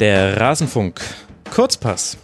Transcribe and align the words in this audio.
Der 0.00 0.40
Rasenfunk. 0.40 0.98
Kurzpass. 1.54 2.16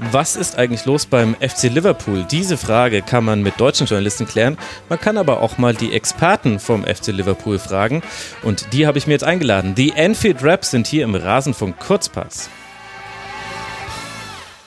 Was 0.00 0.34
ist 0.34 0.58
eigentlich 0.58 0.84
los 0.84 1.06
beim 1.06 1.36
FC 1.36 1.70
Liverpool? 1.70 2.26
Diese 2.28 2.56
Frage 2.56 3.02
kann 3.02 3.24
man 3.24 3.40
mit 3.40 3.60
deutschen 3.60 3.86
Journalisten 3.86 4.26
klären. 4.26 4.58
Man 4.88 4.98
kann 4.98 5.16
aber 5.16 5.40
auch 5.40 5.56
mal 5.56 5.74
die 5.74 5.92
Experten 5.92 6.58
vom 6.58 6.82
FC 6.82 7.12
Liverpool 7.12 7.60
fragen. 7.60 8.02
Und 8.42 8.72
die 8.72 8.88
habe 8.88 8.98
ich 8.98 9.06
mir 9.06 9.12
jetzt 9.12 9.22
eingeladen. 9.22 9.76
Die 9.76 9.92
Enfield 9.92 10.42
Raps 10.42 10.72
sind 10.72 10.88
hier 10.88 11.04
im 11.04 11.14
Rasenfunk 11.14 11.78
Kurzpass. 11.78 12.50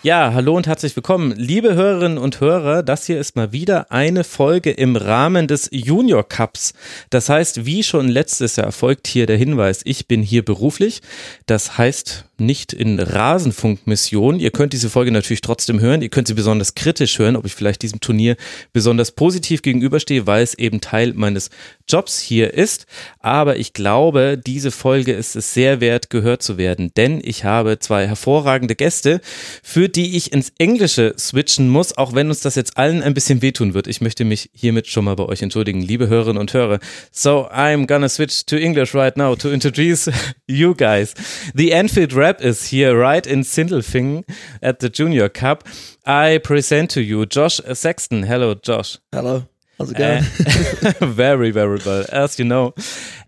Ja, 0.01 0.31
hallo 0.33 0.55
und 0.55 0.67
herzlich 0.67 0.95
willkommen, 0.95 1.33
liebe 1.35 1.75
Hörerinnen 1.75 2.17
und 2.17 2.39
Hörer. 2.39 2.81
Das 2.81 3.07
hier 3.07 3.19
ist 3.19 3.35
mal 3.35 3.51
wieder 3.51 3.91
eine 3.91 4.23
Folge 4.23 4.71
im 4.71 4.95
Rahmen 4.95 5.47
des 5.47 5.67
Junior 5.73 6.25
Cups. 6.25 6.73
Das 7.09 7.27
heißt, 7.27 7.65
wie 7.65 7.83
schon 7.83 8.07
letztes 8.07 8.55
Jahr 8.55 8.71
folgt 8.71 9.07
hier 9.07 9.25
der 9.25 9.35
Hinweis, 9.35 9.81
ich 9.83 10.07
bin 10.07 10.23
hier 10.23 10.45
beruflich. 10.45 11.01
Das 11.45 11.77
heißt, 11.77 12.26
nicht 12.39 12.73
in 12.73 12.99
Rasenfunkmission. 12.99 14.39
Ihr 14.39 14.51
könnt 14.51 14.73
diese 14.73 14.89
Folge 14.89 15.11
natürlich 15.11 15.41
trotzdem 15.41 15.79
hören. 15.79 16.01
Ihr 16.01 16.09
könnt 16.09 16.27
sie 16.27 16.33
besonders 16.33 16.75
kritisch 16.75 17.19
hören, 17.19 17.35
ob 17.35 17.45
ich 17.45 17.55
vielleicht 17.55 17.81
diesem 17.81 17.99
Turnier 17.99 18.35
besonders 18.73 19.11
positiv 19.11 19.61
gegenüberstehe, 19.61 20.27
weil 20.27 20.43
es 20.43 20.53
eben 20.53 20.81
Teil 20.81 21.13
meines 21.13 21.49
Jobs 21.87 22.19
hier 22.19 22.53
ist. 22.53 22.85
Aber 23.19 23.57
ich 23.57 23.73
glaube, 23.73 24.37
diese 24.37 24.71
Folge 24.71 25.13
ist 25.13 25.35
es 25.35 25.53
sehr 25.53 25.79
wert, 25.79 26.09
gehört 26.09 26.43
zu 26.43 26.57
werden, 26.57 26.91
denn 26.97 27.21
ich 27.23 27.43
habe 27.43 27.79
zwei 27.79 28.07
hervorragende 28.07 28.75
Gäste, 28.75 29.21
für 29.63 29.89
die 29.89 30.17
ich 30.17 30.33
ins 30.33 30.51
Englische 30.57 31.15
switchen 31.17 31.69
muss, 31.69 31.97
auch 31.97 32.13
wenn 32.13 32.27
uns 32.29 32.41
das 32.41 32.55
jetzt 32.55 32.77
allen 32.77 33.01
ein 33.01 33.13
bisschen 33.13 33.41
wehtun 33.41 33.73
wird. 33.73 33.87
Ich 33.87 34.01
möchte 34.01 34.25
mich 34.25 34.49
hiermit 34.53 34.87
schon 34.87 35.05
mal 35.05 35.15
bei 35.15 35.25
euch 35.25 35.41
entschuldigen, 35.41 35.81
liebe 35.81 36.07
Hörerinnen 36.09 36.39
und 36.39 36.53
Hörer. 36.53 36.79
So, 37.11 37.49
I'm 37.49 37.87
gonna 37.87 38.09
switch 38.09 38.45
to 38.45 38.57
English 38.57 38.93
right 38.93 39.15
now 39.15 39.35
to 39.35 39.49
introduce 39.49 40.11
you 40.47 40.75
guys. 40.75 41.13
The 41.53 41.71
Enfield 41.71 42.15
Rap 42.15 42.26
Wrap 42.27 42.41
is 42.41 42.71
here, 42.71 42.99
right 42.99 43.25
in 43.25 43.39
Sindelfingen 43.39 44.25
at 44.61 44.79
the 44.79 44.89
Junior 44.89 45.29
Cup. 45.29 45.63
I 46.05 46.39
present 46.39 46.89
to 46.89 47.01
you 47.01 47.25
Josh 47.25 47.61
Sexton. 47.73 48.23
Hello, 48.23 48.53
Josh. 48.53 48.97
Hello. 49.13 49.47
How's 49.77 49.91
it 49.91 49.97
going? 49.97 50.23
Uh, 50.23 51.05
very, 51.07 51.51
very 51.51 51.79
well, 51.85 52.03
as 52.11 52.37
you 52.37 52.43
know. 52.43 52.73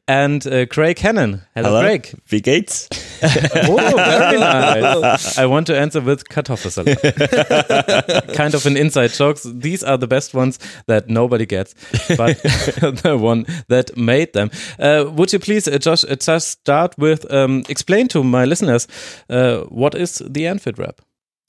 And 0.09 0.47
uh, 0.47 0.65
Craig 0.65 0.97
Hannan. 0.97 1.43
Hello, 1.53 1.69
Hello. 1.69 1.81
Craig. 1.81 2.15
Wie 2.25 2.41
geht's? 2.41 2.89
oh, 3.21 3.95
very 3.95 4.39
nice. 4.39 5.37
I 5.37 5.45
want 5.45 5.67
to 5.67 5.77
answer 5.77 6.01
with 6.01 6.27
Kartoffelsalat. 6.27 8.33
kind 8.33 8.55
of 8.55 8.65
an 8.65 8.75
inside 8.75 9.11
joke. 9.11 9.37
These 9.43 9.83
are 9.83 9.99
the 9.99 10.07
best 10.07 10.33
ones 10.33 10.57
that 10.87 11.09
nobody 11.09 11.45
gets, 11.45 11.75
but 12.17 12.37
the 13.03 13.19
one 13.21 13.45
that 13.67 13.95
made 13.95 14.33
them. 14.33 14.49
Uh, 14.79 15.05
would 15.13 15.31
you 15.31 15.37
please, 15.37 15.67
uh, 15.67 15.77
Josh, 15.77 16.03
uh, 16.03 16.15
just 16.15 16.47
start 16.47 16.97
with 16.97 17.31
um, 17.31 17.63
explain 17.69 18.07
to 18.07 18.23
my 18.23 18.45
listeners 18.45 18.87
uh, 19.29 19.59
what 19.69 19.93
is 19.93 20.23
the 20.25 20.47
Anfield 20.47 20.79
Wrap? 20.79 21.01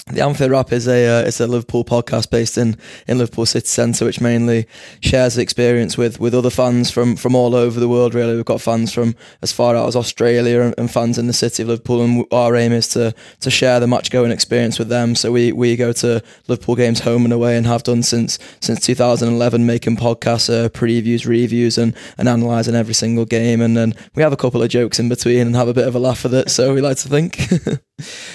The 0.07 0.25
Anfield 0.25 0.51
Wrap 0.51 0.73
is 0.73 0.89
a 0.89 1.07
uh, 1.07 1.27
it's 1.27 1.41
a 1.41 1.47
Liverpool 1.47 1.85
podcast 1.85 2.31
based 2.31 2.59
in, 2.59 2.77
in 3.07 3.19
Liverpool 3.19 3.47
City 3.47 3.67
Centre, 3.67 4.05
which 4.05 4.21
mainly 4.21 4.67
shares 5.01 5.35
the 5.35 5.43
experience 5.43 5.97
with, 5.97 6.19
with 6.19 6.35
other 6.35 6.51
fans 6.51 6.91
from, 6.91 7.17
from 7.17 7.35
all 7.35 7.55
over 7.55 7.79
the 7.79 7.89
world. 7.89 8.15
Really, 8.15 8.35
we've 8.35 8.45
got 8.45 8.61
fans 8.61 8.93
from 8.93 9.15
as 9.43 9.53
far 9.53 9.77
out 9.77 9.87
as 9.87 9.97
Australia 9.97 10.61
and, 10.63 10.75
and 10.79 10.91
fans 10.91 11.19
in 11.19 11.27
the 11.27 11.33
city 11.33 11.63
of 11.63 11.69
Liverpool, 11.69 12.03
and 12.03 12.25
our 12.33 12.57
aim 12.57 12.73
is 12.73 12.89
to 12.89 13.15
to 13.41 13.51
share 13.51 13.79
the 13.79 13.87
match 13.87 14.11
going 14.11 14.33
experience 14.33 14.79
with 14.79 14.89
them. 14.89 15.15
So 15.15 15.33
we, 15.33 15.53
we 15.53 15.77
go 15.77 15.93
to 15.93 16.23
Liverpool 16.49 16.77
games 16.77 17.01
home 17.01 17.25
and 17.25 17.33
away, 17.33 17.57
and 17.57 17.67
have 17.67 17.83
done 17.83 18.03
since 18.03 18.39
since 18.61 18.85
2011, 18.85 19.67
making 19.67 19.97
podcasts, 19.97 20.49
uh, 20.53 20.69
previews, 20.71 21.27
reviews, 21.27 21.79
and 21.79 21.95
and 22.19 22.29
analysing 22.29 22.75
every 22.75 22.95
single 22.95 23.27
game. 23.27 23.61
And 23.61 23.77
then 23.77 23.95
we 24.15 24.23
have 24.23 24.33
a 24.33 24.37
couple 24.37 24.63
of 24.63 24.71
jokes 24.71 24.99
in 24.99 25.09
between 25.09 25.47
and 25.47 25.57
have 25.57 25.69
a 25.69 25.75
bit 25.75 25.87
of 25.87 25.95
a 25.95 26.01
laugh 26.01 26.25
with 26.25 26.35
it. 26.35 26.51
So 26.51 26.75
we 26.75 26.81
like 26.81 26.97
to 26.99 27.09
think. 27.09 27.39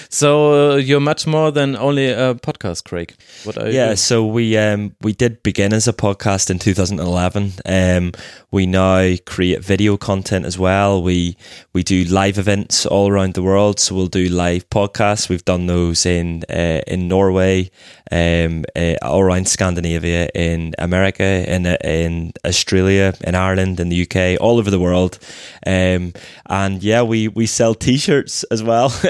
So 0.08 0.72
uh, 0.72 0.76
you're 0.76 1.00
much 1.00 1.26
more 1.26 1.50
than 1.50 1.76
only 1.76 2.06
a 2.08 2.34
podcast, 2.34 2.84
Craig. 2.84 3.14
What 3.44 3.56
are 3.58 3.70
Yeah, 3.70 3.90
you? 3.90 3.96
so 3.96 4.26
we 4.26 4.56
um 4.56 4.94
we 5.02 5.12
did 5.12 5.42
begin 5.42 5.72
as 5.72 5.88
a 5.88 5.92
podcast 5.92 6.50
in 6.50 6.58
2011. 6.58 7.52
Um, 7.66 8.12
we 8.50 8.66
now 8.66 9.14
create 9.26 9.62
video 9.64 9.96
content 9.96 10.46
as 10.46 10.58
well. 10.58 11.02
We 11.02 11.36
we 11.72 11.82
do 11.82 12.04
live 12.04 12.38
events 12.38 12.86
all 12.86 13.08
around 13.08 13.34
the 13.34 13.42
world. 13.42 13.80
So 13.80 13.94
we'll 13.94 14.06
do 14.08 14.28
live 14.28 14.68
podcasts. 14.70 15.28
We've 15.28 15.44
done 15.44 15.66
those 15.66 16.06
in 16.06 16.44
uh, 16.48 16.80
in 16.86 17.08
Norway, 17.08 17.70
um, 18.10 18.64
uh, 18.74 18.94
all 19.02 19.20
around 19.20 19.48
Scandinavia, 19.48 20.28
in 20.34 20.74
America, 20.78 21.24
in 21.24 21.66
uh, 21.66 21.76
in 21.84 22.32
Australia, 22.44 23.12
in 23.24 23.34
Ireland, 23.34 23.80
in 23.80 23.88
the 23.88 24.02
UK, 24.02 24.40
all 24.40 24.58
over 24.58 24.70
the 24.70 24.80
world. 24.80 25.18
Um, 25.66 26.12
and 26.46 26.82
yeah, 26.82 27.02
we 27.02 27.28
we 27.28 27.46
sell 27.46 27.74
T-shirts 27.74 28.44
as 28.44 28.62
well, 28.62 28.88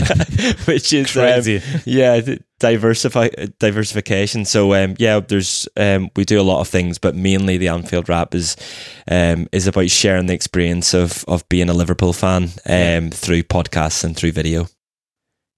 which 0.66 0.92
is 0.92 1.16
um, 1.16 1.22
Crazy. 1.22 1.62
yeah, 1.84 2.20
diversify 2.58 3.28
diversification. 3.58 4.44
So 4.44 4.74
um, 4.74 4.94
yeah, 4.98 5.20
there's 5.20 5.68
um, 5.76 6.10
we 6.16 6.24
do 6.24 6.40
a 6.40 6.42
lot 6.42 6.60
of 6.60 6.68
things, 6.68 6.98
but 6.98 7.14
mainly 7.14 7.56
the 7.56 7.68
Anfield 7.68 8.08
Wrap 8.08 8.34
is 8.34 8.56
um, 9.10 9.48
is 9.52 9.66
about 9.66 9.90
sharing 9.90 10.26
the 10.26 10.34
experience 10.34 10.94
of 10.94 11.24
of 11.28 11.48
being 11.48 11.68
a 11.68 11.74
Liverpool 11.74 12.12
fan 12.12 12.50
um, 12.66 13.10
through 13.10 13.42
podcasts 13.44 14.04
and 14.04 14.16
through 14.16 14.32
video. 14.32 14.66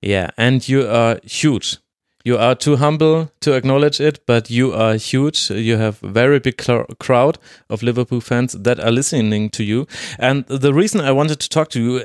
Yeah, 0.02 0.30
and 0.36 0.66
you 0.66 0.86
are 0.88 1.20
huge. 1.24 1.78
You 2.22 2.36
are 2.36 2.54
too 2.54 2.76
humble 2.76 3.30
to 3.40 3.54
acknowledge 3.54 3.98
it, 3.98 4.20
but 4.26 4.50
you 4.50 4.74
are 4.74 4.94
huge. 4.94 5.50
You 5.50 5.78
have 5.78 6.02
a 6.02 6.08
very 6.08 6.38
big 6.38 6.58
crowd 6.98 7.38
of 7.70 7.82
Liverpool 7.82 8.20
fans 8.20 8.52
that 8.52 8.78
are 8.78 8.90
listening 8.90 9.48
to 9.50 9.64
you. 9.64 9.86
And 10.18 10.44
the 10.46 10.74
reason 10.74 11.00
I 11.00 11.12
wanted 11.12 11.40
to 11.40 11.48
talk 11.48 11.70
to 11.70 11.80
you, 11.80 12.02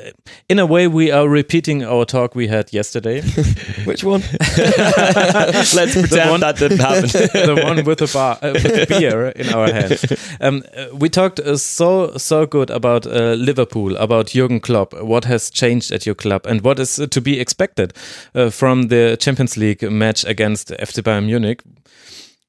in 0.48 0.58
a 0.60 0.66
way, 0.66 0.88
we 0.88 1.12
are 1.12 1.28
repeating 1.28 1.84
our 1.84 2.06
talk 2.06 2.34
we 2.34 2.48
had 2.48 2.72
yesterday. 2.72 3.22
Which 3.86 4.06
one? 4.06 4.22
Let's 4.58 5.94
pretend 5.94 6.32
one- 6.32 6.40
that 6.40 6.56
didn't 6.60 6.80
happen. 6.80 7.10
the 7.10 7.62
one 7.64 7.84
with 7.84 8.00
the 8.00 8.08
bar, 8.14 8.38
uh, 8.42 8.52
with 8.54 8.88
beer 8.88 9.28
in 9.30 9.50
our 9.54 9.68
hand. 9.72 10.00
Um, 10.40 10.64
uh, 10.78 10.96
we 10.96 11.10
talked 11.10 11.40
uh, 11.40 11.58
so 11.58 12.16
so 12.18 12.46
good 12.46 12.70
about 12.70 13.06
uh, 13.06 13.34
Liverpool, 13.34 13.98
about 13.98 14.28
Jurgen 14.28 14.60
Klopp, 14.62 14.94
what 15.02 15.26
has 15.26 15.50
changed 15.50 15.92
at 15.92 16.06
your 16.06 16.16
club, 16.16 16.46
and 16.46 16.62
what 16.62 16.80
is 16.80 16.96
to 17.10 17.22
be 17.22 17.40
expected 17.40 17.94
uh, 18.34 18.50
from 18.50 18.88
the 18.88 19.18
Champions 19.20 19.58
League 19.58 19.84
match 20.06 20.26
against 20.26 20.70
FC 20.70 21.02
Bayern 21.02 21.26
Munich. 21.26 21.62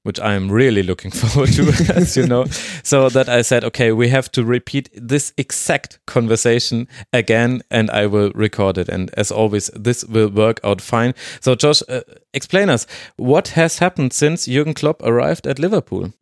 Which 0.03 0.21
I'm 0.21 0.53
really 0.53 0.85
looking 0.85 1.11
forward 1.21 1.53
to, 1.55 1.63
as 1.97 2.17
you 2.17 2.27
know. 2.29 2.45
So 2.85 3.09
that 3.09 3.29
I 3.29 3.43
said, 3.43 3.65
okay, 3.65 3.91
we 3.91 4.09
have 4.11 4.31
to 4.33 4.45
repeat 4.45 4.89
this 4.95 5.33
exact 5.37 5.99
conversation 6.07 6.87
again, 7.13 7.63
and 7.73 7.91
I 7.91 8.07
will 8.07 8.31
record 8.33 8.79
it. 8.79 8.89
And 8.89 9.11
as 9.17 9.33
always, 9.33 9.69
this 9.75 10.05
will 10.05 10.29
work 10.29 10.61
out 10.63 10.81
fine. 10.81 11.13
So, 11.41 11.57
Josh, 11.57 11.83
uh, 11.89 12.03
explain 12.33 12.71
us 12.71 12.87
what 13.17 13.49
has 13.49 13.81
happened 13.81 14.13
since 14.13 14.47
Jurgen 14.47 14.75
Klopp 14.75 15.03
arrived 15.03 15.45
at 15.47 15.59
Liverpool. 15.59 16.13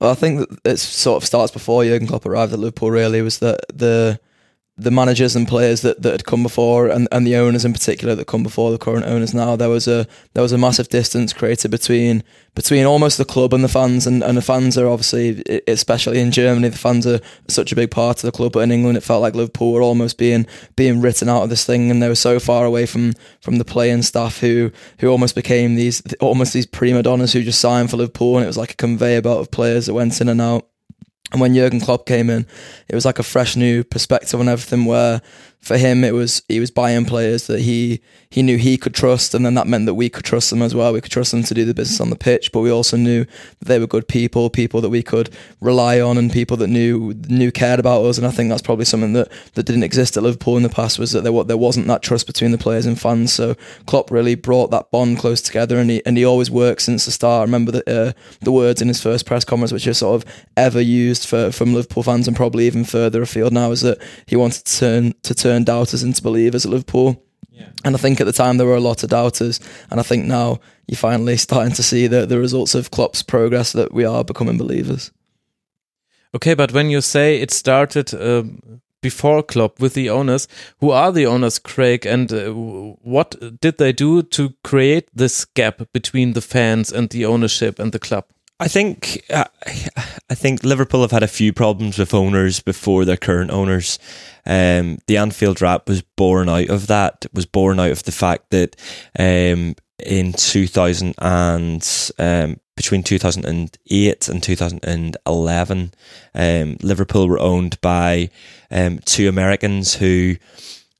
Well, 0.00 0.12
I 0.12 0.14
think 0.14 0.46
it 0.64 0.78
sort 0.78 1.22
of 1.22 1.26
starts 1.26 1.52
before 1.52 1.84
Jurgen 1.84 2.06
Klopp 2.06 2.26
arrived 2.26 2.52
at 2.52 2.60
Liverpool. 2.60 2.92
Really, 2.92 3.20
was 3.22 3.38
that 3.38 3.58
the 3.78 4.20
managers 4.76 5.36
and 5.36 5.46
players 5.46 5.82
that, 5.82 6.02
that 6.02 6.12
had 6.12 6.24
come 6.24 6.42
before, 6.42 6.88
and, 6.88 7.06
and 7.12 7.26
the 7.26 7.36
owners 7.36 7.64
in 7.64 7.72
particular 7.72 8.14
that 8.16 8.26
come 8.26 8.42
before 8.42 8.72
the 8.72 8.78
current 8.78 9.06
owners 9.06 9.32
now. 9.32 9.54
There 9.54 9.68
was 9.68 9.86
a 9.86 10.06
there 10.32 10.42
was 10.42 10.52
a 10.52 10.58
massive 10.58 10.88
distance 10.88 11.32
created 11.32 11.70
between 11.70 12.24
between 12.54 12.84
almost 12.84 13.16
the 13.18 13.24
club 13.24 13.54
and 13.54 13.62
the 13.62 13.68
fans, 13.68 14.06
and, 14.06 14.22
and 14.22 14.36
the 14.36 14.42
fans 14.42 14.76
are 14.76 14.88
obviously, 14.88 15.42
especially 15.68 16.18
in 16.18 16.32
Germany, 16.32 16.68
the 16.68 16.78
fans 16.78 17.06
are 17.06 17.20
such 17.48 17.70
a 17.70 17.76
big 17.76 17.92
part 17.92 18.18
of 18.18 18.22
the 18.22 18.32
club. 18.36 18.52
But 18.52 18.60
in 18.60 18.72
England, 18.72 18.96
it 18.96 19.02
felt 19.02 19.22
like 19.22 19.36
Liverpool 19.36 19.72
were 19.72 19.82
almost 19.82 20.18
being 20.18 20.46
being 20.74 21.00
written 21.00 21.28
out 21.28 21.44
of 21.44 21.50
this 21.50 21.64
thing, 21.64 21.90
and 21.90 22.02
they 22.02 22.08
were 22.08 22.16
so 22.16 22.40
far 22.40 22.64
away 22.64 22.84
from 22.84 23.12
from 23.40 23.58
the 23.58 23.64
playing 23.64 24.02
staff 24.02 24.40
who 24.40 24.72
who 24.98 25.08
almost 25.08 25.36
became 25.36 25.76
these 25.76 26.02
almost 26.20 26.52
these 26.52 26.66
prima 26.66 27.02
donnas 27.02 27.32
who 27.32 27.42
just 27.42 27.60
signed 27.60 27.90
for 27.90 27.96
Liverpool, 27.96 28.36
and 28.36 28.44
it 28.44 28.48
was 28.48 28.58
like 28.58 28.72
a 28.72 28.76
conveyor 28.76 29.22
belt 29.22 29.40
of 29.40 29.52
players 29.52 29.86
that 29.86 29.94
went 29.94 30.20
in 30.20 30.28
and 30.28 30.40
out. 30.40 30.68
And 31.32 31.40
when 31.40 31.54
Jurgen 31.54 31.80
Klopp 31.80 32.06
came 32.06 32.30
in, 32.30 32.46
it 32.88 32.94
was 32.94 33.04
like 33.04 33.18
a 33.18 33.24
fresh 33.24 33.56
new 33.56 33.82
perspective 33.82 34.38
on 34.38 34.48
everything. 34.48 34.84
Where 34.84 35.20
for 35.64 35.78
him, 35.78 36.04
it 36.04 36.12
was 36.12 36.42
he 36.46 36.60
was 36.60 36.70
buying 36.70 37.06
players 37.06 37.46
that 37.46 37.60
he 37.60 38.00
he 38.28 38.42
knew 38.42 38.58
he 38.58 38.76
could 38.76 38.94
trust, 38.94 39.34
and 39.34 39.46
then 39.46 39.54
that 39.54 39.66
meant 39.66 39.86
that 39.86 39.94
we 39.94 40.10
could 40.10 40.24
trust 40.24 40.50
them 40.50 40.60
as 40.60 40.74
well. 40.74 40.92
We 40.92 41.00
could 41.00 41.10
trust 41.10 41.30
them 41.30 41.42
to 41.42 41.54
do 41.54 41.64
the 41.64 41.72
business 41.72 42.00
on 42.00 42.10
the 42.10 42.16
pitch, 42.16 42.52
but 42.52 42.60
we 42.60 42.70
also 42.70 42.98
knew 42.98 43.24
that 43.60 43.68
they 43.68 43.78
were 43.78 43.86
good 43.86 44.06
people, 44.06 44.50
people 44.50 44.82
that 44.82 44.90
we 44.90 45.02
could 45.02 45.30
rely 45.62 46.00
on, 46.00 46.18
and 46.18 46.30
people 46.30 46.58
that 46.58 46.66
knew 46.66 47.14
knew 47.28 47.50
cared 47.50 47.80
about 47.80 48.04
us. 48.04 48.18
And 48.18 48.26
I 48.26 48.30
think 48.30 48.50
that's 48.50 48.60
probably 48.60 48.84
something 48.84 49.14
that, 49.14 49.32
that 49.54 49.64
didn't 49.64 49.84
exist 49.84 50.18
at 50.18 50.22
Liverpool 50.22 50.58
in 50.58 50.62
the 50.62 50.68
past 50.68 50.98
was 50.98 51.12
that 51.12 51.24
there 51.24 51.44
there 51.44 51.56
wasn't 51.56 51.86
that 51.86 52.02
trust 52.02 52.26
between 52.26 52.50
the 52.50 52.58
players 52.58 52.84
and 52.84 53.00
fans. 53.00 53.32
So 53.32 53.54
Klopp 53.86 54.10
really 54.10 54.34
brought 54.34 54.70
that 54.70 54.90
bond 54.90 55.18
close 55.18 55.40
together, 55.40 55.78
and 55.78 55.88
he 55.88 56.04
and 56.04 56.18
he 56.18 56.26
always 56.26 56.50
worked 56.50 56.82
since 56.82 57.06
the 57.06 57.10
start. 57.10 57.40
I 57.40 57.44
remember 57.44 57.72
the 57.72 58.08
uh, 58.08 58.12
the 58.42 58.52
words 58.52 58.82
in 58.82 58.88
his 58.88 59.00
first 59.00 59.24
press 59.24 59.46
conference, 59.46 59.72
which 59.72 59.86
are 59.86 59.94
sort 59.94 60.22
of 60.22 60.30
ever 60.58 60.80
used 60.80 61.26
for 61.26 61.50
from 61.50 61.72
Liverpool 61.72 62.02
fans, 62.02 62.28
and 62.28 62.36
probably 62.36 62.66
even 62.66 62.84
further 62.84 63.22
afield 63.22 63.54
now, 63.54 63.70
is 63.70 63.80
that 63.80 63.96
he 64.26 64.36
wanted 64.36 64.66
to 64.66 64.78
turn 64.78 65.14
to 65.22 65.34
turn 65.34 65.53
doubters 65.62 66.02
into 66.02 66.22
believers 66.22 66.64
at 66.64 66.72
Liverpool. 66.72 67.22
And 67.84 67.94
I 67.94 67.98
think 67.98 68.20
at 68.20 68.26
the 68.26 68.32
time 68.32 68.56
there 68.56 68.66
were 68.66 68.74
a 68.74 68.80
lot 68.80 69.04
of 69.04 69.10
doubters, 69.10 69.60
and 69.90 70.00
I 70.00 70.02
think 70.02 70.24
now 70.24 70.58
you're 70.88 70.96
finally 70.96 71.36
starting 71.36 71.74
to 71.74 71.82
see 71.82 72.08
the, 72.08 72.26
the 72.26 72.40
results 72.40 72.74
of 72.74 72.90
Klopp's 72.90 73.22
progress 73.22 73.72
that 73.72 73.92
we 73.92 74.04
are 74.04 74.24
becoming 74.24 74.58
believers. 74.58 75.12
Okay, 76.34 76.54
but 76.54 76.72
when 76.72 76.90
you 76.90 77.00
say 77.00 77.40
it 77.40 77.52
started 77.52 78.12
um 78.14 78.80
before 79.04 79.42
Klopp 79.42 79.80
with 79.80 79.92
the 79.92 80.08
owners. 80.08 80.48
Who 80.80 80.90
are 80.90 81.12
the 81.12 81.26
owners, 81.26 81.58
Craig, 81.58 82.06
and 82.06 82.32
uh, 82.32 82.52
what 83.02 83.36
did 83.60 83.76
they 83.76 83.92
do 83.92 84.22
to 84.22 84.54
create 84.64 85.10
this 85.14 85.44
gap 85.44 85.82
between 85.92 86.32
the 86.32 86.40
fans 86.40 86.90
and 86.90 87.10
the 87.10 87.26
ownership 87.26 87.78
and 87.78 87.92
the 87.92 87.98
club? 87.98 88.24
I 88.60 88.68
think 88.68 89.24
uh, 89.30 89.46
I 89.66 90.34
think 90.34 90.62
Liverpool 90.62 91.02
have 91.02 91.10
had 91.10 91.24
a 91.24 91.28
few 91.28 91.52
problems 91.52 91.98
with 91.98 92.14
owners 92.14 92.60
before 92.60 93.04
their 93.04 93.16
current 93.16 93.50
owners. 93.50 93.98
Um, 94.46 94.98
the 95.06 95.16
Anfield 95.16 95.60
Wrap 95.60 95.88
was 95.88 96.02
born 96.02 96.48
out 96.48 96.68
of 96.68 96.86
that. 96.86 97.26
Was 97.32 97.46
born 97.46 97.80
out 97.80 97.90
of 97.90 98.04
the 98.04 98.12
fact 98.12 98.50
that 98.50 98.76
um, 99.18 99.74
in 100.04 100.32
2000 100.32 101.14
and 101.18 102.12
um, 102.18 102.60
between 102.76 103.02
2008 103.02 104.28
and 104.28 104.42
2011, 104.42 105.92
um, 106.34 106.76
Liverpool 106.82 107.28
were 107.28 107.40
owned 107.40 107.80
by 107.80 108.30
um, 108.70 109.00
two 109.00 109.28
Americans 109.28 109.94
who. 109.94 110.36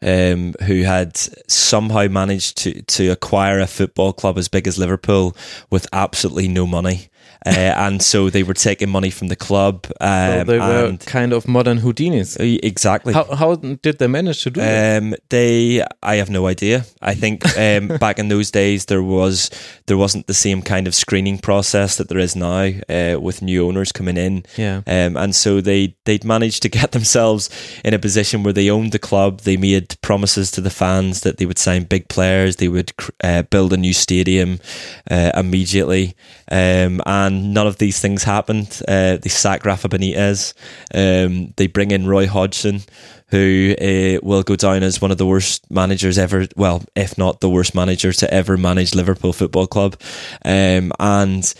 Um, 0.02 0.52
who 0.66 0.82
had 0.82 1.16
somehow 1.48 2.08
managed 2.08 2.58
to, 2.58 2.82
to 2.82 3.08
acquire 3.08 3.58
a 3.58 3.66
football 3.66 4.12
club 4.12 4.36
as 4.36 4.48
big 4.48 4.68
as 4.68 4.76
Liverpool 4.76 5.34
with 5.70 5.86
absolutely 5.94 6.46
no 6.46 6.66
money 6.66 7.08
uh, 7.46 7.50
and 7.50 8.02
so 8.02 8.30
they 8.30 8.42
were 8.42 8.54
taking 8.54 8.88
money 8.88 9.10
from 9.10 9.28
the 9.28 9.36
club. 9.36 9.86
Um, 10.00 10.38
so 10.38 10.44
they 10.44 10.58
were 10.58 10.96
kind 11.04 11.32
of 11.32 11.46
modern 11.46 11.80
Houdinis. 11.80 12.36
Exactly. 12.62 13.12
How, 13.12 13.24
how 13.24 13.54
did 13.56 13.98
they 13.98 14.06
manage 14.06 14.42
to 14.44 14.50
do 14.50 14.60
um, 14.60 15.10
that? 15.10 15.20
They, 15.28 15.84
I 16.02 16.16
have 16.16 16.30
no 16.30 16.46
idea. 16.46 16.86
I 17.02 17.14
think 17.14 17.44
um, 17.58 17.88
back 18.00 18.18
in 18.18 18.28
those 18.28 18.50
days 18.50 18.86
there 18.86 19.02
was 19.02 19.50
there 19.86 19.98
wasn't 19.98 20.26
the 20.26 20.34
same 20.34 20.62
kind 20.62 20.86
of 20.86 20.94
screening 20.94 21.38
process 21.38 21.96
that 21.96 22.08
there 22.08 22.18
is 22.18 22.34
now 22.34 22.70
uh, 22.88 23.20
with 23.20 23.42
new 23.42 23.66
owners 23.66 23.92
coming 23.92 24.16
in. 24.16 24.44
Yeah. 24.56 24.82
Um, 24.86 25.16
and 25.16 25.34
so 25.34 25.60
they 25.60 25.96
they'd 26.04 26.24
managed 26.24 26.62
to 26.62 26.68
get 26.80 26.92
themselves 26.92 27.50
in 27.84 27.92
a 27.92 27.98
position 27.98 28.42
where 28.42 28.52
they 28.54 28.70
owned 28.70 28.92
the 28.92 28.98
club. 28.98 29.40
They 29.40 29.56
made 29.56 30.00
promises 30.00 30.50
to 30.52 30.60
the 30.60 30.70
fans 30.70 31.20
that 31.20 31.36
they 31.36 31.46
would 31.46 31.58
sign 31.58 31.84
big 31.84 32.08
players. 32.08 32.56
They 32.56 32.68
would 32.68 32.92
uh, 33.22 33.42
build 33.42 33.72
a 33.72 33.76
new 33.76 33.92
stadium 33.92 34.60
uh, 35.10 35.32
immediately. 35.34 36.14
Um, 36.50 37.00
and 37.06 37.33
none 37.34 37.66
of 37.66 37.78
these 37.78 38.00
things 38.00 38.24
happened. 38.24 38.80
Uh, 38.86 39.16
they 39.16 39.28
sack 39.28 39.64
Rafa 39.64 39.88
Benitez. 39.88 40.54
Um, 40.94 41.52
they 41.56 41.66
bring 41.66 41.90
in 41.90 42.06
Roy 42.06 42.26
Hodgson, 42.26 42.82
who 43.28 43.74
uh, 43.80 44.20
will 44.22 44.42
go 44.42 44.56
down 44.56 44.82
as 44.82 45.00
one 45.00 45.10
of 45.10 45.18
the 45.18 45.26
worst 45.26 45.70
managers 45.70 46.18
ever. 46.18 46.46
Well, 46.56 46.82
if 46.94 47.18
not 47.18 47.40
the 47.40 47.50
worst 47.50 47.74
manager 47.74 48.12
to 48.12 48.32
ever 48.32 48.56
manage 48.56 48.94
Liverpool 48.94 49.32
Football 49.32 49.66
Club. 49.66 50.00
Um, 50.44 50.92
and 50.98 51.52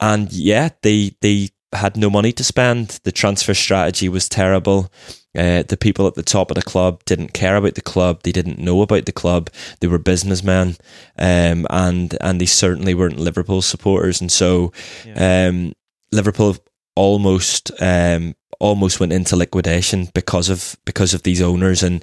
and 0.00 0.32
yeah, 0.32 0.70
they 0.82 1.16
they 1.20 1.50
had 1.72 1.96
no 1.96 2.10
money 2.10 2.32
to 2.32 2.44
spend. 2.44 3.00
The 3.04 3.12
transfer 3.12 3.54
strategy 3.54 4.08
was 4.08 4.28
terrible. 4.28 4.90
Uh, 5.36 5.62
the 5.62 5.76
people 5.76 6.06
at 6.06 6.14
the 6.14 6.22
top 6.22 6.50
of 6.50 6.54
the 6.54 6.62
club 6.62 7.04
didn't 7.04 7.32
care 7.32 7.56
about 7.56 7.74
the 7.74 7.82
club. 7.82 8.22
They 8.22 8.32
didn't 8.32 8.58
know 8.58 8.82
about 8.82 9.06
the 9.06 9.12
club. 9.12 9.50
They 9.80 9.86
were 9.86 9.98
businessmen, 9.98 10.76
um, 11.18 11.66
and 11.70 12.16
and 12.20 12.40
they 12.40 12.46
certainly 12.46 12.94
weren't 12.94 13.18
Liverpool 13.18 13.62
supporters. 13.62 14.20
And 14.20 14.32
so, 14.32 14.72
yeah. 15.04 15.48
um, 15.48 15.74
Liverpool 16.12 16.56
almost 16.94 17.70
um, 17.80 18.34
almost 18.58 19.00
went 19.00 19.12
into 19.12 19.36
liquidation 19.36 20.08
because 20.14 20.48
of 20.48 20.76
because 20.84 21.14
of 21.14 21.22
these 21.22 21.42
owners 21.42 21.82
and 21.82 22.02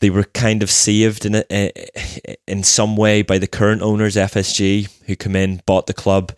they 0.00 0.10
were 0.10 0.24
kind 0.24 0.62
of 0.62 0.70
saved 0.70 1.24
in 1.24 1.34
a, 1.50 1.72
in 2.46 2.62
some 2.62 2.96
way 2.96 3.22
by 3.22 3.38
the 3.38 3.46
current 3.46 3.80
owners 3.80 4.16
FSG 4.16 4.90
who 5.06 5.16
come 5.16 5.36
in 5.36 5.62
bought 5.66 5.86
the 5.86 5.94
club 5.94 6.32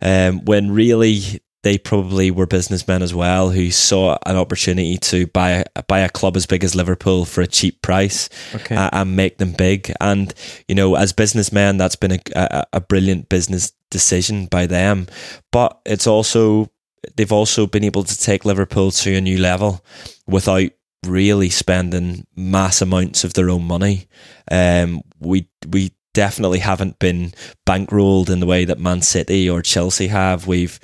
um, 0.00 0.44
when 0.44 0.70
really 0.70 1.40
they 1.64 1.78
probably 1.78 2.30
were 2.30 2.46
businessmen 2.46 3.02
as 3.02 3.14
well 3.14 3.50
who 3.50 3.70
saw 3.70 4.18
an 4.26 4.36
opportunity 4.36 4.98
to 4.98 5.26
buy 5.28 5.64
buy 5.88 6.00
a 6.00 6.10
club 6.10 6.36
as 6.36 6.46
big 6.46 6.62
as 6.62 6.74
Liverpool 6.74 7.24
for 7.24 7.40
a 7.40 7.46
cheap 7.46 7.80
price 7.80 8.28
okay. 8.54 8.76
uh, 8.76 8.90
and 8.92 9.16
make 9.16 9.38
them 9.38 9.52
big. 9.52 9.90
And 10.00 10.32
you 10.68 10.74
know, 10.74 10.94
as 10.94 11.12
businessmen, 11.14 11.78
that's 11.78 11.96
been 11.96 12.12
a, 12.12 12.20
a, 12.36 12.66
a 12.74 12.80
brilliant 12.80 13.30
business 13.30 13.72
decision 13.90 14.46
by 14.46 14.66
them. 14.66 15.06
But 15.50 15.80
it's 15.86 16.06
also 16.06 16.70
they've 17.16 17.32
also 17.32 17.66
been 17.66 17.84
able 17.84 18.04
to 18.04 18.18
take 18.18 18.44
Liverpool 18.44 18.90
to 18.90 19.16
a 19.16 19.20
new 19.20 19.38
level 19.38 19.82
without 20.26 20.70
really 21.06 21.48
spending 21.48 22.26
mass 22.36 22.82
amounts 22.82 23.24
of 23.24 23.32
their 23.32 23.48
own 23.48 23.64
money. 23.64 24.06
Um, 24.50 25.00
we 25.18 25.48
we 25.66 25.92
definitely 26.12 26.60
haven't 26.60 26.98
been 26.98 27.32
bankrolled 27.66 28.28
in 28.28 28.40
the 28.40 28.46
way 28.46 28.66
that 28.66 28.78
Man 28.78 29.00
City 29.00 29.48
or 29.48 29.62
Chelsea 29.62 30.08
have. 30.08 30.46
We've 30.46 30.78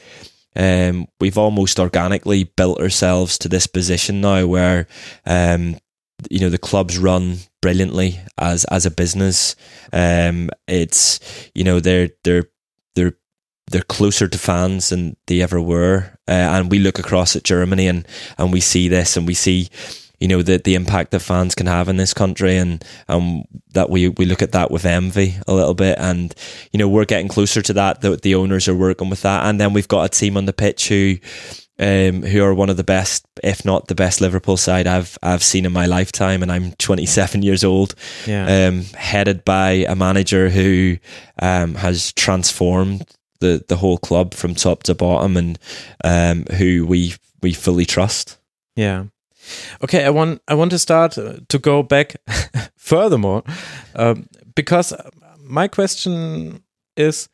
um, 0.56 1.06
we've 1.20 1.38
almost 1.38 1.78
organically 1.78 2.44
built 2.44 2.80
ourselves 2.80 3.38
to 3.38 3.48
this 3.48 3.66
position 3.66 4.20
now 4.20 4.46
where 4.46 4.86
um, 5.26 5.76
you 6.28 6.40
know 6.40 6.50
the 6.50 6.58
club's 6.58 6.98
run 6.98 7.38
brilliantly 7.62 8.20
as 8.36 8.64
as 8.64 8.86
a 8.86 8.90
business. 8.90 9.56
Um, 9.92 10.50
it's 10.66 11.20
you 11.54 11.64
know 11.64 11.80
they're 11.80 12.10
they're 12.24 12.46
they're 12.94 13.16
they're 13.70 13.82
closer 13.82 14.26
to 14.26 14.38
fans 14.38 14.88
than 14.88 15.16
they 15.26 15.40
ever 15.40 15.60
were, 15.60 16.18
uh, 16.28 16.32
and 16.32 16.70
we 16.70 16.78
look 16.78 16.98
across 16.98 17.36
at 17.36 17.44
Germany 17.44 17.86
and 17.86 18.06
and 18.36 18.52
we 18.52 18.60
see 18.60 18.88
this 18.88 19.16
and 19.16 19.26
we 19.26 19.34
see 19.34 19.68
you 20.20 20.28
know 20.28 20.42
the 20.42 20.58
the 20.58 20.74
impact 20.74 21.10
that 21.10 21.20
fans 21.20 21.54
can 21.54 21.66
have 21.66 21.88
in 21.88 21.96
this 21.96 22.14
country 22.14 22.56
and 22.56 22.84
um 23.08 23.42
that 23.72 23.90
we 23.90 24.08
we 24.10 24.26
look 24.26 24.42
at 24.42 24.52
that 24.52 24.70
with 24.70 24.84
envy 24.84 25.34
a 25.48 25.54
little 25.54 25.74
bit 25.74 25.98
and 25.98 26.34
you 26.72 26.78
know 26.78 26.88
we're 26.88 27.04
getting 27.04 27.28
closer 27.28 27.62
to 27.62 27.72
that 27.72 28.02
the, 28.02 28.16
the 28.16 28.34
owners 28.34 28.68
are 28.68 28.74
working 28.74 29.10
with 29.10 29.22
that 29.22 29.46
and 29.46 29.60
then 29.60 29.72
we've 29.72 29.88
got 29.88 30.04
a 30.04 30.08
team 30.08 30.36
on 30.36 30.44
the 30.44 30.52
pitch 30.52 30.88
who 30.88 31.16
um, 31.80 32.22
who 32.22 32.44
are 32.44 32.52
one 32.52 32.68
of 32.68 32.76
the 32.76 32.84
best, 32.84 33.26
if 33.42 33.64
not 33.64 33.88
the 33.88 33.94
best, 33.94 34.20
Liverpool 34.20 34.58
side 34.58 34.86
I've 34.86 35.16
I've 35.22 35.42
seen 35.42 35.64
in 35.64 35.72
my 35.72 35.86
lifetime, 35.86 36.42
and 36.42 36.52
I'm 36.52 36.72
27 36.72 37.42
years 37.42 37.64
old. 37.64 37.94
Yeah. 38.26 38.66
Um, 38.68 38.82
headed 38.94 39.46
by 39.46 39.86
a 39.88 39.96
manager 39.96 40.50
who 40.50 40.98
um, 41.40 41.76
has 41.76 42.12
transformed 42.12 43.08
the 43.40 43.64
the 43.66 43.76
whole 43.76 43.96
club 43.96 44.34
from 44.34 44.54
top 44.54 44.82
to 44.84 44.94
bottom, 44.94 45.38
and 45.38 45.58
um, 46.04 46.44
who 46.58 46.84
we 46.86 47.14
we 47.40 47.54
fully 47.54 47.86
trust. 47.86 48.36
Yeah. 48.76 49.04
Okay, 49.82 50.04
I 50.04 50.10
want 50.10 50.40
I 50.48 50.54
want 50.54 50.70
to 50.70 50.78
start 50.78 51.18
uh, 51.18 51.34
to 51.48 51.58
go 51.58 51.82
back 51.82 52.16
furthermore 52.76 53.42
um, 53.94 54.28
because 54.54 54.94
my 55.38 55.68
question 55.68 56.62
is 56.96 57.28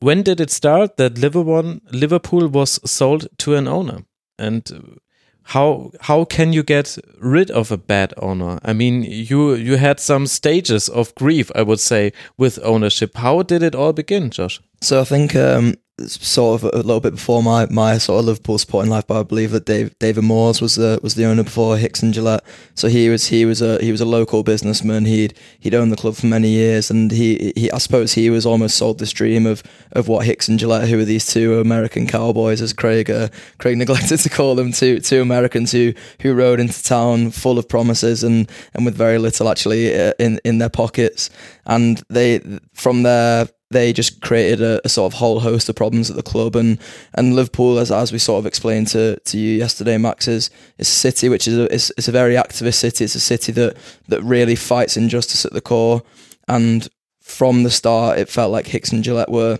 when 0.00 0.22
did 0.22 0.40
it 0.40 0.50
start 0.50 0.96
that 0.96 1.18
Liverpool 1.18 2.48
was 2.48 2.80
sold 2.90 3.26
to 3.38 3.54
an 3.54 3.66
owner 3.66 4.04
and 4.38 4.98
how 5.48 5.90
how 6.00 6.24
can 6.24 6.52
you 6.52 6.62
get 6.62 6.98
rid 7.18 7.50
of 7.50 7.72
a 7.72 7.78
bad 7.78 8.12
owner? 8.18 8.58
I 8.64 8.74
mean, 8.74 9.02
you 9.02 9.54
you 9.54 9.76
had 9.78 9.98
some 9.98 10.26
stages 10.26 10.88
of 10.90 11.14
grief, 11.14 11.50
I 11.54 11.62
would 11.62 11.80
say, 11.80 12.12
with 12.36 12.58
ownership. 12.62 13.16
How 13.16 13.42
did 13.42 13.62
it 13.62 13.74
all 13.74 13.94
begin, 13.94 14.30
Josh? 14.30 14.60
So 14.82 15.00
I 15.00 15.04
think 15.04 15.34
um, 15.34 15.74
sort 16.06 16.62
of 16.62 16.70
a 16.72 16.76
little 16.76 17.00
bit 17.00 17.14
before 17.14 17.42
my, 17.42 17.66
my 17.70 17.98
sort 17.98 18.20
of 18.20 18.26
Liverpool 18.26 18.58
supporting 18.58 18.90
life, 18.90 19.06
but 19.06 19.18
I 19.18 19.22
believe 19.22 19.50
that 19.50 19.66
Dave, 19.66 19.98
David 19.98 20.24
Moores 20.24 20.60
was 20.60 20.76
the 20.76 21.00
was 21.02 21.14
the 21.14 21.24
owner 21.24 21.42
before 21.42 21.76
Hicks 21.76 22.02
and 22.02 22.14
Gillett. 22.14 22.40
So 22.74 22.88
he 22.88 23.08
was 23.08 23.26
he 23.26 23.44
was 23.44 23.60
a 23.60 23.82
he 23.82 23.90
was 23.90 24.00
a 24.00 24.04
local 24.04 24.42
businessman. 24.42 25.04
He'd 25.06 25.34
he'd 25.58 25.74
owned 25.74 25.92
the 25.92 25.96
club 25.96 26.14
for 26.14 26.26
many 26.26 26.48
years, 26.48 26.90
and 26.90 27.10
he, 27.10 27.52
he 27.56 27.70
I 27.70 27.78
suppose 27.78 28.14
he 28.14 28.30
was 28.30 28.46
almost 28.46 28.76
sold 28.76 28.98
this 28.98 29.12
dream 29.12 29.46
of 29.46 29.62
of 29.92 30.08
what 30.08 30.26
Hicks 30.26 30.48
and 30.48 30.58
Gillett, 30.58 30.88
who 30.88 30.98
are 31.00 31.04
these 31.04 31.26
two 31.26 31.60
American 31.60 32.06
cowboys, 32.06 32.62
as 32.62 32.72
Craig 32.72 33.10
uh, 33.10 33.28
Craig 33.58 33.76
neglected 33.78 34.18
to 34.18 34.28
call 34.28 34.54
them, 34.54 34.72
two 34.72 35.00
two 35.00 35.20
Americans 35.20 35.72
who 35.72 35.92
who 36.20 36.34
rode 36.34 36.60
into 36.60 36.82
town 36.82 37.30
full 37.30 37.58
of 37.58 37.68
promises 37.68 38.22
and 38.22 38.50
and 38.74 38.84
with 38.84 38.94
very 38.94 39.18
little 39.18 39.48
actually 39.48 39.98
uh, 39.98 40.12
in 40.18 40.40
in 40.44 40.58
their 40.58 40.70
pockets, 40.70 41.30
and 41.66 42.02
they 42.08 42.40
from 42.74 43.02
there 43.02 43.48
they 43.70 43.92
just 43.92 44.20
created 44.22 44.62
a, 44.62 44.80
a, 44.84 44.88
sort 44.88 45.12
of 45.12 45.18
whole 45.18 45.40
host 45.40 45.68
of 45.68 45.76
problems 45.76 46.10
at 46.10 46.16
the 46.16 46.22
club. 46.22 46.56
And 46.56 46.78
and 47.14 47.34
Liverpool 47.34 47.78
as 47.78 47.90
as 47.90 48.12
we 48.12 48.18
sort 48.18 48.38
of 48.38 48.46
explained 48.46 48.88
to, 48.88 49.18
to 49.18 49.38
you 49.38 49.58
yesterday 49.58 49.98
Max 49.98 50.26
is 50.26 50.50
a 50.78 50.84
city 50.84 51.28
which 51.28 51.46
is 51.46 51.58
a 51.58 51.72
it's, 51.74 51.90
it's 51.96 52.08
a 52.08 52.12
very 52.12 52.34
activist 52.34 52.74
city. 52.74 53.04
It's 53.04 53.14
a 53.14 53.20
city 53.20 53.52
that 53.52 53.76
that 54.08 54.22
really 54.22 54.56
fights 54.56 54.96
injustice 54.96 55.44
at 55.44 55.52
the 55.52 55.60
core. 55.60 56.02
And 56.48 56.88
from 57.20 57.62
the 57.62 57.70
start 57.70 58.18
it 58.18 58.28
felt 58.28 58.52
like 58.52 58.66
Hicks 58.66 58.90
and 58.90 59.04
Gillett 59.04 59.28
were 59.28 59.58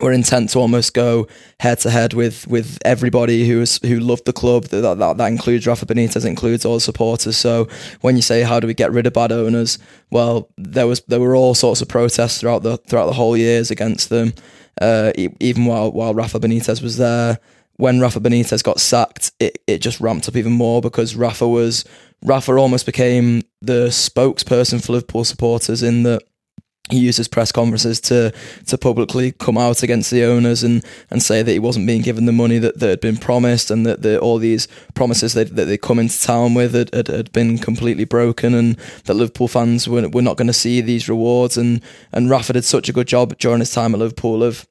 were 0.00 0.12
intent 0.12 0.50
to 0.50 0.58
almost 0.58 0.94
go 0.94 1.26
head 1.60 1.78
to 1.80 1.90
head 1.90 2.14
with 2.14 2.46
with 2.46 2.78
everybody 2.84 3.46
who 3.48 3.60
was 3.60 3.78
who 3.82 4.00
loved 4.00 4.24
the 4.24 4.32
club. 4.32 4.64
That, 4.64 4.98
that 4.98 5.16
that 5.16 5.26
includes 5.26 5.66
Rafa 5.66 5.86
Benitez, 5.86 6.26
includes 6.26 6.64
all 6.64 6.74
the 6.74 6.80
supporters. 6.80 7.36
So 7.36 7.68
when 8.00 8.16
you 8.16 8.22
say 8.22 8.42
how 8.42 8.60
do 8.60 8.66
we 8.66 8.74
get 8.74 8.92
rid 8.92 9.06
of 9.06 9.12
bad 9.12 9.32
owners, 9.32 9.78
well, 10.10 10.50
there 10.56 10.86
was 10.86 11.00
there 11.02 11.20
were 11.20 11.36
all 11.36 11.54
sorts 11.54 11.80
of 11.80 11.88
protests 11.88 12.40
throughout 12.40 12.62
the 12.62 12.76
throughout 12.78 13.06
the 13.06 13.12
whole 13.12 13.36
years 13.36 13.70
against 13.70 14.08
them. 14.08 14.32
Uh, 14.80 15.12
even 15.16 15.66
while 15.66 15.92
while 15.92 16.14
Rafa 16.14 16.40
Benitez 16.40 16.82
was 16.82 16.96
there, 16.96 17.38
when 17.76 18.00
Rafa 18.00 18.20
Benitez 18.20 18.62
got 18.62 18.80
sacked, 18.80 19.32
it, 19.38 19.58
it 19.66 19.78
just 19.78 20.00
ramped 20.00 20.28
up 20.28 20.36
even 20.36 20.52
more 20.52 20.80
because 20.80 21.14
Rafa 21.14 21.46
was 21.46 21.84
Rafa 22.22 22.52
almost 22.54 22.86
became 22.86 23.42
the 23.60 23.88
spokesperson 23.88 24.84
for 24.84 24.92
Liverpool 24.92 25.24
supporters 25.24 25.82
in 25.82 26.02
that 26.04 26.22
he 26.90 26.98
used 26.98 27.16
his 27.16 27.28
press 27.28 27.50
conferences 27.50 27.98
to 27.98 28.30
to 28.66 28.76
publicly 28.76 29.32
come 29.32 29.56
out 29.56 29.82
against 29.82 30.10
the 30.10 30.22
owners 30.22 30.62
and, 30.62 30.84
and 31.10 31.22
say 31.22 31.42
that 31.42 31.52
he 31.52 31.58
wasn't 31.58 31.86
being 31.86 32.02
given 32.02 32.26
the 32.26 32.32
money 32.32 32.58
that, 32.58 32.78
that 32.78 32.88
had 32.90 33.00
been 33.00 33.16
promised 33.16 33.70
and 33.70 33.86
that 33.86 34.02
the, 34.02 34.18
all 34.20 34.36
these 34.36 34.68
promises 34.94 35.32
that, 35.32 35.56
that 35.56 35.64
they 35.64 35.78
come 35.78 35.98
into 35.98 36.20
town 36.20 36.52
with 36.52 36.74
had, 36.74 36.94
had, 36.94 37.08
had 37.08 37.32
been 37.32 37.56
completely 37.56 38.04
broken 38.04 38.52
and 38.52 38.76
that 39.04 39.14
Liverpool 39.14 39.48
fans 39.48 39.88
were, 39.88 40.06
were 40.10 40.20
not 40.20 40.36
going 40.36 40.46
to 40.46 40.52
see 40.52 40.82
these 40.82 41.08
rewards. 41.08 41.56
And 41.56 41.80
and 42.12 42.28
Rafa 42.28 42.52
did 42.52 42.64
such 42.66 42.90
a 42.90 42.92
good 42.92 43.08
job 43.08 43.38
during 43.38 43.60
his 43.60 43.72
time 43.72 43.94
at 43.94 44.00
Liverpool 44.00 44.42
of 44.42 44.66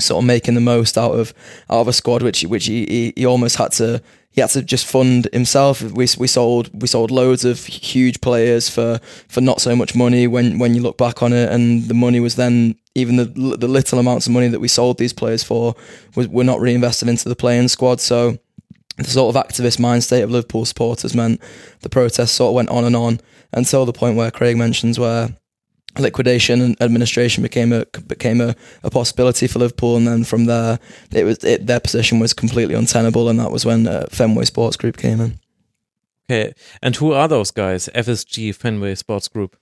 sort 0.00 0.22
of 0.22 0.26
making 0.26 0.54
the 0.54 0.60
most 0.60 0.96
out 0.96 1.12
of 1.12 1.34
out 1.68 1.80
of 1.80 1.88
a 1.88 1.92
squad 1.92 2.22
which 2.22 2.44
which 2.44 2.64
he, 2.64 2.86
he, 2.86 3.12
he 3.14 3.26
almost 3.26 3.56
had 3.56 3.72
to 3.72 4.02
he 4.32 4.40
had 4.40 4.50
to 4.50 4.62
just 4.62 4.86
fund 4.86 5.28
himself. 5.32 5.82
We, 5.82 6.08
we 6.18 6.26
sold 6.26 6.70
we 6.72 6.88
sold 6.88 7.10
loads 7.10 7.44
of 7.44 7.64
huge 7.66 8.20
players 8.20 8.68
for, 8.68 8.98
for 9.28 9.40
not 9.40 9.60
so 9.60 9.76
much 9.76 9.94
money 9.94 10.26
when, 10.26 10.58
when 10.58 10.74
you 10.74 10.80
look 10.80 10.96
back 10.96 11.22
on 11.22 11.32
it, 11.32 11.50
and 11.50 11.84
the 11.84 11.94
money 11.94 12.18
was 12.18 12.36
then 12.36 12.76
even 12.94 13.16
the 13.16 13.26
the 13.26 13.68
little 13.68 13.98
amounts 13.98 14.26
of 14.26 14.32
money 14.32 14.48
that 14.48 14.60
we 14.60 14.68
sold 14.68 14.98
these 14.98 15.12
players 15.12 15.42
for 15.42 15.74
was 16.16 16.28
were 16.28 16.44
not 16.44 16.60
reinvested 16.60 17.08
into 17.08 17.28
the 17.28 17.36
playing 17.36 17.68
squad. 17.68 18.00
So 18.00 18.38
the 18.96 19.04
sort 19.04 19.34
of 19.34 19.46
activist 19.46 19.78
mind 19.78 20.04
state 20.04 20.22
of 20.22 20.30
Liverpool 20.30 20.64
supporters 20.64 21.14
meant 21.14 21.40
the 21.80 21.88
protests 21.88 22.32
sort 22.32 22.50
of 22.50 22.54
went 22.54 22.70
on 22.70 22.84
and 22.84 22.96
on 22.96 23.20
until 23.52 23.84
the 23.84 23.92
point 23.92 24.16
where 24.16 24.30
Craig 24.30 24.56
mentions 24.56 24.98
where 24.98 25.36
liquidation 25.98 26.60
and 26.60 26.80
administration 26.80 27.42
became 27.42 27.72
a 27.72 27.84
became 28.06 28.40
a, 28.40 28.54
a 28.82 28.90
possibility 28.90 29.46
for 29.46 29.58
Liverpool, 29.58 29.96
and 29.96 30.06
then 30.06 30.24
from 30.24 30.46
there, 30.46 30.78
it 31.10 31.24
was 31.24 31.42
it, 31.44 31.66
their 31.66 31.80
position 31.80 32.18
was 32.18 32.32
completely 32.32 32.74
untenable, 32.74 33.28
and 33.28 33.38
that 33.38 33.52
was 33.52 33.64
when 33.64 33.86
uh, 33.86 34.06
Fenway 34.10 34.44
Sports 34.44 34.76
Group 34.76 34.96
came 34.96 35.20
in. 35.20 35.38
Okay, 36.30 36.54
and 36.82 36.96
who 36.96 37.12
are 37.12 37.28
those 37.28 37.50
guys? 37.50 37.88
FSG 37.94 38.54
Fenway 38.54 38.94
Sports 38.94 39.28
Group. 39.28 39.56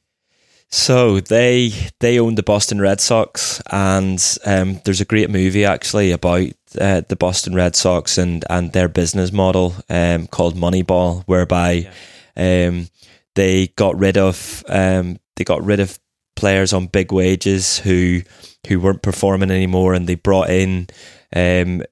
So 0.72 1.18
they 1.18 1.72
they 1.98 2.20
own 2.20 2.36
the 2.36 2.44
Boston 2.44 2.80
Red 2.80 3.00
Sox, 3.00 3.60
and 3.72 4.38
um, 4.46 4.80
there's 4.84 5.00
a 5.00 5.04
great 5.06 5.28
movie 5.28 5.64
actually 5.64 6.12
about 6.12 6.46
uh, 6.80 7.02
the 7.08 7.16
Boston 7.16 7.54
Red 7.56 7.74
Sox 7.74 8.18
and 8.18 8.44
and 8.48 8.72
their 8.72 8.88
business 8.88 9.32
model 9.32 9.74
um, 9.88 10.28
called 10.28 10.54
Moneyball, 10.54 11.24
whereby 11.26 11.90
yeah. 12.36 12.68
um, 12.68 12.88
they 13.34 13.68
got 13.68 13.98
rid 13.98 14.16
of 14.16 14.62
um, 14.68 15.18
they 15.34 15.42
got 15.42 15.64
rid 15.64 15.80
of 15.80 15.98
players 16.40 16.72
on 16.72 16.86
big 16.86 17.12
wages 17.12 17.78
who 17.78 18.22
who 18.66 18.80
weren't 18.80 19.02
performing 19.02 19.50
anymore, 19.50 19.92
and 19.94 20.06
they 20.06 20.14
brought 20.14 20.50
in 20.50 20.88
um, 21.36 21.82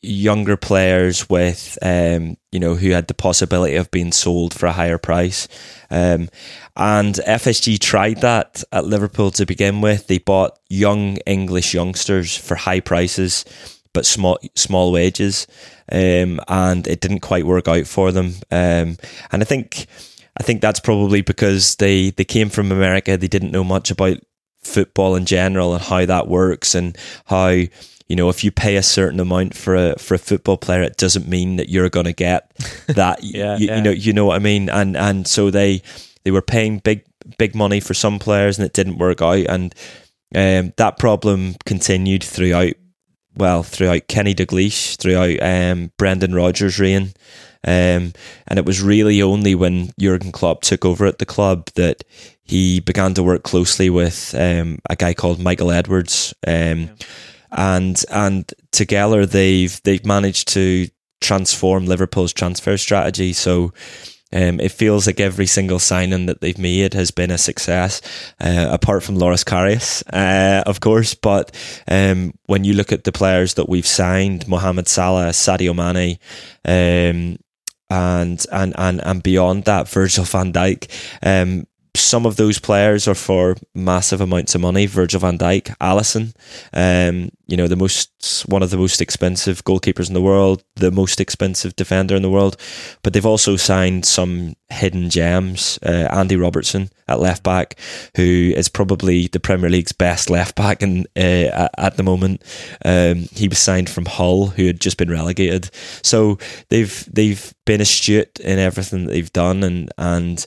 younger 0.00 0.56
players 0.56 1.28
with 1.28 1.78
um, 1.82 2.36
you 2.50 2.58
know 2.58 2.74
who 2.74 2.90
had 2.90 3.06
the 3.06 3.14
possibility 3.14 3.76
of 3.76 3.90
being 3.90 4.10
sold 4.10 4.54
for 4.54 4.66
a 4.66 4.72
higher 4.72 4.98
price. 4.98 5.46
Um, 5.90 6.30
and 6.74 7.16
FSG 7.16 7.78
tried 7.80 8.22
that 8.22 8.64
at 8.72 8.86
Liverpool 8.86 9.30
to 9.32 9.44
begin 9.44 9.82
with. 9.82 10.06
They 10.06 10.18
bought 10.18 10.58
young 10.68 11.18
English 11.26 11.74
youngsters 11.74 12.36
for 12.36 12.54
high 12.54 12.80
prices, 12.80 13.44
but 13.92 14.06
small 14.06 14.38
small 14.54 14.90
wages, 14.90 15.46
um, 15.92 16.40
and 16.48 16.86
it 16.86 17.00
didn't 17.00 17.20
quite 17.20 17.46
work 17.46 17.68
out 17.68 17.86
for 17.86 18.10
them. 18.10 18.34
Um, 18.50 18.96
and 19.30 19.42
I 19.42 19.44
think 19.44 19.86
I 20.38 20.42
think 20.42 20.60
that's 20.60 20.80
probably 20.80 21.20
because 21.20 21.76
they, 21.76 22.10
they 22.10 22.24
came 22.24 22.48
from 22.48 22.70
America. 22.70 23.16
They 23.16 23.28
didn't 23.28 23.50
know 23.50 23.64
much 23.64 23.90
about 23.90 24.18
football 24.60 25.16
in 25.16 25.24
general 25.24 25.74
and 25.74 25.82
how 25.82 26.04
that 26.04 26.28
works 26.28 26.74
and 26.74 26.96
how 27.26 27.48
you 27.48 28.16
know 28.16 28.28
if 28.28 28.42
you 28.42 28.50
pay 28.50 28.76
a 28.76 28.82
certain 28.82 29.20
amount 29.20 29.54
for 29.54 29.74
a 29.74 29.98
for 29.98 30.14
a 30.14 30.18
football 30.18 30.56
player 30.56 30.82
it 30.82 30.96
doesn't 30.96 31.28
mean 31.28 31.56
that 31.56 31.68
you're 31.68 31.88
going 31.88 32.06
to 32.06 32.12
get 32.12 32.50
that 32.88 33.22
yeah, 33.22 33.56
you, 33.56 33.68
yeah. 33.68 33.76
you 33.76 33.82
know 33.82 33.90
you 33.90 34.12
know 34.12 34.26
what 34.26 34.36
I 34.36 34.40
mean 34.40 34.68
and 34.68 34.96
and 34.96 35.26
so 35.26 35.50
they 35.50 35.82
they 36.24 36.30
were 36.30 36.42
paying 36.42 36.78
big 36.78 37.04
big 37.38 37.54
money 37.54 37.80
for 37.80 37.94
some 37.94 38.18
players 38.18 38.58
and 38.58 38.66
it 38.66 38.72
didn't 38.72 38.98
work 38.98 39.22
out 39.22 39.46
and 39.48 39.74
um, 40.34 40.74
that 40.76 40.98
problem 40.98 41.54
continued 41.64 42.22
throughout 42.24 42.74
well 43.36 43.62
throughout 43.62 44.08
Kenny 44.08 44.34
Dalglish 44.34 44.96
throughout 44.96 45.40
um, 45.42 45.92
Brendan 45.96 46.34
Rodgers' 46.34 46.78
reign 46.78 47.12
um, 47.68 48.12
and 48.46 48.58
it 48.58 48.64
was 48.64 48.82
really 48.82 49.22
only 49.22 49.54
when 49.54 49.90
Jurgen 50.00 50.32
Klopp 50.32 50.62
took 50.62 50.84
over 50.84 51.06
at 51.06 51.18
the 51.18 51.26
club 51.26 51.66
that 51.74 52.04
he 52.42 52.80
began 52.80 53.14
to 53.14 53.22
work 53.22 53.42
closely 53.42 53.90
with 53.90 54.34
um, 54.34 54.78
a 54.88 54.96
guy 54.96 55.14
called 55.14 55.38
Michael 55.40 55.70
Edwards. 55.70 56.34
Um. 56.46 56.90
And 57.50 58.04
and 58.10 58.44
together 58.72 59.24
they've 59.24 59.82
they've 59.82 60.04
managed 60.04 60.48
to 60.48 60.88
transform 61.20 61.86
Liverpool's 61.86 62.34
transfer 62.34 62.76
strategy. 62.76 63.32
So 63.32 63.72
um, 64.32 64.60
it 64.60 64.72
feels 64.72 65.06
like 65.06 65.20
every 65.20 65.46
single 65.46 65.78
signing 65.78 66.26
that 66.26 66.40
they've 66.40 66.58
made 66.58 66.92
has 66.94 67.10
been 67.10 67.30
a 67.30 67.38
success, 67.38 68.02
uh, 68.40 68.68
apart 68.70 69.02
from 69.02 69.16
Loris 69.16 69.44
Karius, 69.44 70.02
uh, 70.12 70.62
of 70.66 70.80
course. 70.80 71.14
But 71.14 71.56
um, 71.88 72.34
when 72.44 72.64
you 72.64 72.74
look 72.74 72.92
at 72.92 73.04
the 73.04 73.12
players 73.12 73.54
that 73.54 73.68
we've 73.68 73.86
signed, 73.86 74.46
Mohamed 74.46 74.86
Salah, 74.86 75.30
Sadio 75.30 75.74
Mane, 75.74 76.18
um, 76.66 77.38
and 77.90 78.44
and 78.52 78.74
and 78.78 79.00
and 79.04 79.22
beyond 79.22 79.64
that, 79.64 79.88
Virgil 79.88 80.24
van 80.24 80.52
Dijk. 80.52 80.88
Um, 81.22 81.66
some 82.00 82.26
of 82.26 82.36
those 82.36 82.58
players 82.58 83.06
are 83.08 83.14
for 83.14 83.56
massive 83.74 84.20
amounts 84.20 84.54
of 84.54 84.60
money. 84.60 84.86
Virgil 84.86 85.20
van 85.20 85.38
Dijk, 85.38 85.76
Alisson, 85.78 86.34
um, 86.72 87.30
you 87.46 87.56
know, 87.56 87.66
the 87.66 87.76
most 87.76 88.44
one 88.46 88.62
of 88.62 88.70
the 88.70 88.76
most 88.76 89.00
expensive 89.00 89.64
goalkeepers 89.64 90.08
in 90.08 90.14
the 90.14 90.22
world, 90.22 90.62
the 90.76 90.90
most 90.90 91.20
expensive 91.20 91.74
defender 91.76 92.14
in 92.14 92.22
the 92.22 92.30
world. 92.30 92.56
But 93.02 93.12
they've 93.12 93.24
also 93.24 93.56
signed 93.56 94.04
some 94.04 94.54
hidden 94.70 95.08
gems. 95.08 95.78
Uh, 95.84 96.08
Andy 96.10 96.36
Robertson 96.36 96.90
at 97.06 97.20
left 97.20 97.42
back, 97.42 97.78
who 98.16 98.52
is 98.54 98.68
probably 98.68 99.28
the 99.28 99.40
Premier 99.40 99.70
League's 99.70 99.92
best 99.92 100.28
left 100.28 100.56
back 100.56 100.82
in, 100.82 101.06
uh, 101.16 101.68
at 101.78 101.96
the 101.96 102.02
moment. 102.02 102.42
Um, 102.84 103.28
he 103.32 103.48
was 103.48 103.58
signed 103.58 103.88
from 103.88 104.06
Hull, 104.06 104.48
who 104.48 104.66
had 104.66 104.80
just 104.80 104.98
been 104.98 105.10
relegated. 105.10 105.70
So 106.02 106.38
they've 106.68 107.08
they've 107.10 107.54
been 107.64 107.80
astute 107.80 108.40
in 108.40 108.58
everything 108.58 109.04
that 109.06 109.12
they've 109.12 109.32
done, 109.32 109.62
and 109.64 109.90
and 109.96 110.46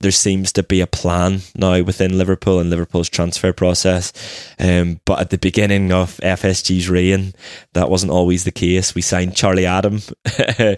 there 0.00 0.10
seems 0.10 0.52
to 0.52 0.62
be 0.62 0.80
a 0.80 0.86
plan 0.86 1.40
now 1.54 1.82
within 1.82 2.18
Liverpool 2.18 2.58
and 2.60 2.70
Liverpool's 2.70 3.08
transfer 3.08 3.52
process. 3.52 4.12
Um, 4.58 5.00
but 5.04 5.20
at 5.20 5.30
the 5.30 5.38
beginning 5.38 5.92
of 5.92 6.16
FSG's 6.18 6.88
reign, 6.88 7.32
that 7.72 7.90
wasn't 7.90 8.12
always 8.12 8.44
the 8.44 8.52
case. 8.52 8.94
We 8.94 9.02
signed 9.02 9.36
Charlie 9.36 9.66
Adam. 9.66 10.00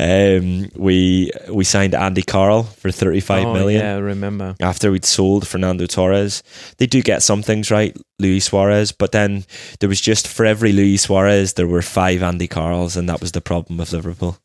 um, 0.00 0.70
we 0.76 1.30
we 1.50 1.64
signed 1.64 1.94
Andy 1.94 2.22
Carroll 2.22 2.64
for 2.64 2.90
thirty 2.90 3.20
five 3.20 3.46
oh, 3.46 3.52
million. 3.52 3.82
Yeah, 3.82 3.96
I 3.96 3.98
remember. 3.98 4.56
After 4.60 4.90
we'd 4.90 5.04
sold 5.04 5.46
Fernando 5.46 5.86
Torres, 5.86 6.42
they 6.78 6.86
do 6.86 7.02
get 7.02 7.22
some 7.22 7.42
things 7.42 7.70
right, 7.70 7.96
Luis 8.18 8.46
Suarez, 8.46 8.92
but 8.92 9.12
then 9.12 9.44
there 9.80 9.88
was 9.88 10.00
just 10.00 10.28
for 10.28 10.46
every 10.46 10.72
Luis 10.72 11.02
Suarez, 11.02 11.54
there 11.54 11.66
were 11.66 11.82
five 11.82 12.22
Andy 12.22 12.48
Carrolls, 12.48 12.96
and 12.96 13.08
that 13.08 13.20
was 13.20 13.32
the 13.32 13.40
problem 13.40 13.78
with 13.78 13.92
Liverpool. 13.92 14.38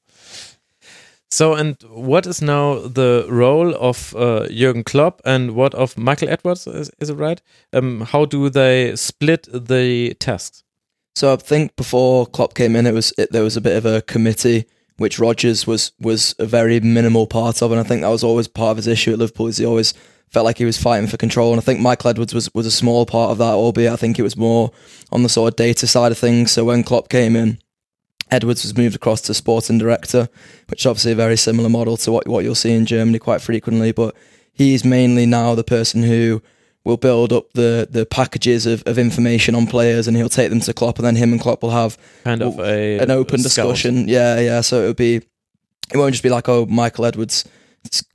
So, 1.35 1.53
and 1.53 1.75
what 1.89 2.25
is 2.27 2.41
now 2.41 2.79
the 2.79 3.25
role 3.27 3.75
of 3.75 4.15
uh, 4.15 4.47
Jurgen 4.47 4.85
Klopp 4.85 5.21
and 5.25 5.51
what 5.51 5.73
of 5.73 5.97
Michael 5.97 6.29
Edwards? 6.29 6.65
Is, 6.65 6.89
is 7.01 7.09
it 7.09 7.15
right? 7.15 7.41
Um, 7.73 8.07
how 8.11 8.23
do 8.23 8.49
they 8.49 8.95
split 8.95 9.49
the 9.51 10.13
tasks? 10.13 10.63
So 11.13 11.33
I 11.33 11.35
think 11.35 11.75
before 11.75 12.25
Klopp 12.25 12.53
came 12.53 12.73
in, 12.73 12.87
it 12.87 12.93
was 12.93 13.11
it, 13.17 13.33
there 13.33 13.43
was 13.43 13.57
a 13.57 13.61
bit 13.61 13.75
of 13.75 13.85
a 13.85 14.01
committee 14.03 14.63
which 14.95 15.19
Rodgers 15.19 15.67
was 15.67 15.91
was 15.99 16.35
a 16.39 16.45
very 16.45 16.79
minimal 16.79 17.27
part 17.27 17.61
of, 17.61 17.69
and 17.69 17.81
I 17.81 17.83
think 17.83 18.03
that 18.03 18.07
was 18.07 18.23
always 18.23 18.47
part 18.47 18.71
of 18.71 18.77
his 18.77 18.87
issue 18.87 19.11
at 19.11 19.19
Liverpool. 19.19 19.47
Is 19.47 19.57
he 19.57 19.65
always 19.65 19.93
felt 20.29 20.45
like 20.45 20.57
he 20.57 20.63
was 20.63 20.81
fighting 20.81 21.09
for 21.09 21.17
control, 21.17 21.51
and 21.51 21.59
I 21.59 21.65
think 21.65 21.81
Michael 21.81 22.11
Edwards 22.11 22.33
was 22.33 22.49
was 22.53 22.65
a 22.65 22.71
small 22.71 23.05
part 23.05 23.31
of 23.31 23.39
that, 23.39 23.55
albeit 23.55 23.91
I 23.91 23.97
think 23.97 24.17
it 24.17 24.23
was 24.23 24.37
more 24.37 24.71
on 25.11 25.23
the 25.23 25.29
sort 25.29 25.51
of 25.51 25.57
data 25.57 25.85
side 25.85 26.13
of 26.13 26.17
things. 26.17 26.53
So 26.53 26.63
when 26.63 26.83
Klopp 26.83 27.09
came 27.09 27.35
in, 27.35 27.59
Edwards 28.31 28.63
was 28.63 28.77
moved 28.77 28.95
across 28.95 29.21
to 29.21 29.33
sporting 29.33 29.77
director, 29.77 30.29
which 30.67 30.81
is 30.81 30.85
obviously 30.85 31.11
a 31.11 31.15
very 31.15 31.37
similar 31.37 31.69
model 31.69 31.95
to 31.97 32.11
what, 32.11 32.27
what 32.27 32.43
you'll 32.43 32.55
see 32.55 32.73
in 32.73 32.85
Germany 32.85 33.19
quite 33.19 33.41
frequently. 33.41 33.91
But 33.91 34.15
he's 34.51 34.83
mainly 34.83 35.25
now 35.25 35.53
the 35.55 35.63
person 35.63 36.03
who 36.03 36.41
will 36.83 36.97
build 36.97 37.33
up 37.33 37.51
the 37.53 37.87
the 37.89 38.05
packages 38.05 38.65
of, 38.65 38.83
of 38.85 38.97
information 38.97 39.55
on 39.55 39.67
players 39.67 40.07
and 40.07 40.15
he'll 40.15 40.29
take 40.29 40.49
them 40.49 40.59
to 40.61 40.73
Klopp 40.73 40.97
and 40.97 41.05
then 41.05 41.15
him 41.15 41.31
and 41.31 41.41
Klopp 41.41 41.63
will 41.63 41.71
have 41.71 41.97
kind 42.23 42.41
of 42.41 42.59
a, 42.59 42.99
an 42.99 43.11
open 43.11 43.41
discussion. 43.41 44.07
Yeah, 44.07 44.39
yeah. 44.39 44.61
So 44.61 44.81
it'll 44.81 44.93
be 44.93 45.15
it 45.93 45.97
won't 45.97 46.13
just 46.13 46.23
be 46.23 46.29
like, 46.29 46.49
oh, 46.49 46.65
Michael 46.65 47.05
Edwards 47.05 47.47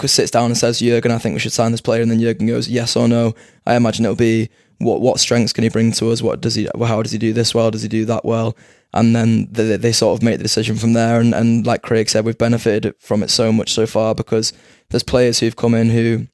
sits 0.04 0.30
down 0.30 0.46
and 0.46 0.56
says, 0.56 0.80
Jurgen, 0.80 1.12
I 1.12 1.18
think 1.18 1.34
we 1.34 1.40
should 1.40 1.52
sign 1.52 1.70
this 1.70 1.80
player, 1.80 2.02
and 2.02 2.10
then 2.10 2.20
Jurgen 2.20 2.46
goes, 2.46 2.68
yes 2.68 2.96
or 2.96 3.06
no. 3.06 3.34
I 3.66 3.76
imagine 3.76 4.04
it'll 4.04 4.16
be 4.16 4.50
what 4.78 5.00
what 5.00 5.20
strengths 5.20 5.52
can 5.52 5.62
he 5.62 5.70
bring 5.70 5.92
to 5.92 6.10
us? 6.10 6.22
What 6.22 6.40
does 6.40 6.54
he? 6.54 6.68
How 6.78 7.02
does 7.02 7.12
he 7.12 7.18
do 7.18 7.32
this 7.32 7.54
well? 7.54 7.70
Does 7.70 7.82
he 7.82 7.88
do 7.88 8.04
that 8.06 8.24
well? 8.24 8.56
And 8.92 9.14
then 9.14 9.48
they, 9.50 9.76
they 9.76 9.92
sort 9.92 10.18
of 10.18 10.22
make 10.22 10.38
the 10.38 10.44
decision 10.44 10.76
from 10.76 10.92
there. 10.92 11.20
And, 11.20 11.34
and 11.34 11.66
like 11.66 11.82
Craig 11.82 12.08
said, 12.08 12.24
we've 12.24 12.38
benefited 12.38 12.94
from 12.98 13.22
it 13.22 13.30
so 13.30 13.52
much 13.52 13.72
so 13.72 13.86
far 13.86 14.14
because 14.14 14.52
there's 14.88 15.02
players 15.02 15.40
who've 15.40 15.56
come 15.56 15.74
in 15.74 15.90
who 15.90 16.26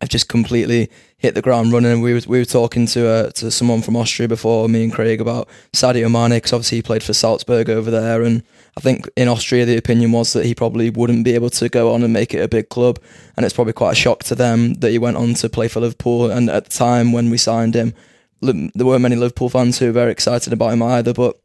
have 0.00 0.10
just 0.10 0.28
completely 0.28 0.90
hit 1.16 1.34
the 1.34 1.42
ground 1.42 1.72
running. 1.72 2.02
We 2.02 2.12
were 2.12 2.20
we 2.26 2.38
were 2.38 2.44
talking 2.44 2.86
to 2.88 3.08
uh, 3.08 3.30
to 3.30 3.50
someone 3.50 3.82
from 3.82 3.96
Austria 3.96 4.28
before 4.28 4.68
me 4.68 4.84
and 4.84 4.92
Craig 4.92 5.20
about 5.20 5.48
Sadio 5.72 6.10
Mane 6.10 6.36
because 6.36 6.52
obviously 6.52 6.78
he 6.78 6.82
played 6.82 7.02
for 7.02 7.14
Salzburg 7.14 7.70
over 7.70 7.90
there, 7.90 8.22
and 8.22 8.42
I 8.76 8.80
think 8.80 9.08
in 9.16 9.28
Austria 9.28 9.64
the 9.64 9.78
opinion 9.78 10.12
was 10.12 10.34
that 10.34 10.44
he 10.44 10.54
probably 10.54 10.90
wouldn't 10.90 11.24
be 11.24 11.34
able 11.34 11.50
to 11.50 11.68
go 11.68 11.94
on 11.94 12.02
and 12.02 12.12
make 12.12 12.34
it 12.34 12.42
a 12.42 12.48
big 12.48 12.68
club, 12.68 12.98
and 13.36 13.46
it's 13.46 13.54
probably 13.54 13.72
quite 13.72 13.92
a 13.92 13.96
shock 13.96 14.22
to 14.24 14.34
them 14.34 14.74
that 14.74 14.90
he 14.90 14.98
went 14.98 15.16
on 15.16 15.34
to 15.34 15.48
play 15.48 15.68
for 15.68 15.80
Liverpool. 15.80 16.30
And 16.30 16.50
at 16.50 16.64
the 16.64 16.70
time 16.70 17.12
when 17.12 17.30
we 17.30 17.38
signed 17.38 17.74
him, 17.74 17.94
there 18.42 18.86
weren't 18.86 19.02
many 19.02 19.16
Liverpool 19.16 19.48
fans 19.48 19.78
who 19.78 19.86
were 19.86 19.92
very 19.92 20.12
excited 20.12 20.52
about 20.52 20.74
him 20.74 20.82
either, 20.82 21.14
but 21.14 21.40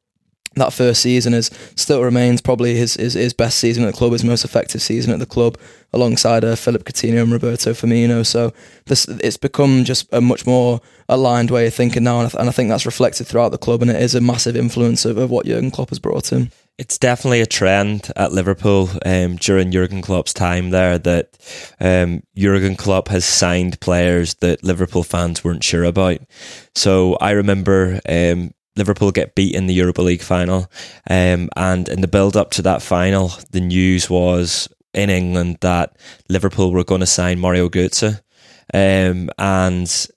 that 0.55 0.73
first 0.73 1.01
season 1.01 1.33
is 1.33 1.49
still 1.75 2.03
remains 2.03 2.41
probably 2.41 2.75
his, 2.75 2.95
his, 2.95 3.13
his 3.13 3.33
best 3.33 3.57
season 3.57 3.83
at 3.83 3.93
the 3.93 3.97
club, 3.97 4.11
his 4.11 4.23
most 4.23 4.43
effective 4.43 4.81
season 4.81 5.13
at 5.13 5.19
the 5.19 5.25
club, 5.25 5.57
alongside 5.93 6.43
uh, 6.43 6.55
Philip 6.55 6.83
Coutinho 6.83 7.23
and 7.23 7.31
Roberto 7.31 7.71
Firmino. 7.71 8.25
So 8.25 8.51
this 8.85 9.07
it's 9.07 9.37
become 9.37 9.85
just 9.85 10.11
a 10.11 10.19
much 10.19 10.45
more 10.45 10.81
aligned 11.07 11.51
way 11.51 11.67
of 11.67 11.73
thinking 11.73 12.03
now, 12.03 12.19
and 12.19 12.27
I, 12.27 12.29
th- 12.29 12.39
and 12.39 12.49
I 12.49 12.51
think 12.51 12.69
that's 12.69 12.85
reflected 12.85 13.27
throughout 13.27 13.51
the 13.51 13.57
club, 13.57 13.81
and 13.81 13.91
it 13.91 14.01
is 14.01 14.13
a 14.13 14.21
massive 14.21 14.55
influence 14.55 15.05
of, 15.05 15.17
of 15.17 15.29
what 15.29 15.45
Jurgen 15.45 15.71
Klopp 15.71 15.89
has 15.89 15.99
brought 15.99 16.33
in. 16.33 16.51
It's 16.77 16.97
definitely 16.97 17.41
a 17.41 17.45
trend 17.45 18.11
at 18.15 18.31
Liverpool 18.31 18.89
um, 19.05 19.35
during 19.35 19.71
Jurgen 19.71 20.01
Klopp's 20.01 20.33
time 20.33 20.71
there 20.71 20.97
that 20.97 21.37
um, 21.79 22.23
Jurgen 22.35 22.75
Klopp 22.75 23.07
has 23.09 23.23
signed 23.23 23.79
players 23.81 24.33
that 24.35 24.63
Liverpool 24.63 25.03
fans 25.03 25.43
weren't 25.43 25.63
sure 25.63 25.83
about. 25.83 26.19
So 26.73 27.15
I 27.15 27.31
remember 27.31 27.99
um, 28.09 28.53
Liverpool 28.75 29.11
get 29.11 29.35
beat 29.35 29.55
in 29.55 29.67
the 29.67 29.73
Europa 29.73 30.01
League 30.01 30.21
final. 30.21 30.71
Um, 31.09 31.49
and 31.55 31.89
in 31.89 32.01
the 32.01 32.07
build 32.07 32.37
up 32.37 32.51
to 32.51 32.61
that 32.63 32.81
final, 32.81 33.33
the 33.51 33.61
news 33.61 34.09
was 34.09 34.69
in 34.93 35.09
England 35.09 35.57
that 35.61 35.95
Liverpool 36.29 36.71
were 36.71 36.83
going 36.83 37.01
to 37.01 37.07
sign 37.07 37.39
Mario 37.39 37.69
Götze. 37.69 38.21
Um, 38.73 39.29
and 39.37 40.07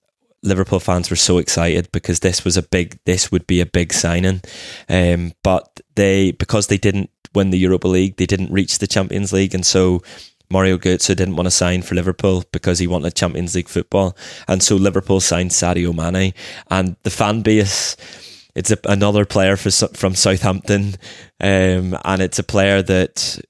Liverpool 0.43 0.81
fans 0.81 1.11
were 1.11 1.17
so 1.17 1.39
excited 1.39 1.91
because 1.91 2.21
this 2.21 2.45
was 2.45 2.57
a 2.57 2.63
big, 2.63 2.99
this 3.05 3.33
would 3.33 3.47
be 3.47 3.61
a 3.61 3.67
big 3.67 3.93
signing. 3.93 4.43
Um, 4.89 5.33
but 5.43 5.81
they, 5.97 6.33
because 6.33 6.69
they 6.69 6.79
didn't 6.79 7.11
win 7.35 7.51
the 7.51 7.59
Europa 7.59 7.89
League, 7.89 8.17
they 8.17 8.27
didn't 8.27 8.53
reach 8.53 8.79
the 8.79 8.87
Champions 8.87 9.33
League. 9.33 9.55
And 9.55 9.67
so 9.67 10.03
Mario 10.51 10.79
Götze 10.79 11.17
didn't 11.17 11.37
want 11.37 11.47
to 11.47 11.51
sign 11.51 11.83
for 11.83 11.95
Liverpool 11.95 12.45
because 12.53 12.79
he 12.79 12.87
wanted 12.87 13.15
Champions 13.15 13.55
League 13.55 13.69
football. 13.69 14.17
And 14.47 14.63
so 14.63 14.77
Liverpool 14.77 15.21
signed 15.21 15.51
Sadio 15.51 15.95
Mane. 15.95 16.35
And 16.71 16.97
the 17.03 17.11
fan 17.11 17.43
base, 17.43 17.97
it's 18.55 18.71
a, 18.71 18.79
another 18.85 19.25
player 19.25 19.57
for, 19.57 19.71
from 19.71 20.15
Southampton, 20.15 20.95
um, 21.41 21.99
and 22.05 22.23
it's 22.23 22.39
a 22.39 22.45
player 22.45 22.83
that 22.83 23.41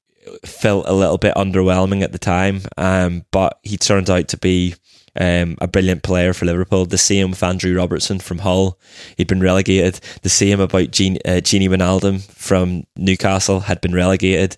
felt 0.44 0.88
a 0.88 0.94
little 0.94 1.18
bit 1.18 1.34
underwhelming 1.34 2.02
at 2.02 2.12
the 2.12 2.18
time, 2.18 2.62
um, 2.76 3.24
but 3.30 3.58
he 3.62 3.76
turned 3.76 4.10
out 4.10 4.28
to 4.28 4.36
be 4.36 4.74
um, 5.20 5.56
a 5.60 5.68
brilliant 5.68 6.02
player 6.02 6.32
for 6.32 6.46
Liverpool. 6.46 6.86
The 6.86 6.98
same 6.98 7.30
with 7.30 7.42
Andrew 7.42 7.76
Robertson 7.76 8.18
from 8.18 8.38
Hull. 8.38 8.78
He'd 9.16 9.28
been 9.28 9.40
relegated. 9.40 10.00
The 10.22 10.28
same 10.28 10.60
about 10.60 10.90
Gene, 10.90 11.18
uh, 11.24 11.40
Gini 11.40 11.68
Wijnaldum 11.68 12.22
from 12.22 12.84
Newcastle 12.96 13.60
had 13.60 13.80
been 13.80 13.94
relegated. 13.94 14.56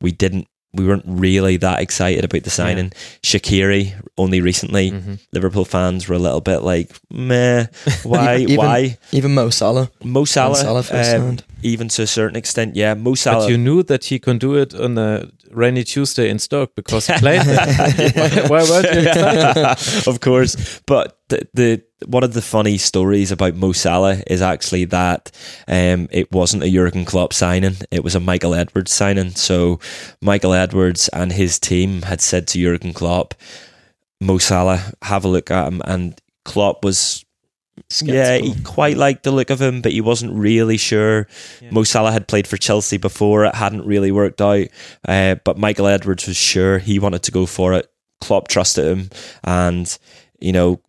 We 0.00 0.10
didn't 0.10 0.48
we 0.74 0.86
weren't 0.86 1.04
really 1.06 1.56
that 1.58 1.80
excited 1.80 2.24
about 2.24 2.44
the 2.44 2.50
signing. 2.50 2.86
Yeah. 2.86 2.98
Shaqiri 3.22 3.94
only 4.16 4.40
recently, 4.40 4.90
mm-hmm. 4.90 5.14
Liverpool 5.32 5.64
fans 5.64 6.08
were 6.08 6.14
a 6.14 6.18
little 6.18 6.40
bit 6.40 6.58
like, 6.58 6.90
meh, 7.10 7.66
why, 8.02 8.38
even, 8.38 8.56
why? 8.56 8.98
Even 9.12 9.34
Mo 9.34 9.50
Salah, 9.50 9.90
Mo 10.02 10.24
Salah, 10.24 10.82
Salah 10.82 11.18
um, 11.18 11.38
even 11.62 11.88
to 11.88 12.02
a 12.02 12.06
certain 12.06 12.36
extent, 12.36 12.76
yeah, 12.76 12.94
Mo 12.94 13.14
Salah. 13.14 13.44
But 13.44 13.50
you 13.50 13.58
knew 13.58 13.82
that 13.84 14.04
he 14.04 14.18
can 14.18 14.38
do 14.38 14.54
it 14.56 14.74
on 14.74 14.98
a 14.98 15.28
rainy 15.50 15.84
Tuesday 15.84 16.28
in 16.28 16.38
Stoke 16.38 16.74
because 16.74 17.06
he 17.06 17.12
played 17.14 17.42
there. 17.42 18.10
why, 18.14 18.28
why 18.48 18.62
weren't 18.62 18.94
you 18.94 19.08
excited? 19.08 20.08
of 20.08 20.20
course, 20.20 20.80
but 20.86 21.18
the, 21.28 21.48
the 21.54 21.82
one 22.06 22.24
of 22.24 22.34
the 22.34 22.42
funny 22.42 22.78
stories 22.78 23.30
about 23.30 23.54
Mo 23.54 23.72
Salah 23.72 24.22
is 24.26 24.42
actually 24.42 24.86
that 24.86 25.30
um, 25.68 26.08
it 26.10 26.30
wasn't 26.32 26.64
a 26.64 26.70
Jurgen 26.70 27.04
Klopp 27.04 27.32
signing; 27.32 27.76
it 27.90 28.04
was 28.04 28.14
a 28.14 28.20
Michael 28.20 28.54
Edwards 28.54 28.92
signing. 28.92 29.30
So 29.30 29.78
Michael 30.20 30.52
Edwards 30.54 31.08
and 31.08 31.32
his 31.32 31.58
team 31.58 32.02
had 32.02 32.20
said 32.20 32.46
to 32.48 32.58
Jurgen 32.60 32.92
Klopp, 32.92 33.34
"Mo 34.20 34.38
Salah, 34.38 34.92
have 35.02 35.24
a 35.24 35.28
look 35.28 35.50
at 35.50 35.68
him," 35.68 35.82
and 35.84 36.20
Klopp 36.44 36.84
was. 36.84 37.24
Skeptical. 37.88 38.14
Yeah, 38.14 38.38
he 38.38 38.62
quite 38.62 38.96
liked 38.96 39.22
the 39.22 39.30
look 39.30 39.50
of 39.50 39.60
him, 39.60 39.80
but 39.80 39.92
he 39.92 40.00
wasn't 40.00 40.34
really 40.34 40.76
sure. 40.76 41.26
Yeah. 41.60 41.70
Mo 41.70 41.84
Salah 41.84 42.12
had 42.12 42.28
played 42.28 42.46
for 42.46 42.56
Chelsea 42.56 42.98
before; 42.98 43.44
it 43.44 43.54
hadn't 43.54 43.86
really 43.86 44.12
worked 44.12 44.40
out. 44.40 44.66
Uh, 45.06 45.36
but 45.36 45.58
Michael 45.58 45.86
Edwards 45.86 46.26
was 46.26 46.36
sure 46.36 46.78
he 46.78 46.98
wanted 46.98 47.22
to 47.24 47.32
go 47.32 47.46
for 47.46 47.72
it. 47.72 47.90
Klopp 48.20 48.48
trusted 48.48 48.84
him, 48.84 49.10
and 49.42 49.98
you 50.38 50.52
know 50.52 50.80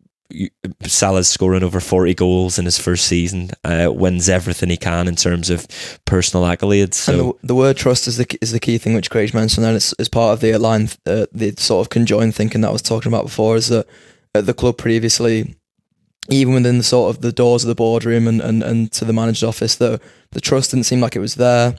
Salah's 0.84 1.28
scoring 1.28 1.64
over 1.64 1.80
40 1.80 2.14
goals 2.16 2.58
in 2.58 2.66
his 2.66 2.80
first 2.80 3.06
season, 3.06 3.52
uh, 3.64 3.90
wins 3.94 4.30
everything 4.30 4.70
he 4.70 4.78
can 4.78 5.08
in 5.08 5.16
terms 5.16 5.50
of 5.50 5.68
personal 6.06 6.46
accolades. 6.46 6.96
So 6.96 7.38
the, 7.42 7.48
the, 7.48 7.56
word 7.56 7.78
trust 7.78 8.08
is 8.08 8.18
the 8.18 8.38
is 8.42 8.52
the 8.52 8.60
key 8.60 8.78
thing 8.78 8.94
which 8.94 9.12
Craig 9.12 9.34
mentioned, 9.34 9.66
and 9.66 9.76
it's, 9.76 9.94
it's 10.00 10.10
part 10.10 10.34
of 10.34 10.40
the 10.40 10.58
line, 10.58 10.90
uh, 11.06 11.28
the 11.32 11.54
sort 11.58 11.86
of 11.86 11.90
conjoined 11.90 12.36
thinking 12.36 12.62
that 12.62 12.70
I 12.70 12.72
was 12.72 12.82
talking 12.82 13.12
about 13.12 13.26
before. 13.26 13.56
Is 13.56 13.68
that 13.68 13.88
at 14.34 14.46
the 14.46 14.54
club 14.54 14.78
previously, 14.78 15.56
even 16.30 16.54
within 16.54 16.78
the 16.78 16.84
sort 16.84 17.16
of 17.16 17.22
the 17.22 17.32
doors 17.32 17.64
of 17.64 17.68
the 17.68 17.76
boardroom 17.76 18.28
and, 18.28 18.42
and, 18.42 18.64
and 18.64 18.92
to 18.94 19.06
the 19.06 19.14
manager's 19.14 19.44
office, 19.44 19.76
the 19.76 20.00
the 20.32 20.42
trust 20.42 20.72
didn't 20.72 20.86
seem 20.86 21.02
like 21.02 21.16
it 21.16 21.20
was 21.20 21.36
there, 21.36 21.76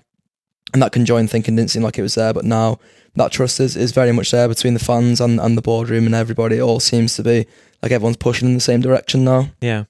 and 0.72 0.82
that 0.82 0.92
conjoined 0.92 1.30
thinking 1.30 1.56
didn't 1.56 1.70
seem 1.70 1.82
like 1.82 1.98
it 1.98 2.02
was 2.02 2.14
there. 2.14 2.32
But 2.32 2.44
now 2.44 2.78
that 3.14 3.32
trust 3.32 3.60
is, 3.60 3.76
is 3.76 3.92
very 3.92 4.12
much 4.12 4.30
there 4.30 4.48
between 4.48 4.74
the 4.74 4.80
fans 4.80 5.20
and, 5.20 5.40
and 5.40 5.56
the 5.56 5.62
boardroom 5.62 6.06
and 6.06 6.14
everybody. 6.14 6.58
It 6.58 6.62
all 6.62 6.80
seems 6.80 7.14
to 7.16 7.22
be 7.22 7.46
like 7.82 7.92
everyone's 7.92 8.16
pushing 8.16 8.48
in 8.48 8.54
the 8.54 8.60
same 8.60 8.80
direction 8.80 9.24
now. 9.24 9.50
Yeah. 9.60 9.84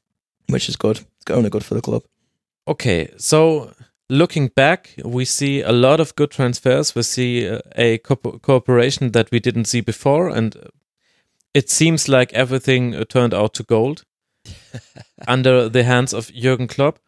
Which 0.48 0.68
is 0.68 0.76
good. 0.76 0.98
It's 0.98 1.30
only 1.30 1.50
good 1.50 1.64
for 1.64 1.74
the 1.74 1.80
club. 1.80 2.02
Okay. 2.68 3.12
So 3.16 3.72
looking 4.10 4.48
back, 4.48 4.94
we 5.04 5.24
see 5.24 5.62
a 5.62 5.72
lot 5.72 6.00
of 6.00 6.14
good 6.16 6.30
transfers. 6.30 6.94
We 6.94 7.02
see 7.02 7.48
uh, 7.48 7.60
a 7.76 7.98
co- 7.98 8.16
cooperation 8.16 9.12
that 9.12 9.30
we 9.30 9.40
didn't 9.40 9.66
see 9.66 9.80
before. 9.80 10.28
And 10.28 10.70
it 11.54 11.70
seems 11.70 12.08
like 12.08 12.32
everything 12.34 12.94
uh, 12.94 13.04
turned 13.04 13.32
out 13.32 13.54
to 13.54 13.62
gold 13.62 14.04
under 15.28 15.68
the 15.68 15.84
hands 15.84 16.12
of 16.12 16.32
Jurgen 16.32 16.68
Klopp. 16.68 16.98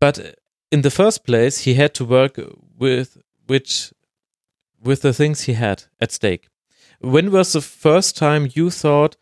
But 0.00 0.38
in 0.70 0.82
the 0.82 0.90
first 0.90 1.24
place, 1.24 1.60
he 1.60 1.74
had 1.74 1.94
to 1.94 2.04
work 2.04 2.38
with 2.78 3.18
which 3.46 3.92
with 4.82 5.02
the 5.02 5.12
things 5.12 5.42
he 5.42 5.54
had 5.54 5.84
at 6.00 6.12
stake. 6.12 6.48
When 7.00 7.30
was 7.30 7.52
the 7.52 7.60
first 7.60 8.16
time 8.16 8.50
you 8.54 8.70
thought, 8.70 9.16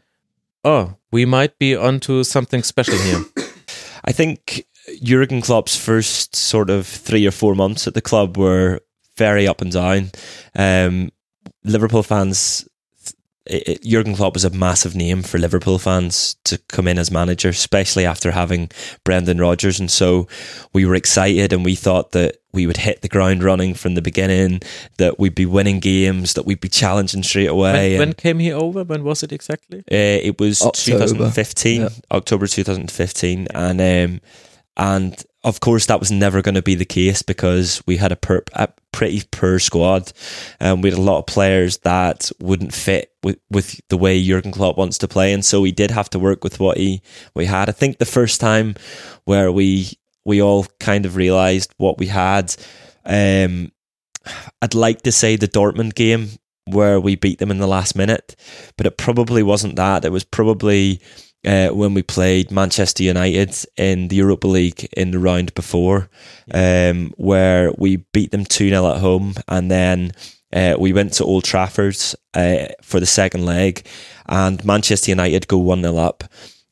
oh, 0.64 0.96
we 1.10 1.24
might 1.24 1.58
be 1.58 1.76
onto 1.76 2.24
something 2.24 2.62
special 2.62 2.98
here? 2.98 3.24
I 4.04 4.12
think 4.12 4.66
Jurgen 5.02 5.40
Klopp's 5.40 5.76
first 5.76 6.34
sort 6.34 6.70
of 6.70 6.86
three 6.86 7.26
or 7.26 7.30
four 7.30 7.54
months 7.54 7.86
at 7.86 7.94
the 7.94 8.00
club 8.00 8.36
were 8.36 8.80
very 9.16 9.46
up 9.46 9.60
and 9.60 9.72
down. 9.72 10.10
Um, 10.56 11.10
Liverpool 11.64 12.02
fans 12.02 12.68
it, 13.46 13.68
it, 13.68 13.82
Jurgen 13.82 14.14
Klopp 14.14 14.34
was 14.34 14.44
a 14.44 14.50
massive 14.50 14.94
name 14.94 15.22
for 15.22 15.38
Liverpool 15.38 15.78
fans 15.78 16.36
to 16.44 16.58
come 16.68 16.86
in 16.86 16.98
as 16.98 17.10
manager, 17.10 17.48
especially 17.48 18.06
after 18.06 18.30
having 18.30 18.70
Brendan 19.04 19.38
Rodgers. 19.38 19.80
And 19.80 19.90
so 19.90 20.28
we 20.72 20.86
were 20.86 20.94
excited 20.94 21.52
and 21.52 21.64
we 21.64 21.74
thought 21.74 22.12
that 22.12 22.36
we 22.52 22.66
would 22.66 22.76
hit 22.76 23.02
the 23.02 23.08
ground 23.08 23.42
running 23.42 23.74
from 23.74 23.94
the 23.94 24.02
beginning, 24.02 24.60
that 24.98 25.18
we'd 25.18 25.34
be 25.34 25.46
winning 25.46 25.80
games, 25.80 26.34
that 26.34 26.46
we'd 26.46 26.60
be 26.60 26.68
challenging 26.68 27.22
straight 27.22 27.48
away. 27.48 27.98
When, 27.98 28.08
when 28.08 28.12
came 28.14 28.38
he 28.38 28.52
over? 28.52 28.84
When 28.84 29.02
was 29.02 29.22
it 29.22 29.32
exactly? 29.32 29.80
Uh, 29.80 30.20
it 30.22 30.38
was 30.38 30.62
October. 30.62 31.06
2015, 31.06 31.80
yeah. 31.80 31.88
October 32.12 32.46
2015. 32.46 33.48
And, 33.54 33.80
um, 33.80 34.20
and 34.76 35.24
of 35.44 35.60
course, 35.60 35.86
that 35.86 35.98
was 35.98 36.10
never 36.10 36.40
going 36.40 36.54
to 36.54 36.62
be 36.62 36.74
the 36.74 36.84
case 36.84 37.22
because 37.22 37.82
we 37.86 37.96
had 37.96 38.12
a, 38.12 38.16
per, 38.16 38.44
a 38.52 38.68
pretty 38.92 39.22
poor 39.30 39.58
squad. 39.58 40.12
and 40.60 40.82
we 40.82 40.90
had 40.90 40.98
a 40.98 41.02
lot 41.02 41.18
of 41.18 41.26
players 41.26 41.78
that 41.78 42.30
wouldn't 42.40 42.72
fit 42.72 43.12
with, 43.22 43.38
with 43.50 43.80
the 43.88 43.96
way 43.96 44.22
Jurgen 44.22 44.52
Klopp 44.52 44.76
wants 44.76 44.98
to 44.98 45.08
play, 45.08 45.32
and 45.32 45.44
so 45.44 45.60
we 45.60 45.72
did 45.72 45.90
have 45.90 46.10
to 46.10 46.18
work 46.18 46.44
with 46.44 46.60
what 46.60 46.76
he 46.76 47.02
we 47.34 47.46
had. 47.46 47.68
I 47.68 47.72
think 47.72 47.98
the 47.98 48.04
first 48.04 48.40
time 48.40 48.74
where 49.24 49.50
we 49.50 49.98
we 50.24 50.40
all 50.40 50.66
kind 50.78 51.04
of 51.06 51.16
realised 51.16 51.74
what 51.78 51.98
we 51.98 52.06
had. 52.06 52.54
Um, 53.04 53.72
I'd 54.60 54.74
like 54.74 55.02
to 55.02 55.10
say 55.10 55.34
the 55.34 55.48
Dortmund 55.48 55.94
game 55.94 56.30
where 56.66 57.00
we 57.00 57.16
beat 57.16 57.40
them 57.40 57.50
in 57.50 57.58
the 57.58 57.66
last 57.66 57.96
minute, 57.96 58.36
but 58.76 58.86
it 58.86 58.96
probably 58.96 59.42
wasn't 59.42 59.74
that. 59.76 60.04
It 60.04 60.12
was 60.12 60.22
probably 60.22 61.00
uh, 61.44 61.68
when 61.68 61.94
we 61.94 62.02
played 62.02 62.50
Manchester 62.50 63.02
United 63.02 63.54
in 63.76 64.08
the 64.08 64.16
Europa 64.16 64.46
League 64.46 64.88
in 64.96 65.10
the 65.10 65.18
round 65.18 65.54
before, 65.54 66.08
um, 66.52 67.12
where 67.16 67.72
we 67.78 67.96
beat 68.12 68.30
them 68.30 68.44
2 68.44 68.68
0 68.68 68.92
at 68.92 69.00
home. 69.00 69.34
And 69.48 69.70
then 69.70 70.12
uh, 70.52 70.76
we 70.78 70.92
went 70.92 71.14
to 71.14 71.24
Old 71.24 71.44
Trafford 71.44 71.98
uh, 72.34 72.66
for 72.82 73.00
the 73.00 73.06
second 73.06 73.44
leg, 73.44 73.86
and 74.26 74.64
Manchester 74.64 75.10
United 75.10 75.48
go 75.48 75.58
1 75.58 75.82
0 75.82 75.96
up. 75.96 76.24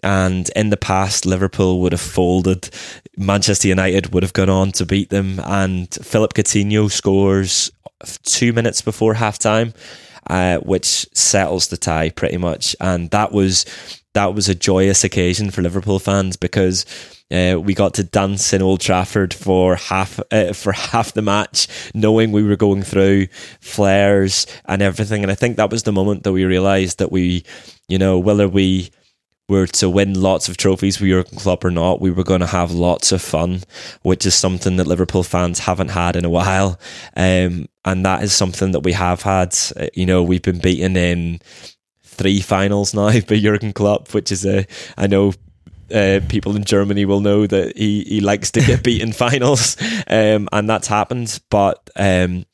And 0.03 0.49
in 0.57 0.71
the 0.71 0.79
past, 0.79 1.27
Liverpool 1.27 1.81
would 1.83 1.93
have 1.93 2.01
folded. 2.01 2.71
Manchester 3.19 3.69
United 3.69 4.15
would 4.15 4.23
have 4.23 4.33
gone 4.33 4.49
on 4.49 4.73
to 4.73 4.87
beat 4.87 5.11
them. 5.11 5.41
And 5.45 5.93
Philip 5.93 6.33
Coutinho 6.33 6.91
scores 6.91 7.71
two 8.23 8.55
minutes 8.55 8.81
before 8.81 9.13
half 9.15 9.39
time 9.39 9.75
uh, 10.31 10.59
which 10.59 11.07
settles 11.13 11.69
the 11.69 11.77
tie 11.77 12.11
pretty 12.11 12.37
much. 12.37 12.77
And 12.81 13.11
that 13.11 13.33
was 13.33 13.67
that 14.15 14.35
was 14.35 14.49
a 14.49 14.55
joyous 14.55 15.05
occasion 15.05 15.51
for 15.51 15.63
Liverpool 15.63 15.99
fans 15.99 16.37
because. 16.37 16.85
Uh, 17.33 17.57
we 17.63 17.75
got 17.75 17.95
to 17.95 18.03
dance 18.03 18.53
in 18.53 18.61
Old 18.61 18.81
Trafford 18.81 19.33
for 19.33 19.77
half 19.77 20.19
uh, 20.33 20.53
for 20.53 20.73
half 20.93 21.13
the 21.13 21.23
match, 21.23 21.69
knowing 21.95 22.33
we 22.33 22.43
were 22.43 22.57
going 22.57 22.83
through 22.83 23.29
flares 23.61 24.49
and 24.65 24.83
everything. 24.83 25.23
And 25.23 25.31
I 25.31 25.37
think 25.37 25.57
that 25.57 25.71
was 25.71 25.85
the 25.85 25.93
moment 25.93 26.25
that 26.25 26.33
we 26.33 26.45
realised 26.45 26.99
that 26.99 27.13
we, 27.13 27.45
you 27.87 27.99
know, 27.99 28.19
whether 28.19 28.49
we 28.49 28.91
were 29.51 29.67
to 29.67 29.91
win 29.91 30.19
lots 30.19 30.49
of 30.49 30.57
trophies 30.57 30.97
for 30.97 31.05
Jurgen 31.05 31.37
Klopp 31.37 31.65
or 31.65 31.71
not, 31.71 32.01
we 32.01 32.11
were 32.11 32.25
going 32.25 32.41
to 32.41 32.47
have 32.47 32.71
lots 32.71 33.13
of 33.13 33.21
fun, 33.21 33.63
which 34.03 34.25
is 34.25 34.35
something 34.35 34.77
that 34.77 34.87
Liverpool 34.87 35.25
fans 35.25 35.59
haven't 35.59 35.91
had 35.91 36.17
in 36.17 36.25
a 36.25 36.31
while. 36.31 36.81
Um, 37.17 37.69
and 37.85 38.07
that 38.07 38.23
is 38.23 38.33
something 38.33 38.71
that 38.73 38.81
we 38.81 38.93
have 38.93 39.23
had. 39.23 39.55
Uh, 39.77 39.89
you 39.93 40.07
know, 40.07 40.23
we've 40.23 40.43
been 40.43 40.61
beaten 40.61 40.97
in 40.97 41.41
three 42.21 42.41
finals 42.41 42.93
now 42.93 43.11
by 43.29 43.39
Jurgen 43.39 43.73
Klopp, 43.73 44.13
which 44.13 44.31
is 44.31 44.45
a, 44.45 44.67
I 44.99 45.07
know 45.07 45.33
uh, 45.93 46.21
people 46.29 46.55
in 46.55 46.65
Germany 46.65 47.05
will 47.07 47.21
know 47.21 47.47
that 47.47 47.77
he, 47.77 48.05
he 48.05 48.21
likes 48.21 48.51
to 48.53 48.61
get 48.61 48.85
beaten 48.85 49.13
finals, 49.13 49.77
um, 50.07 50.49
and 50.53 50.69
that's 50.69 50.87
happened. 50.87 51.41
But 51.51 51.89
um, 51.97 52.45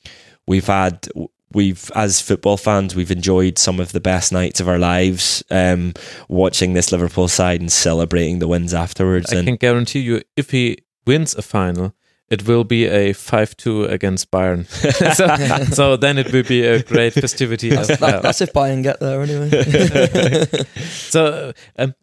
we've 0.46 0.66
had 0.66 1.09
we've 1.52 1.90
as 1.94 2.20
football 2.20 2.57
fans 2.57 2.94
we've 2.94 3.11
enjoyed 3.11 3.57
some 3.57 3.81
of 3.81 3.92
the 3.92 4.00
best 4.00 4.33
nights 4.33 4.61
of 4.61 4.68
our 4.68 4.79
lives 4.79 5.42
um, 5.50 5.94
watching 6.29 6.74
this 6.74 6.92
Liverpool 6.92 7.29
side 7.29 7.61
and 7.61 7.72
celebrating 7.72 8.38
the 8.38 8.48
wins 8.48 8.74
afterwards. 8.74 9.33
I 9.33 9.37
and 9.37 9.46
can 9.46 9.57
guarantee 9.57 10.00
you, 10.00 10.22
if 10.37 10.50
he 10.50 10.79
wins 11.07 11.35
a 11.35 11.42
final, 11.42 11.94
it 12.28 12.46
will 12.46 12.64
be 12.64 12.86
a 12.86 13.12
5-2 13.12 13.90
against 13.90 14.30
Bayern. 14.30 14.66
so, 15.14 15.74
so 15.74 15.96
then 15.96 16.18
it 16.18 16.32
will 16.32 16.42
be 16.42 16.62
a 16.62 16.82
great 16.82 17.12
festivity. 17.12 17.70
That's, 17.70 17.90
as 17.90 17.98
that, 18.00 18.22
that's 18.22 18.40
if 18.40 18.52
Bayern 18.52 18.82
get 18.82 19.00
there 19.00 19.22
anyway. 19.22 20.46
So, 20.86 21.52
um, 21.78 21.94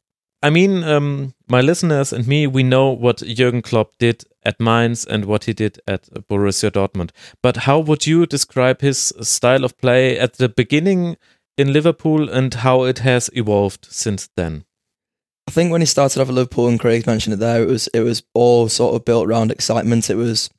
I 0.41 0.49
mean, 0.49 0.83
um, 0.83 1.33
my 1.47 1.61
listeners 1.61 2.11
and 2.11 2.27
me, 2.27 2.47
we 2.47 2.63
know 2.63 2.89
what 2.89 3.17
Jurgen 3.17 3.61
Klopp 3.61 3.97
did 3.97 4.23
at 4.43 4.59
Mainz 4.59 5.05
and 5.05 5.25
what 5.25 5.45
he 5.45 5.53
did 5.53 5.79
at 5.87 6.09
Borussia 6.27 6.71
Dortmund. 6.71 7.11
But 7.41 7.57
how 7.57 7.79
would 7.79 8.05
you 8.05 8.25
describe 8.25 8.81
his 8.81 9.13
style 9.21 9.63
of 9.63 9.77
play 9.77 10.19
at 10.19 10.33
the 10.33 10.49
beginning 10.49 11.17
in 11.57 11.71
Liverpool 11.71 12.29
and 12.29 12.53
how 12.53 12.83
it 12.83 12.99
has 12.99 13.29
evolved 13.33 13.87
since 13.89 14.29
then? 14.35 14.65
I 15.47 15.51
think 15.51 15.71
when 15.71 15.81
he 15.81 15.85
started 15.85 16.21
off 16.21 16.29
at 16.29 16.33
Liverpool 16.33 16.67
and 16.67 16.79
Craig 16.79 17.05
mentioned 17.05 17.33
it 17.33 17.37
there, 17.37 17.61
it 17.61 17.67
was 17.67 17.87
it 17.87 18.01
was 18.01 18.23
all 18.33 18.69
sort 18.69 18.95
of 18.95 19.05
built 19.05 19.27
around 19.27 19.51
excitement. 19.51 20.09
It 20.09 20.15
was 20.15 20.49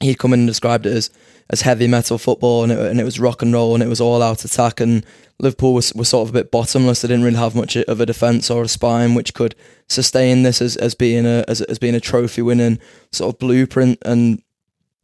he'd 0.00 0.18
come 0.18 0.32
in 0.32 0.40
and 0.40 0.48
described 0.48 0.86
it 0.86 0.92
as 0.96 1.10
as 1.50 1.62
heavy 1.62 1.86
metal 1.86 2.18
football 2.18 2.62
and 2.62 2.72
it, 2.72 2.78
and 2.78 3.00
it 3.00 3.04
was 3.04 3.18
rock 3.18 3.42
and 3.42 3.52
roll 3.54 3.74
and 3.74 3.82
it 3.82 3.88
was 3.88 4.00
all 4.00 4.22
out 4.22 4.44
attack 4.44 4.80
and 4.80 5.04
Liverpool 5.38 5.72
was, 5.72 5.94
was 5.94 6.08
sort 6.08 6.28
of 6.28 6.34
a 6.34 6.38
bit 6.38 6.50
bottomless. 6.50 7.00
They 7.00 7.08
didn't 7.08 7.24
really 7.24 7.38
have 7.38 7.54
much 7.54 7.76
of 7.76 8.00
a 8.00 8.06
defence 8.06 8.50
or 8.50 8.62
a 8.62 8.68
spine 8.68 9.14
which 9.14 9.34
could 9.34 9.54
sustain 9.88 10.42
this 10.42 10.60
as, 10.60 10.76
as 10.76 10.94
being 10.94 11.24
a 11.24 11.44
as, 11.48 11.62
as 11.62 11.78
being 11.78 11.94
a 11.94 12.00
trophy 12.00 12.42
winning 12.42 12.78
sort 13.12 13.34
of 13.34 13.38
blueprint. 13.38 13.98
And 14.04 14.42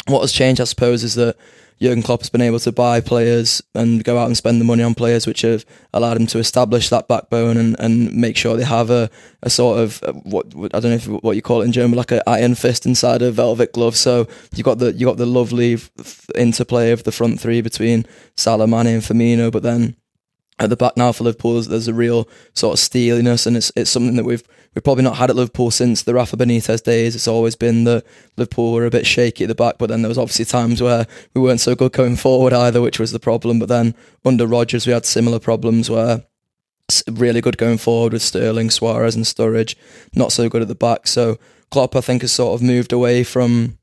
what 0.07 0.21
has 0.21 0.33
changed, 0.33 0.61
I 0.61 0.65
suppose, 0.65 1.05
is 1.05 1.15
that 1.15 1.37
Jurgen 1.85 2.03
Klopp 2.03 2.23
has 2.23 2.31
been 2.31 2.41
able 2.41 2.59
to 2.61 2.73
buy 2.73 3.03
players 3.03 3.63
and 3.75 4.03
go 4.03 4.17
out 4.17 4.27
and 4.27 4.35
spend 4.35 4.59
the 4.59 4.65
money 4.65 4.83
on 4.83 4.95
players, 4.95 5.27
which 5.27 5.43
have 5.43 5.67
allowed 5.93 6.17
him 6.17 6.27
to 6.29 6.39
establish 6.39 6.89
that 6.89 7.09
backbone 7.09 7.59
and, 7.59 7.79
and 7.79 8.15
make 8.15 8.39
sure 8.39 8.57
they 8.57 8.65
have 8.65 8.89
a, 8.89 9.11
a 9.43 9.51
sort 9.51 9.79
of 9.79 10.03
uh, 10.03 10.13
what 10.13 10.47
I 10.73 10.81
don't 10.81 10.85
know 10.85 10.95
if, 10.95 11.07
what 11.07 11.37
you 11.37 11.43
call 11.43 11.61
it 11.61 11.67
in 11.67 11.73
German, 11.73 11.99
like 11.99 12.11
an 12.11 12.23
iron 12.27 12.55
fist 12.55 12.87
inside 12.87 13.21
a 13.21 13.31
velvet 13.31 13.75
glove. 13.75 13.97
So 13.97 14.27
you 14.57 14.65
got 14.65 14.79
the 14.79 14.95
you 14.95 15.05
got 15.05 15.19
the 15.19 15.27
lovely 15.27 15.77
interplay 16.35 16.91
of 16.91 17.05
the 17.05 17.13
front 17.13 17.39
three 17.39 17.61
between 17.61 18.07
Salah, 18.35 18.67
Mane, 18.67 18.87
and 18.87 19.03
Firmino, 19.03 19.53
but 19.53 19.63
then 19.63 19.95
at 20.59 20.71
the 20.71 20.77
back 20.77 20.97
now 20.97 21.13
for 21.13 21.25
Liverpool, 21.25 21.55
there's, 21.55 21.69
there's 21.69 21.89
a 21.89 21.95
real 21.95 22.27
sort 22.55 22.73
of 22.73 22.79
steeliness, 22.79 23.47
and 23.47 23.59
it's 23.59 23.71
it's 23.77 23.91
something 23.91 24.17
that 24.17 24.25
we've 24.25 24.45
we've 24.75 24.85
probably 24.85 25.05
not 25.05 25.17
had 25.17 25.31
at 25.31 25.37
Liverpool 25.37 25.71
since 25.71 26.03
the 26.03 26.15
Rafa 26.15 26.37
Benitez 26.37 26.83
days. 26.83 27.15
It's 27.15 27.29
always 27.29 27.57
been 27.57 27.85
that 27.85 28.05
Liverpool 28.37 28.73
were 28.73 28.87
a 28.87 28.91
bit 28.91 29.07
shaky 29.07 29.45
at 29.45 29.49
the 29.49 29.55
back, 29.55 29.77
but 29.79 29.89
then 29.89 30.03
there 30.03 30.09
was 30.09 30.19
obviously 30.19 30.45
times 30.45 30.83
where 30.83 31.07
we 31.35 31.41
weren't 31.41 31.61
so 31.61 31.75
good 31.75 31.93
going 31.93 32.17
forward 32.25 32.53
either, 32.53 32.81
which 32.81 32.99
was 32.99 33.13
the 33.13 33.21
problem. 33.21 33.59
But 33.59 33.69
then 33.69 33.95
under 34.25 34.47
Rodgers, 34.47 34.87
we 34.87 34.93
had 34.93 35.07
similar 35.07 35.39
problems 35.39 35.91
where 35.91 36.25
really 37.11 37.41
good 37.41 37.57
going 37.57 37.79
forward 37.79 38.13
with 38.13 38.23
Sterling, 38.23 38.71
Suarez, 38.71 39.17
and 39.17 39.25
Sturridge, 39.25 39.75
not 40.15 40.33
so 40.33 40.49
good 40.49 40.63
at 40.63 40.69
the 40.69 40.75
back. 40.75 41.07
So 41.07 41.39
Klopp, 41.71 41.97
I 41.97 42.01
think, 42.01 42.23
has 42.23 42.33
sort 42.33 42.55
of 42.55 42.63
moved 42.63 42.93
away 42.93 43.25
from 43.25 43.79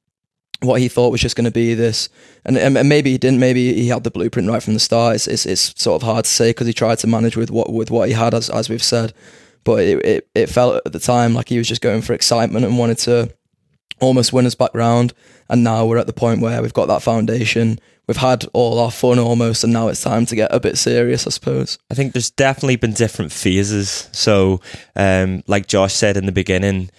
what 0.62 0.80
he 0.80 0.88
thought 0.88 1.12
was 1.12 1.22
just 1.22 1.36
going 1.36 1.46
to 1.46 1.52
be 1.52 1.74
this, 1.74 2.08
and, 2.46 2.56
and 2.58 2.78
and 2.78 2.88
maybe 2.88 3.12
he 3.12 3.18
didn't. 3.18 3.40
Maybe 3.40 3.74
he 3.74 3.88
had 3.88 4.04
the 4.04 4.12
blueprint 4.12 4.48
right 4.48 4.62
from 4.62 4.76
the 4.76 4.80
start. 4.80 5.16
It's 5.16 5.28
it's, 5.28 5.46
it's 5.46 5.82
sort 5.82 6.02
of 6.02 6.06
hard 6.06 6.26
to 6.26 6.32
say 6.32 6.52
because 6.52 6.68
he 6.68 6.74
tried 6.74 7.00
to 7.00 7.08
manage 7.08 7.36
with 7.36 7.50
what 7.50 7.74
with 7.74 7.90
what 7.90 8.08
he 8.08 8.14
had, 8.14 8.34
as 8.34 8.50
as 8.50 8.70
we've 8.70 8.84
said. 8.84 9.14
But 9.64 9.84
it, 9.84 10.06
it 10.06 10.30
it 10.34 10.48
felt 10.48 10.82
at 10.86 10.94
the 10.94 11.00
time 11.00 11.34
like 11.34 11.50
he 11.50 11.58
was 11.58 11.68
just 11.68 11.82
going 11.82 12.02
for 12.02 12.14
excitement 12.14 12.66
and 12.66 12.78
wanted 12.78 12.98
to 13.00 13.34
almost 14.00 14.34
win 14.34 14.46
us 14.46 14.56
back 14.56 14.74
round. 14.74 15.14
And 15.50 15.64
now 15.64 15.86
we're 15.86 15.98
at 15.98 16.08
the 16.08 16.14
point 16.14 16.42
where 16.42 16.62
we've 16.62 16.74
got 16.74 16.88
that 16.88 17.04
foundation. 17.04 17.80
We've 18.08 18.18
had 18.18 18.46
all 18.54 18.80
our 18.80 18.92
fun 18.92 19.20
almost, 19.20 19.64
and 19.64 19.72
now 19.72 19.88
it's 19.88 20.02
time 20.02 20.26
to 20.26 20.36
get 20.36 20.54
a 20.54 20.60
bit 20.60 20.78
serious, 20.78 21.28
I 21.28 21.30
suppose. 21.30 21.78
I 21.90 21.94
think 21.94 22.14
there's 22.14 22.32
definitely 22.32 22.78
been 22.78 22.94
different 22.94 23.32
phases. 23.32 24.10
So, 24.12 24.60
um, 24.96 25.44
like 25.48 25.68
Josh 25.68 25.94
said 25.94 26.18
in 26.18 26.26
the 26.26 26.32
beginning, 26.32 26.90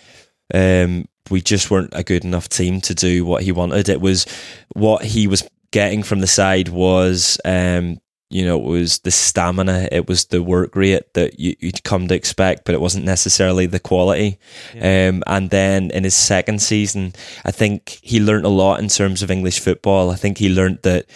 um, 0.54 1.06
we 1.30 1.40
just 1.40 1.70
weren't 1.70 1.92
a 1.92 2.04
good 2.04 2.24
enough 2.24 2.48
team 2.48 2.80
to 2.82 2.94
do 2.94 3.24
what 3.24 3.42
he 3.42 3.52
wanted. 3.52 3.88
It 3.88 4.00
was 4.00 4.26
what 4.74 5.04
he 5.04 5.26
was 5.26 5.46
getting 5.70 6.02
from 6.02 6.20
the 6.20 6.26
side 6.26 6.68
was, 6.68 7.38
um, 7.44 7.98
you 8.32 8.44
know, 8.44 8.56
it 8.58 8.64
was 8.64 8.98
the 9.00 9.10
stamina, 9.10 9.88
it 9.92 10.08
was 10.08 10.26
the 10.26 10.42
work 10.42 10.74
rate 10.74 11.14
that 11.14 11.38
you, 11.38 11.54
would 11.62 11.84
come 11.84 12.08
to 12.08 12.14
expect, 12.14 12.64
but 12.64 12.74
it 12.74 12.80
wasn't 12.80 13.04
necessarily 13.04 13.66
the 13.66 13.80
quality. 13.80 14.38
Um, 14.74 15.22
and 15.26 15.50
then 15.50 15.90
in 15.90 16.04
his 16.04 16.14
second 16.14 16.62
season, 16.62 17.12
I 17.44 17.50
think 17.50 17.98
he 18.02 18.20
learned 18.20 18.46
a 18.46 18.48
lot 18.50 18.80
in 18.80 18.88
terms 18.88 19.22
of 19.22 19.30
English 19.30 19.60
football. 19.60 20.10
I 20.10 20.16
think 20.16 20.38
he 20.38 20.48
learned 20.48 20.78
that 20.82 21.06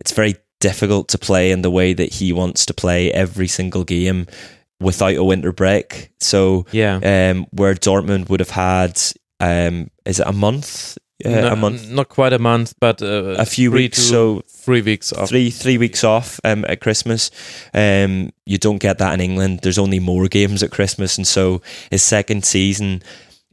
it's 0.00 0.12
very 0.12 0.36
difficult 0.60 1.08
to 1.08 1.18
play 1.18 1.50
in 1.50 1.62
the 1.62 1.70
way 1.70 1.92
that 1.94 2.12
he 2.14 2.32
wants 2.32 2.66
to 2.66 2.74
play 2.74 3.12
every 3.12 3.48
single 3.48 3.84
game 3.84 4.26
without 4.80 5.14
a 5.16 5.24
winter 5.24 5.52
break. 5.52 6.10
So 6.20 6.66
Yeah. 6.72 6.96
um, 7.02 7.46
where 7.50 7.74
Dortmund 7.74 8.28
would 8.28 8.40
have 8.40 8.50
had, 8.50 9.00
um, 9.40 9.90
is 10.04 10.20
it 10.20 10.26
a 10.26 10.32
month? 10.32 10.98
Uh, 11.24 11.30
No- 11.30 11.52
a 11.52 11.56
month, 11.56 11.88
Not 11.88 12.08
quite 12.08 12.32
a 12.34 12.38
month, 12.38 12.74
but 12.78 13.00
uh, 13.00 13.36
a 13.38 13.46
few 13.46 13.70
weeks. 13.72 13.98
So 13.98 14.42
three 14.48 14.82
weeks 14.82 15.12
off. 15.12 15.28
three 15.28 15.50
three 15.50 15.78
weeks 15.78 16.04
off 16.04 16.38
um, 16.44 16.64
at 16.68 16.80
Christmas. 16.80 17.30
Um, 17.72 18.32
you 18.44 18.58
don't 18.58 18.78
get 18.78 18.98
that 18.98 19.14
in 19.14 19.20
England. 19.20 19.60
There's 19.62 19.78
only 19.78 19.98
more 19.98 20.28
games 20.28 20.62
at 20.62 20.70
Christmas, 20.70 21.16
and 21.16 21.26
so 21.26 21.62
his 21.90 22.02
second 22.02 22.44
season, 22.44 23.02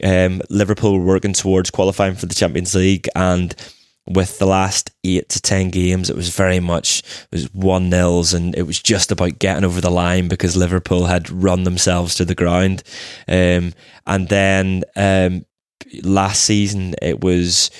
um, 0.02 0.42
Liverpool 0.50 0.98
were 0.98 1.06
working 1.06 1.32
towards 1.32 1.70
qualifying 1.70 2.16
for 2.16 2.26
the 2.26 2.34
Champions 2.34 2.74
League, 2.74 3.08
and 3.14 3.54
with 4.06 4.38
the 4.38 4.46
last 4.46 4.90
eight 5.02 5.30
to 5.30 5.40
ten 5.40 5.70
games, 5.70 6.10
it 6.10 6.16
was 6.16 6.28
very 6.36 6.60
much 6.60 6.98
it 7.32 7.36
was 7.36 7.54
one 7.54 7.88
nils, 7.88 8.34
and 8.34 8.54
it 8.56 8.64
was 8.66 8.78
just 8.82 9.10
about 9.10 9.38
getting 9.38 9.64
over 9.64 9.80
the 9.80 9.90
line 9.90 10.28
because 10.28 10.54
Liverpool 10.54 11.06
had 11.06 11.30
run 11.30 11.64
themselves 11.64 12.14
to 12.16 12.26
the 12.26 12.34
ground, 12.34 12.82
um, 13.26 13.72
and 14.06 14.28
then 14.28 14.82
um, 14.96 15.46
last 16.02 16.42
season 16.42 16.94
it 17.02 17.20
was 17.22 17.70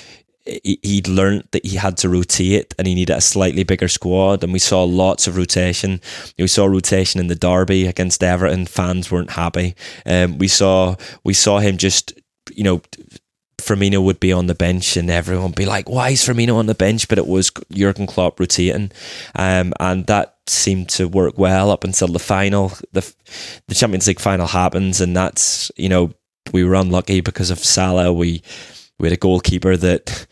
he- 0.45 0.79
he'd 0.83 1.07
learned 1.07 1.45
that 1.51 1.65
he 1.65 1.77
had 1.77 1.97
to 1.97 2.09
rotate 2.09 2.73
and 2.77 2.87
he 2.87 2.93
needed 2.95 3.15
a 3.15 3.21
slightly 3.21 3.63
bigger 3.63 3.87
squad. 3.87 4.43
And 4.43 4.53
we 4.53 4.59
saw 4.59 4.83
lots 4.83 5.27
of 5.27 5.37
rotation. 5.37 6.01
We 6.37 6.47
saw 6.47 6.65
rotation 6.65 7.19
in 7.19 7.27
the 7.27 7.35
derby 7.35 7.87
against 7.87 8.23
Everton. 8.23 8.67
Fans 8.67 9.11
weren't 9.11 9.31
happy. 9.31 9.75
Um, 10.05 10.37
we 10.37 10.47
saw 10.47 10.95
we 11.23 11.33
saw 11.33 11.59
him 11.59 11.77
just 11.77 12.13
you 12.53 12.63
know 12.63 12.81
Firmino 13.59 14.03
would 14.03 14.19
be 14.19 14.31
on 14.31 14.45
the 14.45 14.53
bench 14.53 14.95
and 14.95 15.09
everyone 15.09 15.47
would 15.47 15.55
be 15.55 15.65
like 15.65 15.89
why 15.89 16.09
is 16.09 16.21
Firmino 16.23 16.55
on 16.55 16.67
the 16.67 16.75
bench? 16.75 17.07
But 17.07 17.17
it 17.17 17.25
was 17.27 17.51
Jurgen 17.71 18.05
Klopp 18.05 18.39
rotating. 18.39 18.91
Um, 19.33 19.73
and 19.79 20.05
that 20.05 20.35
seemed 20.45 20.89
to 20.89 21.07
work 21.07 21.39
well 21.39 21.71
up 21.71 21.83
until 21.83 22.07
the 22.09 22.19
final 22.19 22.71
the 22.91 23.11
the 23.67 23.73
Champions 23.73 24.05
League 24.05 24.19
final 24.19 24.45
happens 24.45 25.01
and 25.01 25.15
that's 25.17 25.71
you 25.75 25.89
know 25.89 26.13
we 26.53 26.63
were 26.63 26.75
unlucky 26.75 27.21
because 27.21 27.49
of 27.49 27.59
Salah 27.59 28.13
we 28.13 28.41
we 28.99 29.07
had 29.07 29.13
a 29.13 29.19
goalkeeper 29.19 29.75
that 29.77 30.25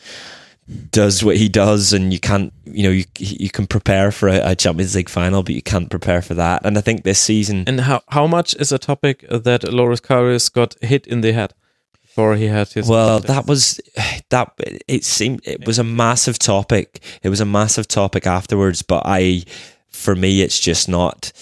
does 0.91 1.23
what 1.23 1.38
he 1.38 1.49
does, 1.49 1.91
and 1.93 2.13
you 2.13 2.19
can't, 2.19 2.54
you 2.65 2.84
know, 2.84 2.89
you 2.89 3.06
you 3.17 3.49
can 3.49 3.67
prepare 3.67 4.12
for 4.12 4.30
a, 4.30 4.52
a 4.52 4.56
Champions 4.56 4.95
League 4.95 5.10
final, 5.10 5.43
but 5.43 5.56
you 5.56 5.62
can't 5.62 5.89
prepare 5.89 6.21
for 6.21 6.34
that. 6.36 6.65
And 6.65 6.78
I 6.78 6.82
think 6.82 7.04
this 7.04 7.19
season, 7.19 7.63
And 7.67 7.82
how 7.82 8.02
how 8.10 8.28
much 8.28 8.56
is 8.56 8.71
a 8.71 8.78
topic 8.78 9.26
that 9.30 9.63
Loris 9.63 9.99
Karius 9.99 10.52
got 10.52 10.76
hit 10.82 11.06
in 11.08 11.21
the 11.21 11.34
head 11.34 11.54
before 12.02 12.36
he 12.36 12.45
had 12.45 12.69
his? 12.69 12.88
well, 12.88 13.19
that 13.19 13.45
was 13.45 13.82
that. 14.30 14.54
It 14.88 15.04
seemed 15.04 15.41
it 15.45 15.65
was 15.65 15.80
a 15.80 15.84
massive 15.84 16.39
topic. 16.39 17.02
It 17.21 17.30
was 17.30 17.41
a 17.41 17.45
massive 17.45 17.88
topic 17.88 18.26
afterwards, 18.26 18.82
but 18.82 19.04
I, 19.06 19.43
for 19.89 20.15
me, 20.15 20.41
it's 20.41 20.60
just 20.60 20.88
not. 20.88 21.34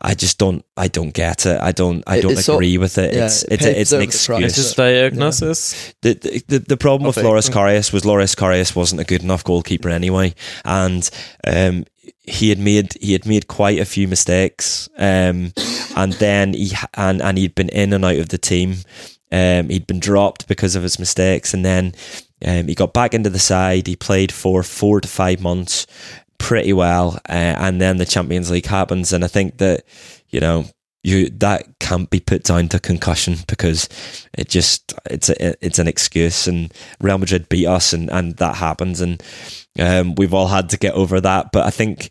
I 0.00 0.14
just 0.14 0.38
don't. 0.38 0.64
I 0.76 0.88
don't 0.88 1.10
get 1.12 1.44
it. 1.46 1.60
I 1.60 1.72
don't. 1.72 2.04
I 2.06 2.20
don't 2.20 2.32
it's 2.32 2.44
so- 2.44 2.54
agree 2.54 2.78
with 2.78 2.98
it. 2.98 3.14
yeah, 3.14 3.24
it's 3.26 3.42
it 3.42 3.52
it's 3.52 3.64
paves 3.64 3.80
it's 3.80 3.92
an 3.92 3.96
over 3.98 4.06
the 4.06 4.26
price. 4.26 4.44
Is 4.44 4.58
excuse. 4.58 4.74
diagnosis? 4.74 5.94
the, 6.02 6.14
the 6.14 6.42
the 6.48 6.58
the 6.60 6.76
problem 6.76 7.06
with 7.06 7.18
Okay. 7.18 7.26
Loris 7.26 7.48
Karius 7.48 7.92
was 7.92 8.04
Loris 8.04 8.34
Karius 8.34 8.76
wasn't 8.76 9.00
a 9.00 9.04
good 9.04 9.22
enough 9.22 9.42
goalkeeper 9.44 9.88
anyway, 9.88 10.34
and 10.64 11.08
um, 11.46 11.84
he 12.22 12.48
had 12.50 12.58
made 12.58 12.92
he 13.00 13.12
had 13.12 13.26
made 13.26 13.48
quite 13.48 13.78
a 13.80 13.84
few 13.84 14.06
mistakes, 14.08 14.88
um, 14.98 15.52
and 15.96 16.12
then 16.14 16.54
he 16.54 16.72
and 16.94 17.20
and 17.20 17.36
he'd 17.38 17.54
been 17.54 17.68
in 17.70 17.92
and 17.92 18.04
out 18.04 18.16
of 18.18 18.28
the 18.28 18.38
team. 18.38 18.76
Um, 19.30 19.68
he'd 19.68 19.86
been 19.86 20.00
dropped 20.00 20.48
because 20.48 20.74
of 20.76 20.82
his 20.82 20.98
mistakes, 20.98 21.52
and 21.52 21.64
then 21.64 21.94
um, 22.46 22.66
he 22.68 22.74
got 22.74 22.94
back 22.94 23.12
into 23.14 23.28
the 23.30 23.38
side. 23.38 23.86
He 23.86 23.96
played 23.96 24.32
for 24.32 24.62
four 24.62 25.00
to 25.00 25.08
five 25.08 25.40
months 25.40 25.86
pretty 26.38 26.72
well, 26.72 27.20
uh, 27.28 27.32
and 27.58 27.80
then 27.80 27.96
the 27.98 28.06
Champions 28.06 28.50
League 28.50 28.66
happens, 28.66 29.12
and 29.12 29.24
I 29.24 29.28
think 29.28 29.58
that 29.58 29.84
you 30.28 30.40
know 30.40 30.66
you 31.02 31.30
that 31.30 31.78
can't 31.78 32.10
be 32.10 32.20
put 32.20 32.44
down 32.44 32.68
to 32.68 32.80
concussion 32.80 33.36
because 33.46 33.88
it 34.36 34.48
just 34.48 34.94
it's 35.06 35.28
a, 35.28 35.64
it's 35.64 35.78
an 35.78 35.88
excuse, 35.88 36.46
and 36.46 36.72
Real 37.00 37.18
Madrid 37.18 37.48
beat 37.48 37.66
us, 37.66 37.92
and 37.92 38.10
and 38.10 38.36
that 38.36 38.56
happens, 38.56 39.00
and 39.00 39.22
um, 39.78 40.14
we've 40.16 40.34
all 40.34 40.48
had 40.48 40.68
to 40.70 40.78
get 40.78 40.94
over 40.94 41.20
that. 41.20 41.52
But 41.52 41.66
I 41.66 41.70
think 41.70 42.10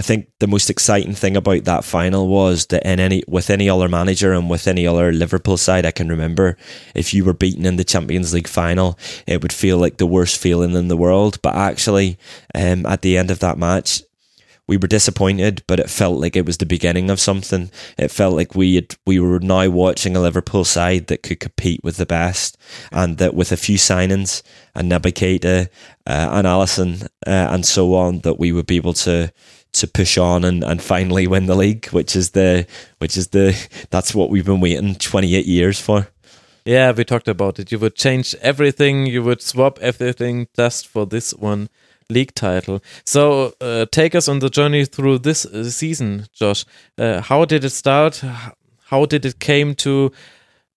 I 0.00 0.02
think 0.02 0.30
the 0.38 0.46
most 0.46 0.70
exciting 0.70 1.12
thing 1.12 1.36
about 1.36 1.64
that 1.64 1.84
final 1.84 2.26
was 2.26 2.64
that 2.68 2.90
in 2.90 3.00
any 3.00 3.22
with 3.28 3.50
any 3.50 3.68
other 3.68 3.86
manager 3.86 4.32
and 4.32 4.48
with 4.48 4.66
any 4.66 4.86
other 4.86 5.12
Liverpool 5.12 5.58
side 5.58 5.84
I 5.84 5.90
can 5.90 6.08
remember, 6.08 6.56
if 6.94 7.12
you 7.12 7.22
were 7.22 7.34
beaten 7.34 7.66
in 7.66 7.76
the 7.76 7.84
Champions 7.84 8.32
League 8.32 8.48
final, 8.48 8.98
it 9.26 9.42
would 9.42 9.52
feel 9.52 9.76
like 9.76 9.98
the 9.98 10.06
worst 10.06 10.40
feeling 10.40 10.72
in 10.72 10.88
the 10.88 10.96
world. 10.96 11.42
But 11.42 11.54
actually, 11.54 12.16
um, 12.54 12.86
at 12.86 13.02
the 13.02 13.18
end 13.18 13.30
of 13.30 13.40
that 13.40 13.58
match, 13.58 14.00
we 14.66 14.78
were 14.78 14.88
disappointed, 14.88 15.64
but 15.66 15.78
it 15.78 15.90
felt 15.90 16.18
like 16.18 16.34
it 16.34 16.46
was 16.46 16.56
the 16.56 16.64
beginning 16.64 17.10
of 17.10 17.20
something. 17.20 17.70
It 17.98 18.10
felt 18.10 18.34
like 18.34 18.54
we 18.54 18.76
had, 18.76 18.96
we 19.04 19.20
were 19.20 19.38
now 19.38 19.68
watching 19.68 20.16
a 20.16 20.20
Liverpool 20.22 20.64
side 20.64 21.08
that 21.08 21.22
could 21.22 21.40
compete 21.40 21.84
with 21.84 21.98
the 21.98 22.06
best, 22.06 22.56
and 22.90 23.18
that 23.18 23.34
with 23.34 23.52
a 23.52 23.56
few 23.58 23.76
signings 23.76 24.42
and 24.74 24.90
Naby 24.90 25.12
Keita 25.12 25.68
uh, 26.06 26.30
and 26.32 26.46
Alisson 26.46 27.02
uh, 27.26 27.48
and 27.52 27.66
so 27.66 27.94
on, 27.94 28.20
that 28.20 28.38
we 28.38 28.50
would 28.50 28.66
be 28.66 28.76
able 28.76 28.94
to 28.94 29.30
to 29.72 29.86
push 29.86 30.18
on 30.18 30.44
and, 30.44 30.64
and 30.64 30.82
finally 30.82 31.26
win 31.26 31.46
the 31.46 31.54
league, 31.54 31.86
which 31.88 32.16
is 32.16 32.30
the 32.30 32.66
which 32.98 33.16
is 33.16 33.28
the 33.28 33.56
that's 33.90 34.14
what 34.14 34.30
we've 34.30 34.46
been 34.46 34.60
waiting 34.60 34.94
twenty 34.94 35.34
eight 35.34 35.46
years 35.46 35.80
for. 35.80 36.08
Yeah, 36.64 36.92
we 36.92 37.04
talked 37.04 37.28
about 37.28 37.58
it. 37.58 37.72
You 37.72 37.78
would 37.78 37.94
change 37.94 38.34
everything. 38.42 39.06
You 39.06 39.22
would 39.22 39.42
swap 39.42 39.78
everything 39.80 40.48
just 40.56 40.86
for 40.86 41.06
this 41.06 41.32
one 41.32 41.68
league 42.10 42.34
title. 42.34 42.82
So 43.04 43.54
uh, 43.60 43.86
take 43.90 44.14
us 44.14 44.28
on 44.28 44.40
the 44.40 44.50
journey 44.50 44.84
through 44.84 45.18
this 45.18 45.46
uh, 45.46 45.70
season, 45.70 46.26
Josh. 46.32 46.64
Uh, 46.98 47.22
how 47.22 47.44
did 47.44 47.64
it 47.64 47.70
start? 47.70 48.22
How 48.86 49.06
did 49.06 49.24
it 49.24 49.38
came 49.38 49.74
to 49.76 50.12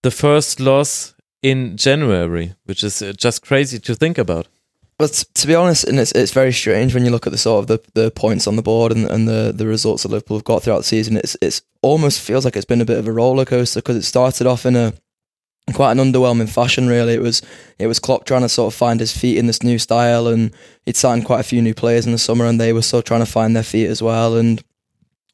the 0.02 0.10
first 0.10 0.60
loss 0.60 1.14
in 1.44 1.76
January, 1.76 2.54
which 2.64 2.82
is 2.82 3.02
uh, 3.02 3.12
just 3.12 3.42
crazy 3.42 3.78
to 3.78 3.94
think 3.94 4.16
about. 4.16 4.48
But 4.96 5.24
to 5.34 5.46
be 5.46 5.54
honest, 5.54 5.84
and 5.84 5.98
it's 5.98 6.12
it's 6.12 6.32
very 6.32 6.52
strange 6.52 6.94
when 6.94 7.04
you 7.04 7.10
look 7.10 7.26
at 7.26 7.32
the 7.32 7.38
sort 7.38 7.62
of 7.62 7.66
the, 7.66 8.00
the 8.00 8.10
points 8.12 8.46
on 8.46 8.56
the 8.56 8.62
board 8.62 8.92
and, 8.92 9.06
and 9.06 9.26
the, 9.26 9.52
the 9.54 9.66
results 9.66 10.04
that 10.04 10.10
Liverpool 10.10 10.36
have 10.36 10.44
got 10.44 10.62
throughout 10.62 10.78
the 10.78 10.84
season. 10.84 11.16
It's 11.16 11.36
it's 11.42 11.62
almost 11.82 12.20
feels 12.20 12.44
like 12.44 12.54
it's 12.54 12.64
been 12.64 12.80
a 12.80 12.84
bit 12.84 12.98
of 12.98 13.08
a 13.08 13.12
roller 13.12 13.44
coaster 13.44 13.80
because 13.80 13.96
it 13.96 14.02
started 14.02 14.46
off 14.46 14.64
in 14.64 14.76
a 14.76 14.92
quite 15.72 15.92
an 15.92 15.98
underwhelming 15.98 16.48
fashion. 16.48 16.86
Really, 16.86 17.14
it 17.14 17.22
was 17.22 17.42
it 17.78 17.88
was 17.88 17.98
Klopp 17.98 18.24
trying 18.24 18.42
to 18.42 18.48
sort 18.48 18.72
of 18.72 18.78
find 18.78 19.00
his 19.00 19.16
feet 19.16 19.36
in 19.36 19.46
this 19.46 19.64
new 19.64 19.78
style, 19.78 20.28
and 20.28 20.54
he'd 20.86 20.96
signed 20.96 21.24
quite 21.24 21.40
a 21.40 21.44
few 21.44 21.60
new 21.60 21.74
players 21.74 22.06
in 22.06 22.12
the 22.12 22.18
summer, 22.18 22.46
and 22.46 22.60
they 22.60 22.72
were 22.72 22.82
still 22.82 23.02
trying 23.02 23.24
to 23.24 23.30
find 23.30 23.56
their 23.56 23.64
feet 23.64 23.88
as 23.88 24.00
well. 24.00 24.36
And 24.36 24.62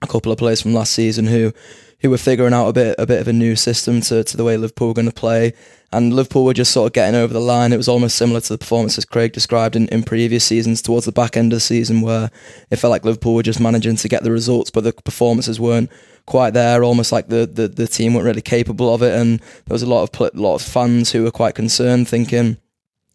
a 0.00 0.06
couple 0.06 0.32
of 0.32 0.38
players 0.38 0.62
from 0.62 0.72
last 0.72 0.94
season 0.94 1.26
who 1.26 1.52
who 2.00 2.10
were 2.10 2.18
figuring 2.18 2.54
out 2.54 2.68
a 2.68 2.72
bit 2.72 2.94
a 2.98 3.06
bit 3.06 3.20
of 3.20 3.28
a 3.28 3.32
new 3.32 3.56
system 3.56 4.00
to, 4.02 4.24
to 4.24 4.36
the 4.36 4.44
way 4.44 4.56
Liverpool 4.56 4.88
were 4.88 4.94
going 4.94 5.08
to 5.08 5.12
play. 5.14 5.52
And 5.92 6.14
Liverpool 6.14 6.44
were 6.44 6.54
just 6.54 6.72
sort 6.72 6.86
of 6.86 6.92
getting 6.92 7.16
over 7.16 7.32
the 7.32 7.40
line. 7.40 7.72
It 7.72 7.76
was 7.76 7.88
almost 7.88 8.16
similar 8.16 8.40
to 8.40 8.52
the 8.52 8.58
performances 8.58 9.04
Craig 9.04 9.32
described 9.32 9.74
in, 9.74 9.88
in 9.88 10.04
previous 10.04 10.44
seasons 10.44 10.82
towards 10.82 11.04
the 11.04 11.12
back 11.12 11.36
end 11.36 11.52
of 11.52 11.56
the 11.56 11.60
season, 11.60 12.00
where 12.00 12.30
it 12.70 12.76
felt 12.76 12.92
like 12.92 13.04
Liverpool 13.04 13.34
were 13.34 13.42
just 13.42 13.58
managing 13.58 13.96
to 13.96 14.08
get 14.08 14.22
the 14.22 14.30
results, 14.30 14.70
but 14.70 14.84
the 14.84 14.92
performances 14.92 15.58
weren't 15.58 15.90
quite 16.26 16.54
there. 16.54 16.84
Almost 16.84 17.10
like 17.10 17.26
the, 17.26 17.44
the, 17.44 17.66
the 17.66 17.88
team 17.88 18.14
weren't 18.14 18.24
really 18.24 18.40
capable 18.40 18.94
of 18.94 19.02
it. 19.02 19.14
And 19.14 19.40
there 19.40 19.74
was 19.74 19.82
a 19.82 19.86
lot 19.86 20.02
of 20.20 20.34
lot 20.34 20.54
of 20.54 20.62
fans 20.62 21.10
who 21.10 21.24
were 21.24 21.32
quite 21.32 21.56
concerned, 21.56 22.06
thinking 22.06 22.58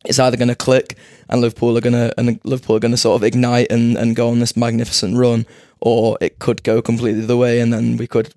it's 0.07 0.19
either 0.19 0.37
going 0.37 0.49
to 0.49 0.55
click 0.55 0.97
and 1.29 1.41
Liverpool 1.41 1.77
are 1.77 1.81
going 1.81 1.93
to 1.93 2.13
and 2.17 2.39
Liverpool 2.43 2.75
are 2.75 2.79
going 2.79 2.91
to 2.91 2.97
sort 2.97 3.15
of 3.15 3.23
ignite 3.23 3.71
and, 3.71 3.97
and 3.97 4.15
go 4.15 4.29
on 4.29 4.39
this 4.39 4.55
magnificent 4.55 5.17
run, 5.17 5.45
or 5.81 6.17
it 6.21 6.39
could 6.39 6.63
go 6.63 6.81
completely 6.81 7.21
the 7.21 7.37
way 7.37 7.59
and 7.59 7.73
then 7.73 7.97
we 7.97 8.07
could 8.07 8.33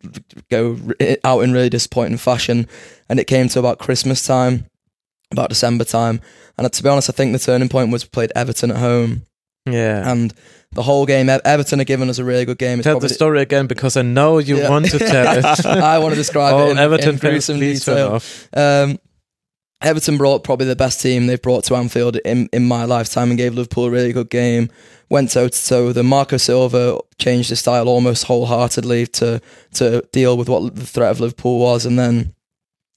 go 0.50 0.78
out 1.24 1.40
in 1.40 1.52
really 1.52 1.70
disappointing 1.70 2.18
fashion. 2.18 2.66
And 3.08 3.18
it 3.18 3.26
came 3.26 3.48
to 3.48 3.58
about 3.58 3.78
Christmas 3.78 4.26
time, 4.26 4.66
about 5.30 5.48
December 5.48 5.84
time, 5.84 6.20
and 6.56 6.70
to 6.72 6.82
be 6.82 6.88
honest, 6.88 7.08
I 7.08 7.12
think 7.12 7.32
the 7.32 7.38
turning 7.38 7.68
point 7.68 7.92
was 7.92 8.04
played 8.04 8.32
Everton 8.34 8.70
at 8.70 8.78
home. 8.78 9.22
Yeah, 9.64 10.10
and 10.10 10.32
the 10.72 10.82
whole 10.82 11.06
game, 11.06 11.28
Everton 11.28 11.80
are 11.80 11.84
giving 11.84 12.10
us 12.10 12.18
a 12.18 12.24
really 12.24 12.44
good 12.44 12.58
game. 12.58 12.78
It's 12.78 12.84
tell 12.84 13.00
the 13.00 13.08
story 13.08 13.40
again 13.40 13.66
because 13.66 13.96
I 13.96 14.02
know 14.02 14.38
you 14.38 14.58
yeah. 14.58 14.68
want 14.68 14.86
to 14.90 14.98
tell 14.98 15.38
it. 15.38 15.66
I 15.66 15.98
want 15.98 16.12
to 16.12 16.16
describe 16.16 16.54
it 16.68 16.70
in, 16.72 16.78
Everton 16.78 17.10
in 17.10 17.16
gruesome 17.18 17.60
detail. 17.60 18.20
Um, 18.52 18.98
Everton 19.80 20.18
brought 20.18 20.42
probably 20.42 20.66
the 20.66 20.74
best 20.74 21.00
team 21.00 21.26
they've 21.26 21.40
brought 21.40 21.64
to 21.64 21.76
Anfield 21.76 22.16
in, 22.24 22.48
in 22.52 22.66
my 22.66 22.84
lifetime 22.84 23.30
and 23.30 23.38
gave 23.38 23.54
Liverpool 23.54 23.84
a 23.84 23.90
really 23.90 24.12
good 24.12 24.28
game. 24.28 24.70
Went 25.08 25.30
toe 25.30 25.48
to 25.48 25.66
toe. 25.66 25.92
The 25.92 26.02
Marco 26.02 26.36
Silva 26.36 26.98
changed 27.18 27.50
his 27.50 27.60
style 27.60 27.88
almost 27.88 28.24
wholeheartedly 28.24 29.06
to 29.06 29.40
to 29.74 30.02
deal 30.12 30.36
with 30.36 30.48
what 30.48 30.74
the 30.74 30.84
threat 30.84 31.12
of 31.12 31.20
Liverpool 31.20 31.58
was, 31.58 31.86
and 31.86 31.98
then 31.98 32.34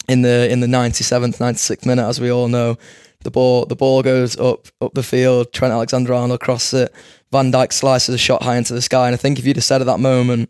in 0.09 0.23
the 0.23 0.51
in 0.51 0.59
the 0.59 0.67
ninety 0.67 1.03
seventh, 1.03 1.39
ninety 1.39 1.59
sixth 1.59 1.85
minute, 1.85 2.05
as 2.05 2.19
we 2.19 2.31
all 2.31 2.47
know, 2.47 2.77
the 3.23 3.31
ball 3.31 3.65
the 3.65 3.75
ball 3.75 4.01
goes 4.01 4.37
up 4.39 4.67
up 4.81 4.93
the 4.93 5.03
field. 5.03 5.53
Trent 5.53 5.71
Alexander 5.73 6.13
Arnold 6.13 6.41
crosses 6.41 6.81
it. 6.81 6.95
Van 7.31 7.51
Dijk 7.51 7.71
slices 7.71 8.15
a 8.15 8.17
shot 8.17 8.43
high 8.43 8.57
into 8.57 8.73
the 8.73 8.81
sky, 8.81 9.05
and 9.07 9.13
I 9.13 9.17
think 9.17 9.39
if 9.39 9.45
you'd 9.45 9.55
have 9.55 9.63
said 9.63 9.79
at 9.81 9.87
that 9.87 9.99
moment 9.99 10.49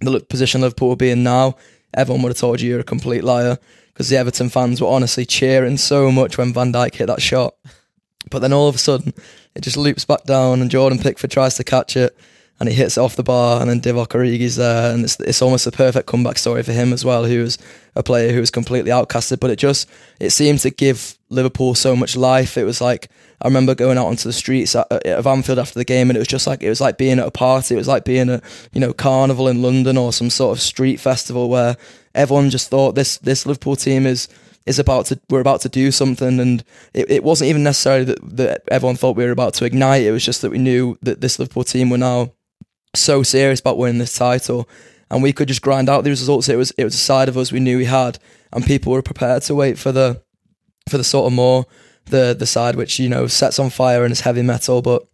the 0.00 0.20
position 0.20 0.60
Liverpool 0.60 0.90
would 0.90 0.98
be 0.98 1.10
in 1.10 1.24
now, 1.24 1.56
everyone 1.94 2.22
would 2.22 2.30
have 2.30 2.38
told 2.38 2.60
you 2.60 2.68
you're 2.68 2.80
a 2.80 2.84
complete 2.84 3.24
liar 3.24 3.58
because 3.96 4.10
the 4.10 4.18
Everton 4.18 4.50
fans 4.50 4.78
were 4.78 4.88
honestly 4.88 5.24
cheering 5.24 5.78
so 5.78 6.12
much 6.12 6.36
when 6.36 6.52
Van 6.52 6.70
Dijk 6.70 6.96
hit 6.96 7.06
that 7.06 7.22
shot. 7.22 7.54
But 8.30 8.40
then 8.40 8.52
all 8.52 8.68
of 8.68 8.74
a 8.74 8.78
sudden, 8.78 9.14
it 9.54 9.62
just 9.62 9.78
loops 9.78 10.04
back 10.04 10.24
down, 10.24 10.60
and 10.60 10.70
Jordan 10.70 10.98
Pickford 10.98 11.30
tries 11.30 11.54
to 11.54 11.64
catch 11.64 11.96
it, 11.96 12.14
and 12.60 12.68
he 12.68 12.74
hits 12.74 12.98
it 12.98 13.00
off 13.00 13.16
the 13.16 13.22
bar, 13.22 13.58
and 13.58 13.70
then 13.70 13.80
Divock 13.80 14.08
Origi's 14.08 14.56
there, 14.56 14.92
and 14.92 15.02
it's 15.02 15.18
it's 15.20 15.40
almost 15.40 15.66
a 15.66 15.70
perfect 15.70 16.06
comeback 16.06 16.36
story 16.36 16.62
for 16.62 16.72
him 16.72 16.92
as 16.92 17.06
well, 17.06 17.24
who 17.24 17.40
was 17.40 17.56
a 17.94 18.02
player 18.02 18.34
who 18.34 18.40
was 18.40 18.50
completely 18.50 18.90
outcasted. 18.90 19.40
But 19.40 19.48
it 19.48 19.58
just 19.58 19.88
it 20.20 20.28
seemed 20.28 20.58
to 20.60 20.70
give 20.70 21.16
Liverpool 21.30 21.74
so 21.74 21.96
much 21.96 22.16
life. 22.18 22.58
It 22.58 22.64
was 22.64 22.82
like 22.82 23.08
I 23.40 23.46
remember 23.46 23.74
going 23.74 23.96
out 23.96 24.08
onto 24.08 24.28
the 24.28 24.34
streets 24.34 24.74
of 24.74 25.26
Anfield 25.26 25.58
after 25.58 25.78
the 25.78 25.84
game, 25.86 26.10
and 26.10 26.18
it 26.18 26.20
was 26.20 26.28
just 26.28 26.46
like 26.46 26.62
it 26.62 26.68
was 26.68 26.82
like 26.82 26.98
being 26.98 27.18
at 27.18 27.26
a 27.26 27.30
party. 27.30 27.74
It 27.74 27.78
was 27.78 27.88
like 27.88 28.04
being 28.04 28.28
at 28.28 28.44
you 28.72 28.80
know 28.82 28.92
carnival 28.92 29.48
in 29.48 29.62
London 29.62 29.96
or 29.96 30.12
some 30.12 30.28
sort 30.28 30.54
of 30.54 30.60
street 30.60 31.00
festival 31.00 31.48
where 31.48 31.76
everyone 32.16 32.50
just 32.50 32.70
thought 32.70 32.94
this 32.94 33.18
this 33.18 33.46
Liverpool 33.46 33.76
team 33.76 34.06
is 34.06 34.28
is 34.66 34.78
about 34.80 35.06
to 35.06 35.20
we're 35.30 35.40
about 35.40 35.60
to 35.60 35.68
do 35.68 35.90
something, 35.90 36.40
and 36.40 36.64
it, 36.92 37.10
it 37.10 37.24
wasn't 37.24 37.48
even 37.48 37.62
necessarily 37.62 38.04
that, 38.04 38.36
that 38.36 38.62
everyone 38.68 38.96
thought 38.96 39.16
we 39.16 39.24
were 39.24 39.30
about 39.30 39.54
to 39.54 39.64
ignite. 39.64 40.02
It 40.02 40.10
was 40.10 40.24
just 40.24 40.42
that 40.42 40.50
we 40.50 40.58
knew 40.58 40.98
that 41.02 41.20
this 41.20 41.38
Liverpool 41.38 41.64
team 41.64 41.90
were 41.90 41.98
now 41.98 42.32
so 42.94 43.22
serious 43.22 43.60
about 43.60 43.78
winning 43.78 43.98
this 43.98 44.16
title, 44.16 44.68
and 45.10 45.22
we 45.22 45.32
could 45.32 45.48
just 45.48 45.62
grind 45.62 45.88
out 45.88 46.02
the 46.02 46.10
results. 46.10 46.48
It 46.48 46.56
was 46.56 46.72
it 46.72 46.84
was 46.84 46.94
a 46.94 46.98
side 46.98 47.28
of 47.28 47.38
us 47.38 47.52
we 47.52 47.60
knew 47.60 47.78
we 47.78 47.84
had, 47.84 48.18
and 48.52 48.64
people 48.64 48.92
were 48.92 49.02
prepared 49.02 49.42
to 49.42 49.54
wait 49.54 49.78
for 49.78 49.92
the 49.92 50.22
for 50.88 50.98
the 50.98 51.04
sort 51.04 51.26
of 51.26 51.32
more 51.32 51.66
the 52.06 52.34
the 52.38 52.46
side 52.46 52.76
which 52.76 52.98
you 52.98 53.08
know 53.08 53.26
sets 53.26 53.58
on 53.58 53.70
fire 53.70 54.04
and 54.04 54.12
is 54.12 54.20
heavy 54.20 54.42
metal, 54.42 54.82
but 54.82 55.06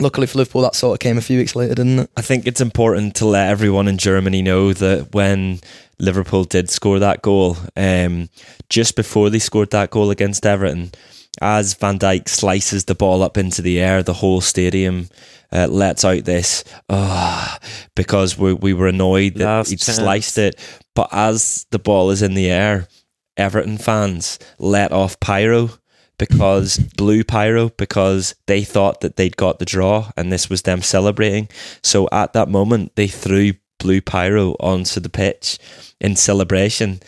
luckily 0.00 0.26
for 0.26 0.38
Liverpool, 0.38 0.62
that 0.62 0.74
sort 0.74 0.94
of 0.94 1.00
came 1.00 1.18
a 1.18 1.22
few 1.22 1.38
weeks 1.38 1.56
later, 1.56 1.74
didn't 1.74 1.98
it? 2.00 2.10
I 2.16 2.22
think 2.22 2.46
it's 2.46 2.60
important 2.60 3.16
to 3.16 3.26
let 3.26 3.50
everyone 3.50 3.88
in 3.88 3.98
Germany 3.98 4.42
know 4.42 4.72
that 4.72 5.12
when 5.12 5.60
Liverpool 5.98 6.44
did 6.44 6.70
score 6.70 6.98
that 6.98 7.22
goal, 7.22 7.56
um, 7.76 8.28
just 8.68 8.96
before 8.96 9.30
they 9.30 9.38
scored 9.38 9.70
that 9.70 9.90
goal 9.90 10.10
against 10.10 10.46
Everton, 10.46 10.92
as 11.40 11.74
Van 11.74 11.98
Dijk 11.98 12.28
slices 12.28 12.84
the 12.84 12.94
ball 12.94 13.22
up 13.22 13.36
into 13.36 13.62
the 13.62 13.80
air, 13.80 14.02
the 14.02 14.14
whole 14.14 14.40
stadium 14.40 15.08
uh, 15.52 15.66
lets 15.66 16.04
out 16.04 16.24
this 16.24 16.64
oh, 16.88 17.56
because 17.94 18.36
we, 18.36 18.52
we 18.52 18.74
were 18.74 18.88
annoyed 18.88 19.34
that 19.34 19.44
Last 19.44 19.70
he'd 19.70 19.80
chance. 19.80 19.98
sliced 19.98 20.38
it. 20.38 20.56
But 20.94 21.08
as 21.12 21.66
the 21.70 21.78
ball 21.78 22.10
is 22.10 22.22
in 22.22 22.34
the 22.34 22.50
air, 22.50 22.88
Everton 23.36 23.78
fans 23.78 24.38
let 24.58 24.92
off 24.92 25.20
pyro 25.20 25.70
because 26.18 26.78
blue 26.96 27.22
pyro 27.22 27.68
because 27.70 28.34
they 28.46 28.64
thought 28.64 29.00
that 29.00 29.16
they'd 29.16 29.36
got 29.36 29.60
the 29.60 29.64
draw 29.64 30.10
and 30.16 30.32
this 30.32 30.50
was 30.50 30.62
them 30.62 30.82
celebrating. 30.82 31.48
So 31.82 32.08
at 32.10 32.32
that 32.32 32.48
moment, 32.48 32.96
they 32.96 33.06
threw 33.06 33.52
blue 33.78 34.00
pyro 34.00 34.52
onto 34.60 35.00
the 35.00 35.08
pitch 35.08 35.58
in 36.00 36.16
celebration. 36.16 37.00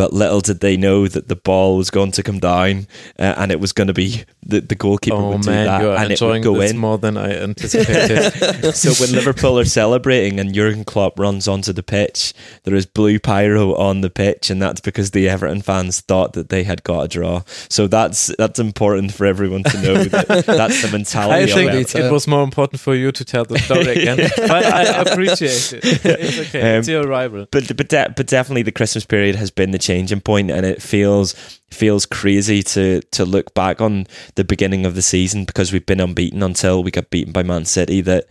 But 0.00 0.14
little 0.14 0.40
did 0.40 0.60
they 0.60 0.78
know 0.78 1.08
that 1.08 1.28
the 1.28 1.36
ball 1.36 1.76
was 1.76 1.90
going 1.90 2.12
to 2.12 2.22
come 2.22 2.38
down 2.38 2.86
uh, 3.18 3.34
and 3.36 3.52
it 3.52 3.60
was 3.60 3.74
going 3.74 3.88
to 3.88 3.92
be 3.92 4.24
the, 4.42 4.60
the 4.62 4.74
goalkeeper 4.74 5.14
Oh 5.14 5.32
would 5.32 5.42
do 5.42 5.50
man, 5.50 5.66
that 5.66 5.82
and 6.02 6.10
it 6.10 6.18
would 6.22 6.42
go 6.42 6.56
this 6.56 6.70
in. 6.70 6.78
more 6.78 6.96
than 6.96 7.18
I 7.18 7.34
anticipated. 7.34 8.72
so 8.74 8.92
when 8.94 9.12
Liverpool 9.12 9.58
are 9.58 9.66
celebrating 9.66 10.40
and 10.40 10.54
Jurgen 10.54 10.84
Klopp 10.84 11.18
runs 11.18 11.46
onto 11.46 11.74
the 11.74 11.82
pitch, 11.82 12.32
there 12.62 12.74
is 12.74 12.86
blue 12.86 13.18
pyro 13.18 13.74
on 13.76 14.00
the 14.00 14.08
pitch, 14.08 14.48
and 14.48 14.62
that's 14.62 14.80
because 14.80 15.10
the 15.10 15.28
Everton 15.28 15.60
fans 15.60 16.00
thought 16.00 16.32
that 16.32 16.48
they 16.48 16.64
had 16.64 16.82
got 16.82 17.02
a 17.02 17.08
draw. 17.08 17.42
So 17.68 17.86
that's 17.86 18.34
that's 18.38 18.58
important 18.58 19.12
for 19.12 19.26
everyone 19.26 19.64
to 19.64 19.82
know 19.82 20.04
that 20.04 20.28
that's 20.46 20.80
the 20.80 20.90
mentality. 20.90 21.44
of 21.44 21.50
think 21.50 21.70
Everton. 21.72 22.06
it 22.06 22.10
was 22.10 22.26
more 22.26 22.42
important 22.42 22.80
for 22.80 22.94
you 22.94 23.12
to 23.12 23.22
tell 23.22 23.44
the 23.44 23.58
story 23.58 23.90
again, 23.90 24.30
but 24.36 24.64
I 24.64 24.82
appreciate 25.02 25.74
it. 25.74 25.84
It's 25.84 26.38
okay. 26.48 26.60
Um, 26.60 26.78
it's 26.78 26.88
your 26.88 27.04
rival. 27.06 27.46
but 27.50 27.76
but 27.76 27.90
de- 27.90 28.14
but 28.16 28.26
definitely 28.26 28.62
the 28.62 28.72
Christmas 28.72 29.04
period 29.04 29.36
has 29.36 29.50
been 29.50 29.72
the 29.72 29.78
changing 29.90 30.20
point, 30.20 30.50
and 30.50 30.64
it 30.64 30.80
feels 30.80 31.34
feels 31.70 32.06
crazy 32.06 32.62
to 32.62 33.00
to 33.10 33.24
look 33.24 33.52
back 33.54 33.80
on 33.80 34.06
the 34.36 34.44
beginning 34.44 34.86
of 34.86 34.94
the 34.94 35.02
season 35.02 35.44
because 35.44 35.72
we've 35.72 35.86
been 35.86 36.00
unbeaten 36.00 36.42
until 36.42 36.82
we 36.82 36.90
got 36.90 37.10
beaten 37.10 37.32
by 37.32 37.42
Man 37.42 37.64
City. 37.64 38.00
That 38.00 38.26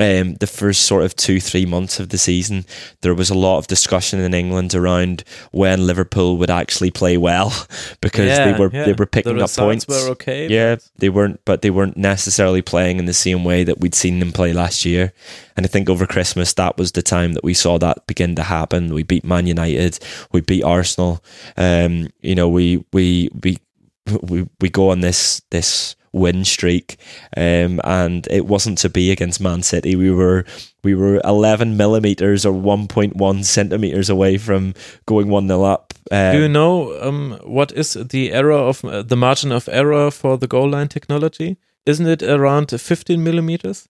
um, 0.00 0.34
the 0.34 0.46
first 0.46 0.82
sort 0.82 1.04
of 1.04 1.14
two 1.14 1.40
three 1.40 1.66
months 1.66 2.00
of 2.00 2.08
the 2.08 2.18
season, 2.18 2.64
there 3.02 3.14
was 3.14 3.30
a 3.30 3.34
lot 3.34 3.58
of 3.58 3.66
discussion 3.66 4.20
in 4.20 4.34
England 4.34 4.74
around 4.74 5.24
when 5.52 5.86
Liverpool 5.86 6.36
would 6.38 6.50
actually 6.50 6.90
play 6.90 7.16
well 7.16 7.52
because 8.00 8.36
they 8.38 8.54
were 8.58 8.70
yeah. 8.72 8.84
they 8.84 8.92
were 8.92 9.06
picking 9.06 9.36
the 9.36 9.44
up 9.44 9.50
points. 9.50 9.86
were 9.86 10.10
okay. 10.10 10.48
Yeah, 10.48 10.76
but- 10.76 10.90
they 10.96 11.08
weren't, 11.08 11.44
but 11.44 11.62
they 11.62 11.70
weren't 11.70 11.96
necessarily 11.96 12.62
playing 12.62 12.98
in 12.98 13.04
the 13.04 13.14
same 13.14 13.44
way 13.44 13.64
that 13.64 13.80
we'd 13.80 13.94
seen 13.94 14.18
them 14.18 14.32
play 14.32 14.52
last 14.52 14.84
year. 14.84 15.12
And 15.56 15.66
I 15.66 15.68
think 15.68 15.90
over 15.90 16.06
Christmas, 16.06 16.54
that 16.54 16.78
was 16.78 16.92
the 16.92 17.02
time 17.02 17.34
that 17.34 17.44
we 17.44 17.54
saw 17.54 17.78
that 17.78 18.06
begin 18.06 18.34
to 18.36 18.42
happen. 18.42 18.94
We 18.94 19.02
beat 19.02 19.24
Man 19.24 19.46
United, 19.46 19.98
we 20.32 20.40
beat 20.40 20.64
Arsenal. 20.64 21.22
Um, 21.56 22.08
you 22.20 22.34
know, 22.34 22.48
we 22.48 22.84
we 22.92 23.28
we 23.42 23.58
we 24.22 24.48
we 24.60 24.70
go 24.70 24.90
on 24.90 25.00
this 25.00 25.42
this 25.50 25.96
win 26.12 26.44
streak, 26.44 26.96
um, 27.36 27.80
and 27.84 28.26
it 28.30 28.46
wasn't 28.46 28.78
to 28.78 28.88
be 28.88 29.10
against 29.10 29.40
Man 29.40 29.62
City. 29.62 29.96
We 29.96 30.10
were 30.10 30.44
we 30.82 30.94
were 30.94 31.20
eleven 31.24 31.76
millimeters 31.76 32.44
or 32.46 32.52
one 32.52 32.88
point 32.88 33.16
one 33.16 33.44
centimeters 33.44 34.10
away 34.10 34.38
from 34.38 34.74
going 35.06 35.28
one 35.28 35.48
0 35.48 35.62
up. 35.62 35.94
Um, 36.10 36.32
Do 36.32 36.42
you 36.42 36.48
know 36.48 37.00
um, 37.00 37.38
what 37.44 37.72
is 37.72 37.94
the 37.94 38.32
error 38.32 38.52
of 38.52 38.84
uh, 38.84 39.02
the 39.02 39.16
margin 39.16 39.52
of 39.52 39.68
error 39.68 40.10
for 40.10 40.36
the 40.36 40.48
goal 40.48 40.70
line 40.70 40.88
technology? 40.88 41.56
Isn't 41.86 42.06
it 42.06 42.22
around 42.22 42.70
15 42.70 43.22
millimeters? 43.22 43.88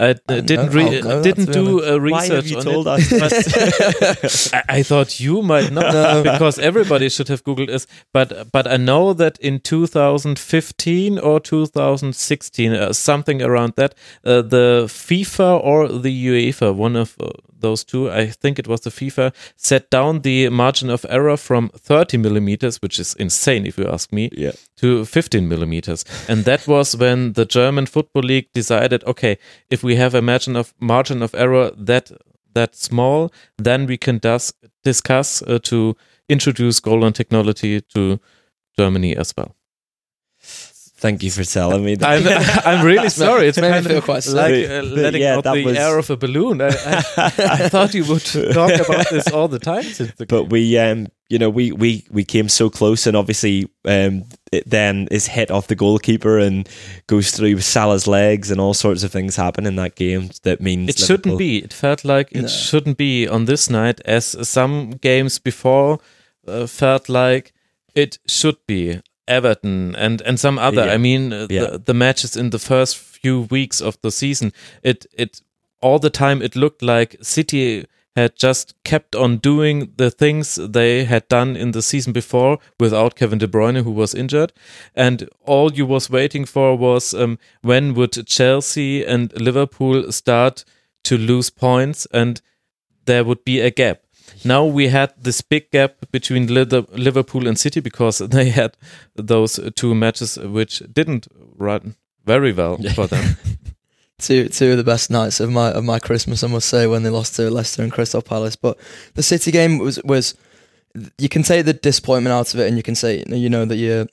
I 0.00 0.10
uh, 0.10 0.14
I 0.28 0.40
didn't 0.40 0.72
don't 0.72 0.74
re- 0.74 1.00
know, 1.00 1.22
to 1.22 1.22
didn't 1.22 1.52
do 1.52 1.82
a 1.82 2.00
research 2.00 2.52
on 2.52 2.62
told 2.62 2.86
it, 2.88 3.12
us? 3.12 4.52
I, 4.54 4.62
I 4.68 4.82
thought 4.82 5.20
you 5.20 5.40
might 5.40 5.70
not 5.70 5.92
No. 5.92 6.22
because 6.32 6.58
everybody 6.58 7.08
should 7.08 7.28
have 7.28 7.44
googled 7.44 7.68
this. 7.68 7.86
But 8.12 8.50
but 8.50 8.66
I 8.66 8.76
know 8.76 9.12
that 9.14 9.38
in 9.38 9.60
2015 9.60 11.18
or 11.18 11.38
2016, 11.38 12.72
uh, 12.72 12.92
something 12.92 13.40
around 13.40 13.74
that, 13.76 13.94
uh, 14.24 14.42
the 14.42 14.86
FIFA 14.88 15.62
or 15.62 15.86
the 15.88 16.26
UEFA, 16.26 16.74
one 16.74 16.96
of 16.96 17.14
uh, 17.20 17.30
those 17.64 17.84
two, 17.84 18.10
I 18.10 18.26
think 18.42 18.58
it 18.58 18.68
was 18.68 18.82
the 18.82 18.90
FIFA, 18.90 19.32
set 19.56 19.90
down 19.90 20.20
the 20.20 20.50
margin 20.50 20.90
of 20.90 21.06
error 21.08 21.36
from 21.36 21.70
30 21.70 22.18
millimeters, 22.18 22.82
which 22.82 22.98
is 23.00 23.14
insane 23.14 23.66
if 23.66 23.78
you 23.78 23.88
ask 23.88 24.12
me, 24.12 24.28
yeah. 24.32 24.52
to 24.76 25.04
15 25.04 25.48
millimeters. 25.48 26.04
And 26.28 26.44
that 26.44 26.68
was 26.68 26.96
when 26.96 27.32
the 27.32 27.46
German 27.46 27.86
Football 27.86 28.22
League 28.22 28.48
decided, 28.52 29.02
okay, 29.04 29.38
if 29.70 29.82
we 29.82 29.96
have 29.96 30.14
a 30.14 30.22
margin 30.22 30.56
of 30.56 30.74
margin 30.78 31.22
of 31.22 31.34
error 31.34 31.70
that 31.76 32.12
that 32.54 32.76
small, 32.76 33.32
then 33.58 33.86
we 33.86 33.96
can 33.96 34.18
dis- 34.18 34.52
discuss 34.84 35.42
uh, 35.42 35.58
to 35.64 35.96
introduce 36.28 36.80
goal 36.80 37.00
line 37.00 37.12
technology 37.12 37.80
to 37.80 38.20
Germany 38.78 39.16
as 39.16 39.34
well. 39.36 39.56
Thank 41.04 41.22
you 41.22 41.30
for 41.30 41.44
telling 41.44 41.84
me 41.84 41.96
that. 41.96 42.64
I'm, 42.66 42.78
I'm 42.80 42.86
really 42.86 43.10
sorry. 43.10 43.48
It's 43.48 43.60
Made 43.60 43.84
me 43.84 43.90
feel 43.90 44.00
quite 44.00 44.22
sick. 44.24 44.34
like 44.34 44.54
uh, 44.70 44.82
letting 44.82 45.20
yeah, 45.20 45.36
out 45.36 45.44
that 45.44 45.52
the 45.54 45.64
was- 45.66 45.76
air 45.76 45.98
of 45.98 46.08
a 46.08 46.16
balloon. 46.16 46.62
I, 46.62 46.68
I, 46.68 47.32
I 47.58 47.68
thought 47.72 47.92
you 47.92 48.06
would 48.06 48.24
talk 48.24 48.72
about 48.86 49.10
this 49.10 49.28
all 49.30 49.48
the 49.48 49.58
time 49.58 49.82
since 49.82 50.12
the 50.14 50.24
but 50.24 50.44
we 50.44 50.78
um 50.78 51.08
you 51.28 51.38
know 51.38 51.50
we 51.50 51.72
we 51.72 52.06
we 52.10 52.24
came 52.24 52.48
so 52.48 52.70
close 52.70 53.06
and 53.06 53.16
obviously 53.18 53.68
um 53.84 54.24
it 54.50 54.64
then 54.76 55.06
is 55.10 55.26
hit 55.26 55.50
off 55.50 55.66
the 55.66 55.74
goalkeeper 55.76 56.38
and 56.38 56.68
goes 57.06 57.30
through 57.32 57.60
Salah's 57.60 58.06
legs 58.06 58.50
and 58.50 58.58
all 58.58 58.72
sorts 58.74 59.02
of 59.04 59.12
things 59.12 59.36
happen 59.36 59.66
in 59.66 59.76
that 59.76 59.96
game 59.96 60.30
that 60.44 60.60
means 60.62 60.88
It 60.88 60.98
shouldn't 60.98 61.36
be. 61.38 61.58
It 61.58 61.74
felt 61.74 62.02
like 62.04 62.28
it 62.32 62.42
No. 62.42 62.48
shouldn't 62.48 62.96
be 62.96 63.28
on 63.28 63.44
this 63.44 63.68
night, 63.68 64.00
as 64.06 64.24
some 64.48 64.92
games 65.02 65.38
before 65.38 65.98
uh, 66.48 66.66
felt 66.66 67.08
like 67.10 67.52
it 67.94 68.18
should 68.26 68.56
be. 68.66 69.00
Everton 69.26 69.94
and 69.96 70.20
and 70.22 70.38
some 70.38 70.58
other. 70.58 70.86
Yeah. 70.86 70.94
I 70.94 70.98
mean, 70.98 71.32
uh, 71.32 71.46
Yeah. 71.50 71.70
the, 71.70 71.78
the 71.78 71.94
matches 71.94 72.36
in 72.36 72.50
the 72.50 72.58
first 72.58 72.96
few 72.96 73.42
weeks 73.50 73.80
of 73.80 73.96
the 74.02 74.10
season. 74.10 74.52
It 74.82 75.06
it 75.18 75.40
all 75.80 75.98
the 75.98 76.10
time 76.10 76.42
it 76.44 76.56
looked 76.56 76.82
like 76.82 77.16
City 77.22 77.84
had 78.16 78.36
just 78.36 78.74
kept 78.84 79.16
on 79.16 79.38
doing 79.38 79.92
the 79.96 80.08
things 80.10 80.54
they 80.54 81.04
had 81.04 81.26
done 81.28 81.56
in 81.56 81.72
the 81.72 81.82
season 81.82 82.12
before 82.12 82.58
without 82.78 83.16
Kevin 83.16 83.38
De 83.38 83.46
Bruyne, 83.48 83.82
who 83.82 83.90
was 83.90 84.14
injured, 84.14 84.52
and 84.94 85.28
all 85.46 85.72
you 85.72 85.84
was 85.86 86.08
waiting 86.10 86.46
for 86.46 86.76
was 86.78 87.12
um, 87.14 87.38
when 87.62 87.92
would 87.94 88.26
Chelsea 88.26 89.04
and 89.04 89.32
Liverpool 89.40 90.12
start 90.12 90.64
to 91.02 91.16
lose 91.18 91.50
points, 91.50 92.06
and 92.12 92.40
there 93.06 93.24
would 93.24 93.44
be 93.44 93.60
a 93.60 93.70
gap. 93.70 93.98
Now 94.44 94.64
we 94.64 94.88
had 94.88 95.14
this 95.20 95.40
big 95.40 95.70
gap 95.70 95.94
between 96.12 96.46
Liverpool 96.46 97.48
and 97.48 97.58
City 97.58 97.80
because 97.80 98.18
they 98.30 98.50
had 98.50 98.76
those 99.14 99.58
two 99.74 99.94
matches 99.94 100.38
which 100.38 100.82
didn't 100.92 101.28
run 101.56 101.96
very 102.24 102.52
well 102.52 102.78
for 102.94 103.06
them. 103.06 103.36
two 104.18 104.48
two 104.48 104.72
of 104.72 104.76
the 104.76 104.84
best 104.84 105.10
nights 105.10 105.40
of 105.40 105.50
my 105.50 105.70
of 105.70 105.84
my 105.84 105.98
Christmas, 105.98 106.42
I 106.42 106.48
must 106.48 106.68
say, 106.68 106.86
when 106.86 107.02
they 107.02 107.10
lost 107.10 107.36
to 107.36 107.50
Leicester 107.50 107.82
and 107.82 107.92
Crystal 107.92 108.22
Palace. 108.22 108.56
But 108.56 108.78
the 109.14 109.22
City 109.22 109.50
game 109.50 109.78
was 109.78 110.02
was 110.04 110.34
you 111.18 111.28
can 111.28 111.42
take 111.42 111.66
the 111.66 111.72
disappointment 111.72 112.32
out 112.32 112.54
of 112.54 112.60
it, 112.60 112.68
and 112.68 112.76
you 112.76 112.82
can 112.82 112.94
say 112.94 113.24
you 113.26 113.48
know 113.48 113.64
that 113.64 113.76
you're 113.76 114.06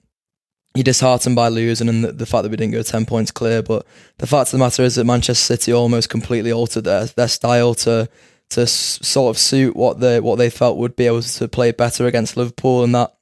you're 0.73 0.83
disheartened 0.83 1.35
by 1.35 1.49
losing 1.49 1.89
and 1.89 2.03
the, 2.03 2.11
the 2.13 2.25
fact 2.25 2.43
that 2.43 2.49
we 2.49 2.57
didn't 2.57 2.73
go 2.73 2.83
ten 2.83 3.05
points 3.05 3.31
clear. 3.31 3.61
But 3.61 3.85
the 4.17 4.27
fact 4.27 4.47
of 4.47 4.51
the 4.53 4.57
matter 4.57 4.83
is 4.83 4.95
that 4.95 5.05
Manchester 5.05 5.57
City 5.57 5.73
almost 5.73 6.09
completely 6.09 6.51
altered 6.51 6.85
their 6.85 7.05
their 7.05 7.27
style 7.27 7.73
to 7.75 8.09
to 8.51 8.61
s- 8.61 8.99
sort 9.01 9.35
of 9.35 9.39
suit 9.39 9.75
what 9.75 9.99
they 9.99 10.19
what 10.19 10.37
they 10.37 10.49
felt 10.49 10.77
would 10.77 10.95
be 10.95 11.07
able 11.07 11.21
to 11.21 11.47
play 11.47 11.71
better 11.71 12.05
against 12.07 12.37
Liverpool, 12.37 12.83
and 12.83 12.93
that 12.95 13.13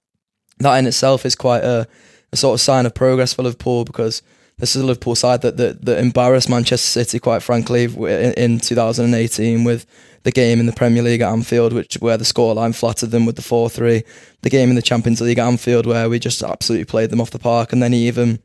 that 0.60 0.78
in 0.78 0.86
itself 0.88 1.26
is 1.26 1.36
quite 1.36 1.64
a, 1.64 1.88
a 2.32 2.38
sort 2.38 2.56
of 2.56 2.62
sign 2.62 2.86
of 2.86 2.94
progress 2.94 3.34
for 3.34 3.44
Liverpool 3.44 3.86
because 3.86 4.22
this 4.58 4.76
is 4.76 4.82
a 4.82 4.86
Liverpool 4.86 5.16
side 5.16 5.42
that 5.42 5.58
that, 5.58 5.86
that 5.86 6.00
embarrassed 6.00 6.50
Manchester 6.50 6.88
City 6.88 7.20
quite 7.20 7.42
frankly 7.42 7.86
in, 7.86 8.34
in 8.34 8.60
2018 8.60 9.64
with 9.64 9.86
the 10.24 10.32
game 10.32 10.60
in 10.60 10.66
the 10.66 10.74
Premier 10.74 11.02
League 11.02 11.22
at 11.22 11.32
Anfield, 11.32 11.72
which 11.72 11.96
where 11.96 12.18
the 12.18 12.26
scoreline 12.26 12.76
flattered 12.76 13.12
them 13.12 13.26
with 13.26 13.38
the 13.38 13.42
4-3, 13.42 14.04
the 14.42 14.50
game 14.50 14.70
in 14.70 14.76
the 14.76 14.82
Champions 14.82 15.22
League 15.22 15.40
at 15.40 15.48
Anfield 15.48 15.86
where 15.86 16.10
we 16.10 16.20
just 16.20 16.44
absolutely 16.44 16.86
played 16.86 17.10
them 17.10 17.22
off 17.22 17.32
the 17.32 17.40
park, 17.40 17.72
and 17.72 17.82
then 17.82 17.94
even 17.94 18.40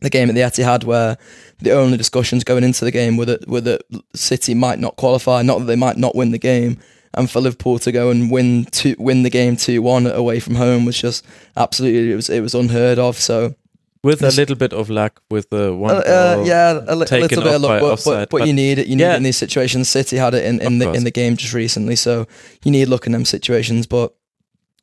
the 0.00 0.10
game 0.10 0.28
at 0.28 0.34
the 0.34 0.40
Etihad 0.42 0.84
where 0.84 1.16
the 1.58 1.72
only 1.72 1.96
discussions 1.98 2.42
going 2.44 2.64
into 2.64 2.84
the 2.84 2.90
game 2.90 3.16
were 3.16 3.26
that 3.26 3.48
were 3.48 3.60
that 3.60 3.82
City 4.14 4.54
might 4.54 4.78
not 4.78 4.96
qualify, 4.96 5.42
not 5.42 5.58
that 5.60 5.64
they 5.66 5.76
might 5.76 5.96
not 5.96 6.14
win 6.14 6.30
the 6.30 6.38
game. 6.38 6.78
And 7.14 7.28
for 7.28 7.40
Liverpool 7.40 7.78
to 7.80 7.90
go 7.90 8.10
and 8.10 8.30
win 8.30 8.66
two, 8.66 8.94
win 8.98 9.24
the 9.24 9.30
game 9.30 9.56
two 9.56 9.82
one 9.82 10.06
away 10.06 10.38
from 10.40 10.54
home 10.54 10.84
was 10.84 10.96
just 10.96 11.24
absolutely 11.56 12.12
it 12.12 12.16
was 12.16 12.30
it 12.30 12.40
was 12.40 12.54
unheard 12.54 12.98
of. 12.98 13.16
So 13.16 13.54
with 14.02 14.22
a 14.22 14.30
little 14.30 14.56
bit 14.56 14.72
of 14.72 14.88
luck 14.88 15.20
with 15.28 15.50
the 15.50 15.74
one. 15.74 15.90
uh, 15.96 15.98
uh, 16.38 16.44
yeah, 16.46 16.80
a, 16.86 16.94
li- 16.96 17.04
little 17.10 17.42
bit 17.42 17.54
of 17.54 17.60
luck, 17.60 17.80
but, 17.82 17.92
offside, 17.92 18.12
but, 18.14 18.30
but 18.30 18.38
but- 18.38 18.46
you 18.46 18.54
need 18.54 18.78
it. 18.78 18.86
You 18.86 18.96
need 18.96 19.02
Yeah. 19.02 19.14
it 19.14 19.16
in 19.18 19.22
these 19.24 19.36
situations. 19.36 19.88
City 19.90 20.16
had 20.16 20.32
it 20.34 20.44
in, 20.44 20.60
in 20.62 20.74
Of 20.74 20.78
the 20.78 20.84
course. 20.86 20.96
in 20.98 21.04
the 21.04 21.10
game 21.10 21.36
just 21.36 21.52
recently, 21.52 21.96
so 21.96 22.26
you 22.64 22.70
need 22.70 22.86
luck 22.88 23.04
in 23.06 23.12
them 23.12 23.24
situations. 23.26 23.86
But 23.86 24.14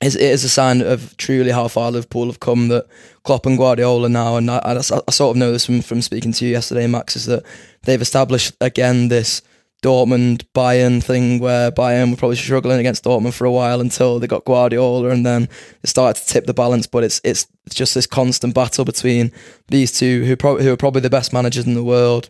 it 0.01 0.15
is 0.15 0.43
a 0.43 0.49
sign 0.49 0.81
of 0.81 1.15
truly 1.17 1.51
how 1.51 1.67
far 1.67 1.91
Liverpool 1.91 2.27
have 2.27 2.39
come. 2.39 2.67
That 2.67 2.87
Klopp 3.23 3.45
and 3.45 3.57
Guardiola 3.57 4.09
now, 4.09 4.37
and 4.37 4.49
I, 4.49 4.57
I, 4.57 4.77
I 4.77 4.81
sort 4.81 5.35
of 5.35 5.37
know 5.37 5.51
this 5.51 5.65
from 5.65 5.81
from 5.81 6.01
speaking 6.01 6.31
to 6.33 6.45
you 6.45 6.51
yesterday, 6.51 6.87
Max, 6.87 7.15
is 7.15 7.25
that 7.25 7.43
they've 7.83 8.01
established 8.01 8.55
again 8.61 9.07
this 9.07 9.41
Dortmund 9.83 10.43
Bayern 10.55 11.03
thing 11.03 11.39
where 11.39 11.71
Bayern 11.71 12.11
were 12.11 12.17
probably 12.17 12.35
struggling 12.35 12.79
against 12.79 13.03
Dortmund 13.03 13.33
for 13.33 13.45
a 13.45 13.51
while 13.51 13.79
until 13.79 14.19
they 14.19 14.25
got 14.27 14.45
Guardiola 14.45 15.09
and 15.09 15.25
then 15.25 15.49
it 15.83 15.87
started 15.87 16.19
to 16.19 16.27
tip 16.27 16.45
the 16.45 16.53
balance. 16.53 16.87
But 16.87 17.03
it's 17.03 17.21
it's 17.23 17.47
just 17.69 17.93
this 17.93 18.07
constant 18.07 18.55
battle 18.55 18.85
between 18.85 19.31
these 19.67 19.91
two 19.91 20.25
who 20.25 20.35
pro- 20.35 20.57
who 20.57 20.71
are 20.71 20.77
probably 20.77 21.01
the 21.01 21.09
best 21.09 21.31
managers 21.31 21.67
in 21.67 21.75
the 21.75 21.83
world, 21.83 22.29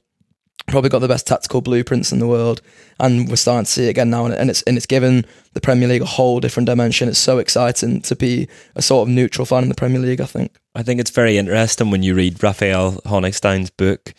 probably 0.65 0.89
got 0.89 1.00
the 1.00 1.08
best 1.08 1.28
tactical 1.28 1.62
blueprints 1.62 2.12
in 2.12 2.20
the 2.20 2.28
world, 2.28 2.62
and 3.00 3.30
we're 3.30 3.36
starting 3.36 3.65
to 3.65 3.72
see 3.72 3.86
it 3.86 3.89
again 3.89 4.10
now. 4.10 4.26
And, 4.26 4.34
and 4.34 4.50
it's 4.50 4.63
and 4.63 4.76
it's 4.76 4.86
given 4.86 5.26
the 5.54 5.62
Premier 5.62 5.88
League 5.88 6.02
a 6.02 6.06
whole 6.06 6.39
different 6.39 6.67
dimension. 6.67 7.08
It's 7.08 7.20
so 7.20 7.38
exciting 7.38 8.02
to 8.02 8.15
be 8.15 8.48
a 8.76 8.82
sort 8.82 9.08
of 9.08 9.13
neutral 9.13 9.46
fan 9.46 9.63
in 9.63 9.70
the 9.70 9.76
Premier 9.76 10.00
League. 10.00 10.22
I 10.22 10.26
think. 10.26 10.52
I 10.76 10.84
think 10.84 11.00
it's 11.00 11.10
very 11.10 11.38
interesting 11.38 11.89
when 11.89 12.04
you 12.04 12.13
read 12.13 12.43
Raphael 12.43 13.02
Honigstein's 13.06 13.72
book 13.72 14.13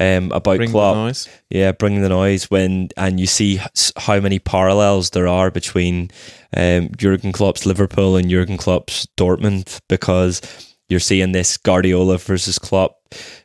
um, 0.00 0.30
about 0.30 0.58
Bring 0.58 0.68
the 0.68 0.72
Klopp. 0.72 0.96
noise. 0.96 1.28
Yeah, 1.50 1.72
bring 1.72 2.02
the 2.02 2.08
noise 2.08 2.50
when 2.50 2.90
and 2.96 3.18
you 3.18 3.26
see 3.26 3.60
how 3.96 4.20
many 4.20 4.38
parallels 4.38 5.10
there 5.10 5.26
are 5.26 5.50
between 5.50 6.10
um, 6.56 6.90
Jurgen 6.96 7.32
Klopp's 7.32 7.66
Liverpool 7.66 8.16
and 8.16 8.30
Jurgen 8.30 8.56
Klopp's 8.56 9.06
Dortmund 9.16 9.80
because 9.88 10.40
you're 10.88 11.00
seeing 11.00 11.32
this 11.32 11.56
Guardiola 11.56 12.18
versus 12.18 12.58
Klopp 12.58 12.98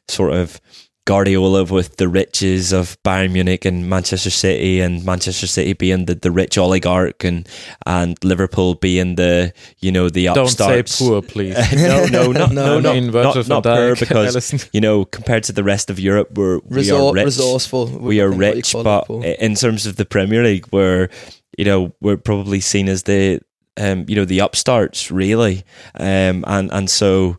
sort 0.07 0.33
of 0.33 0.59
Guardiola 1.09 1.63
with 1.63 1.97
the 1.97 2.07
riches 2.07 2.71
of 2.71 3.01
Bayern 3.01 3.31
Munich 3.31 3.65
and 3.65 3.89
Manchester 3.89 4.29
City, 4.29 4.79
and 4.79 5.03
Manchester 5.03 5.47
City 5.47 5.73
being 5.73 6.05
the, 6.05 6.13
the 6.13 6.29
rich 6.29 6.55
oligarch, 6.55 7.23
and 7.23 7.49
and 7.87 8.15
Liverpool 8.23 8.75
being 8.75 9.15
the 9.15 9.51
you 9.79 9.91
know 9.91 10.09
the 10.09 10.25
Don't 10.25 10.47
say 10.49 10.83
poor, 10.83 11.23
please. 11.23 11.55
no, 11.73 12.05
no, 12.05 12.31
not, 12.31 12.51
no, 12.51 12.63
No, 12.63 12.79
not, 12.79 12.91
I 12.91 12.93
mean, 12.93 13.05
not, 13.07 13.33
Virgil 13.33 13.43
not 13.45 13.63
poor 13.63 13.95
because 13.99 14.35
Alisson. 14.35 14.69
you 14.71 14.81
know 14.81 15.03
compared 15.03 15.45
to 15.45 15.51
the 15.51 15.63
rest 15.63 15.89
of 15.89 15.99
Europe, 15.99 16.29
we're 16.37 16.59
we 16.59 16.91
are 16.91 17.11
rich. 17.11 17.25
resourceful. 17.25 17.87
we 17.87 18.21
are 18.21 18.29
think 18.29 18.39
what 18.39 18.47
you 18.47 18.53
rich, 18.53 18.73
but 18.73 19.09
Liverpool. 19.09 19.23
in 19.23 19.55
terms 19.55 19.87
of 19.87 19.95
the 19.95 20.05
Premier 20.05 20.43
League, 20.43 20.67
we're 20.71 21.09
you 21.57 21.65
know 21.65 21.91
we're 22.01 22.17
probably 22.17 22.59
seen 22.59 22.87
as 22.87 23.01
the 23.03 23.41
um, 23.77 24.05
you 24.07 24.15
know 24.15 24.25
the 24.25 24.41
upstarts 24.41 25.09
really, 25.09 25.63
um, 25.95 26.45
and 26.45 26.71
and 26.71 26.87
so 26.87 27.35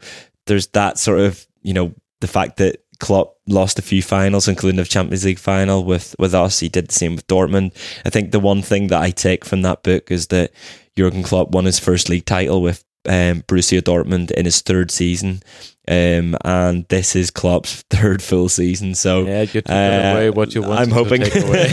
there's 0.47 0.66
that 0.68 0.99
sort 0.99 1.21
of 1.21 1.47
you 1.62 1.73
know 1.73 1.95
the 2.21 2.27
fact 2.27 2.57
that 2.57 2.83
Klopp 3.01 3.37
lost 3.47 3.79
a 3.79 3.83
few 3.83 4.03
finals, 4.03 4.47
including 4.47 4.77
the 4.77 4.85
Champions 4.85 5.25
League 5.25 5.39
final 5.39 5.85
with 5.85 6.15
with 6.19 6.35
us. 6.35 6.61
He 6.61 6.69
did 6.69 6.89
the 6.89 6.95
same 6.95 7.17
with 7.17 7.27
Dortmund. 7.27 7.75
I 8.05 8.11
think 8.11 8.31
the 8.31 8.41
one 8.41 8.63
thing 8.63 8.89
that 8.89 9.03
I 9.03 9.11
take 9.11 9.45
from 9.45 9.63
that 9.63 9.83
book 9.83 10.11
is 10.11 10.29
that 10.29 10.53
Jurgen 10.97 11.23
Klopp 11.23 11.51
won 11.51 11.65
his 11.65 11.79
first 11.79 12.09
league 12.09 12.27
title 12.27 12.63
with 12.63 12.85
um, 13.09 13.43
Borussia 13.43 13.81
Dortmund 13.81 14.31
in 14.33 14.45
his 14.45 14.61
third 14.61 14.91
season, 14.91 15.43
um, 15.89 16.37
and 16.45 16.87
this 16.89 17.17
is 17.17 17.31
Klopp's 17.31 17.83
third 17.91 18.23
full 18.23 18.49
season. 18.49 18.95
So 18.95 19.25
Yeah, 19.27 19.43
you're 19.53 19.63
taking 19.63 19.75
Uh, 19.75 20.13
away 20.13 20.31
what 20.31 20.55
you 20.55 20.63
want. 20.63 20.81
I'm 20.81 20.91
hoping. 20.91 21.23
To 21.23 21.31
take 21.31 21.45
away. 21.45 21.71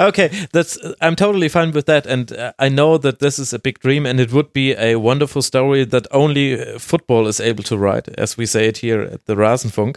okay, 0.08 0.28
that's. 0.52 0.78
I'm 1.00 1.16
totally 1.16 1.48
fine 1.48 1.72
with 1.72 1.86
that, 1.86 2.06
and 2.06 2.32
uh, 2.32 2.52
I 2.58 2.68
know 2.68 2.98
that 2.98 3.18
this 3.18 3.38
is 3.38 3.52
a 3.52 3.58
big 3.58 3.78
dream, 3.80 4.06
and 4.06 4.18
it 4.20 4.32
would 4.32 4.52
be 4.52 4.72
a 4.76 4.96
wonderful 4.96 5.42
story 5.42 5.84
that 5.84 6.06
only 6.10 6.60
uh, 6.60 6.78
football 6.78 7.26
is 7.28 7.40
able 7.40 7.62
to 7.64 7.76
write, 7.76 8.08
as 8.18 8.36
we 8.38 8.46
say 8.46 8.66
it 8.68 8.78
here 8.78 9.02
at 9.02 9.26
the 9.26 9.34
Rasenfunk. 9.36 9.96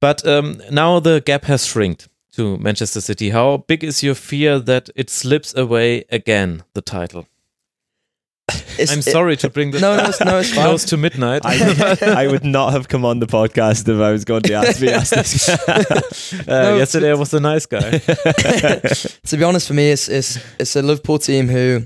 But 0.00 0.26
um, 0.26 0.62
now 0.70 1.00
the 1.00 1.20
gap 1.20 1.44
has 1.44 1.66
shrinked 1.66 2.08
to 2.36 2.56
Manchester 2.58 3.00
City. 3.00 3.30
How 3.30 3.58
big 3.66 3.84
is 3.84 4.02
your 4.02 4.14
fear 4.14 4.58
that 4.60 4.88
it 4.94 5.10
slips 5.10 5.54
away 5.56 6.04
again? 6.10 6.62
The 6.74 6.80
title. 6.82 7.26
It's- 8.78 8.90
I'm 8.92 8.98
it- 9.00 9.02
sorry 9.02 9.36
to 9.38 9.48
bring 9.50 9.70
this 9.72 9.80
No, 9.82 9.96
no, 9.96 10.04
it's, 10.04 10.20
no, 10.20 10.38
it's 10.38 10.50
fine. 10.54 10.64
close 10.64 10.84
to 10.86 10.96
midnight. 10.96 11.42
I, 11.44 12.24
I 12.24 12.26
would 12.26 12.44
not 12.44 12.72
have 12.72 12.88
come 12.88 13.04
on 13.04 13.18
the 13.20 13.26
podcast 13.26 13.88
if 13.88 14.00
I 14.00 14.10
was 14.12 14.24
going 14.24 14.42
to 14.42 14.54
ask, 14.54 14.80
be 14.80 14.90
asked 14.90 15.14
this. 15.14 15.48
uh, 15.68 15.82
No, 16.46 16.76
yesterday 16.76 17.10
I 17.10 17.14
was 17.14 17.32
a 17.34 17.40
nice 17.40 17.66
guy. 17.66 17.98
to 17.98 19.36
be 19.36 19.44
honest, 19.44 19.68
for 19.68 19.74
me, 19.74 19.90
it's 19.90 20.08
it's 20.08 20.38
it's 20.58 20.76
a 20.76 20.82
Liverpool 20.82 21.18
team 21.18 21.48
who, 21.48 21.84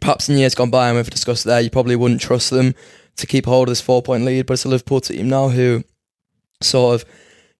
perhaps 0.00 0.28
in 0.28 0.38
years 0.38 0.54
gone 0.54 0.70
by, 0.70 0.88
and 0.88 0.96
we've 0.96 1.10
discussed 1.10 1.44
there, 1.44 1.60
you 1.60 1.70
probably 1.70 1.96
wouldn't 1.96 2.20
trust 2.20 2.50
them 2.50 2.74
to 3.16 3.26
keep 3.26 3.46
hold 3.46 3.68
of 3.68 3.72
this 3.72 3.80
four 3.80 4.02
point 4.02 4.24
lead. 4.24 4.46
But 4.46 4.54
it's 4.54 4.64
a 4.64 4.68
Liverpool 4.68 5.00
team 5.00 5.28
now 5.28 5.48
who, 5.48 5.84
sort 6.62 6.94
of, 7.00 7.08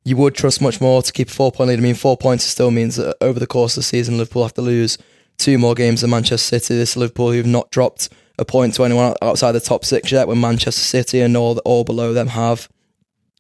you 0.05 0.17
would 0.17 0.35
trust 0.35 0.61
much 0.61 0.81
more 0.81 1.03
to 1.03 1.13
keep 1.13 1.29
a 1.29 1.33
four 1.33 1.53
point 1.53 1.69
lead. 1.69 1.79
I 1.79 1.83
mean, 1.83 1.95
four 1.95 2.17
points 2.17 2.45
still 2.45 2.71
means 2.71 2.97
that 2.97 3.17
over 3.21 3.39
the 3.41 3.47
course 3.47 3.77
of 3.77 3.81
the 3.83 3.85
season, 3.89 4.19
Liverpool 4.19 4.43
have 4.45 4.55
to 4.55 4.63
lose 4.63 4.99
two 5.39 5.59
more 5.59 5.75
games 5.75 6.01
than 6.01 6.11
Manchester 6.11 6.59
City. 6.59 6.77
This 6.77 6.91
is 6.91 6.97
Liverpool 6.97 7.33
who've 7.33 7.47
not 7.47 7.71
dropped 7.71 8.09
a 8.39 8.45
point 8.45 8.75
to 8.75 8.85
anyone 8.85 9.15
outside 9.23 9.53
the 9.53 9.61
top 9.61 9.85
six 9.85 10.13
yet, 10.13 10.29
when 10.29 10.41
Manchester 10.41 10.83
City 10.83 11.21
and 11.21 11.37
all 11.37 11.59
all 11.59 11.85
below 11.85 12.13
them 12.13 12.29
have. 12.29 12.69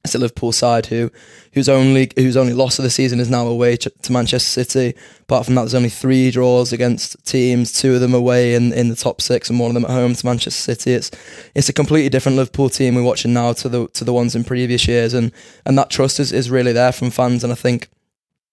It's 0.05 0.15
a 0.15 0.19
Liverpool 0.19 0.53
side 0.53 0.87
who, 0.87 1.11
whose 1.53 1.69
only 1.69 2.13
whose 2.17 2.37
only 2.37 2.53
loss 2.53 2.79
of 2.79 2.85
the 2.85 2.91
season 2.91 3.19
is 3.19 3.29
now 3.29 3.49
away 3.49 3.77
to, 3.79 3.91
to 3.91 4.13
Manchester 4.13 4.65
City. 4.65 4.97
Apart 5.23 5.47
from 5.47 5.57
that, 5.57 5.63
there's 5.63 5.75
only 5.75 5.89
three 5.89 6.31
draws 6.31 6.73
against 6.73 7.17
teams, 7.27 7.73
two 7.73 7.97
of 7.97 8.01
them 8.01 8.15
away 8.15 8.55
in, 8.55 8.73
in 8.73 8.89
the 8.89 8.95
top 8.95 9.21
six, 9.21 9.51
and 9.51 9.59
one 9.59 9.71
of 9.71 9.75
them 9.75 9.85
at 9.85 9.91
home 9.91 10.15
to 10.15 10.25
Manchester 10.25 10.51
City. 10.51 10.93
It's 10.93 11.11
it's 11.57 11.69
a 11.69 11.73
completely 11.73 12.09
different 12.09 12.39
Liverpool 12.39 12.71
team 12.71 12.95
we're 12.95 13.03
watching 13.03 13.33
now 13.33 13.53
to 13.55 13.69
the 13.69 13.89
to 13.89 14.05
the 14.05 14.13
ones 14.13 14.37
in 14.37 14.45
previous 14.45 14.87
years, 14.87 15.13
and 15.13 15.33
and 15.65 15.77
that 15.77 15.91
trust 15.91 16.21
is, 16.21 16.31
is 16.31 16.51
really 16.51 16.73
there 16.73 16.93
from 16.93 17.11
fans. 17.11 17.43
And 17.43 17.53
I 17.53 17.57
think 17.57 17.89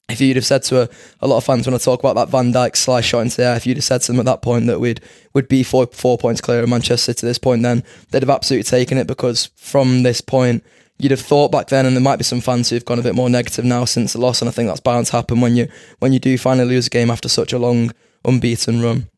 if 0.10 0.20
you'd 0.20 0.36
have 0.36 0.46
said 0.46 0.64
to 0.64 0.84
a, 0.84 0.90
a 1.22 1.28
lot 1.28 1.38
of 1.38 1.44
fans 1.44 1.66
when 1.66 1.74
I 1.74 1.78
talk 1.78 2.00
about 2.00 2.16
that 2.16 2.30
Van 2.30 2.52
Dijk 2.52 2.76
slice 2.76 3.06
shot 3.06 3.22
into 3.22 3.38
the 3.38 3.46
air, 3.46 3.56
if 3.56 3.66
you'd 3.66 3.78
have 3.78 3.84
said 3.84 4.02
to 4.02 4.12
them 4.12 4.20
at 4.20 4.26
that 4.26 4.42
point 4.42 4.68
that 4.68 4.80
we'd 4.80 5.02
would 5.34 5.48
be 5.48 5.64
four 5.64 5.88
four 5.88 6.18
points 6.18 6.42
clear 6.42 6.62
of 6.62 6.70
Manchester 6.70 7.14
to 7.14 7.26
this 7.26 7.38
point, 7.38 7.64
then 7.64 7.84
they'd 8.12 8.22
have 8.22 8.30
absolutely 8.30 8.64
taken 8.64 8.98
it 8.98 9.08
because 9.08 9.50
from 9.56 10.04
this 10.04 10.22
point 10.22 10.64
you'd 11.00 11.12
have 11.12 11.22
thought 11.22 11.52
back 11.52 11.68
then, 11.68 11.86
and 11.86 11.96
there 11.96 12.04
might 12.04 12.18
be 12.18 12.24
some 12.24 12.42
fans 12.42 12.70
who've 12.70 12.86
gone 12.86 13.00
a 13.00 13.04
bit 13.04 13.16
more 13.16 13.30
negative 13.30 13.66
now 13.66 13.86
since 13.86 14.14
the 14.14 14.20
loss, 14.20 14.42
and 14.42 14.50
I 14.50 14.52
think 14.52 14.68
that's 14.68 14.80
bound 14.80 15.08
to 15.08 15.12
happen 15.14 15.42
when 15.42 15.56
you 15.56 15.68
when 16.00 16.14
you 16.14 16.20
do 16.20 16.38
finally 16.38 16.68
lose 16.68 16.88
a 16.88 16.92
game 16.92 17.10
after 17.10 17.30
such 17.30 17.54
a 17.54 17.60
long 17.60 17.92
unbeaten 18.26 18.82
run. 18.82 19.10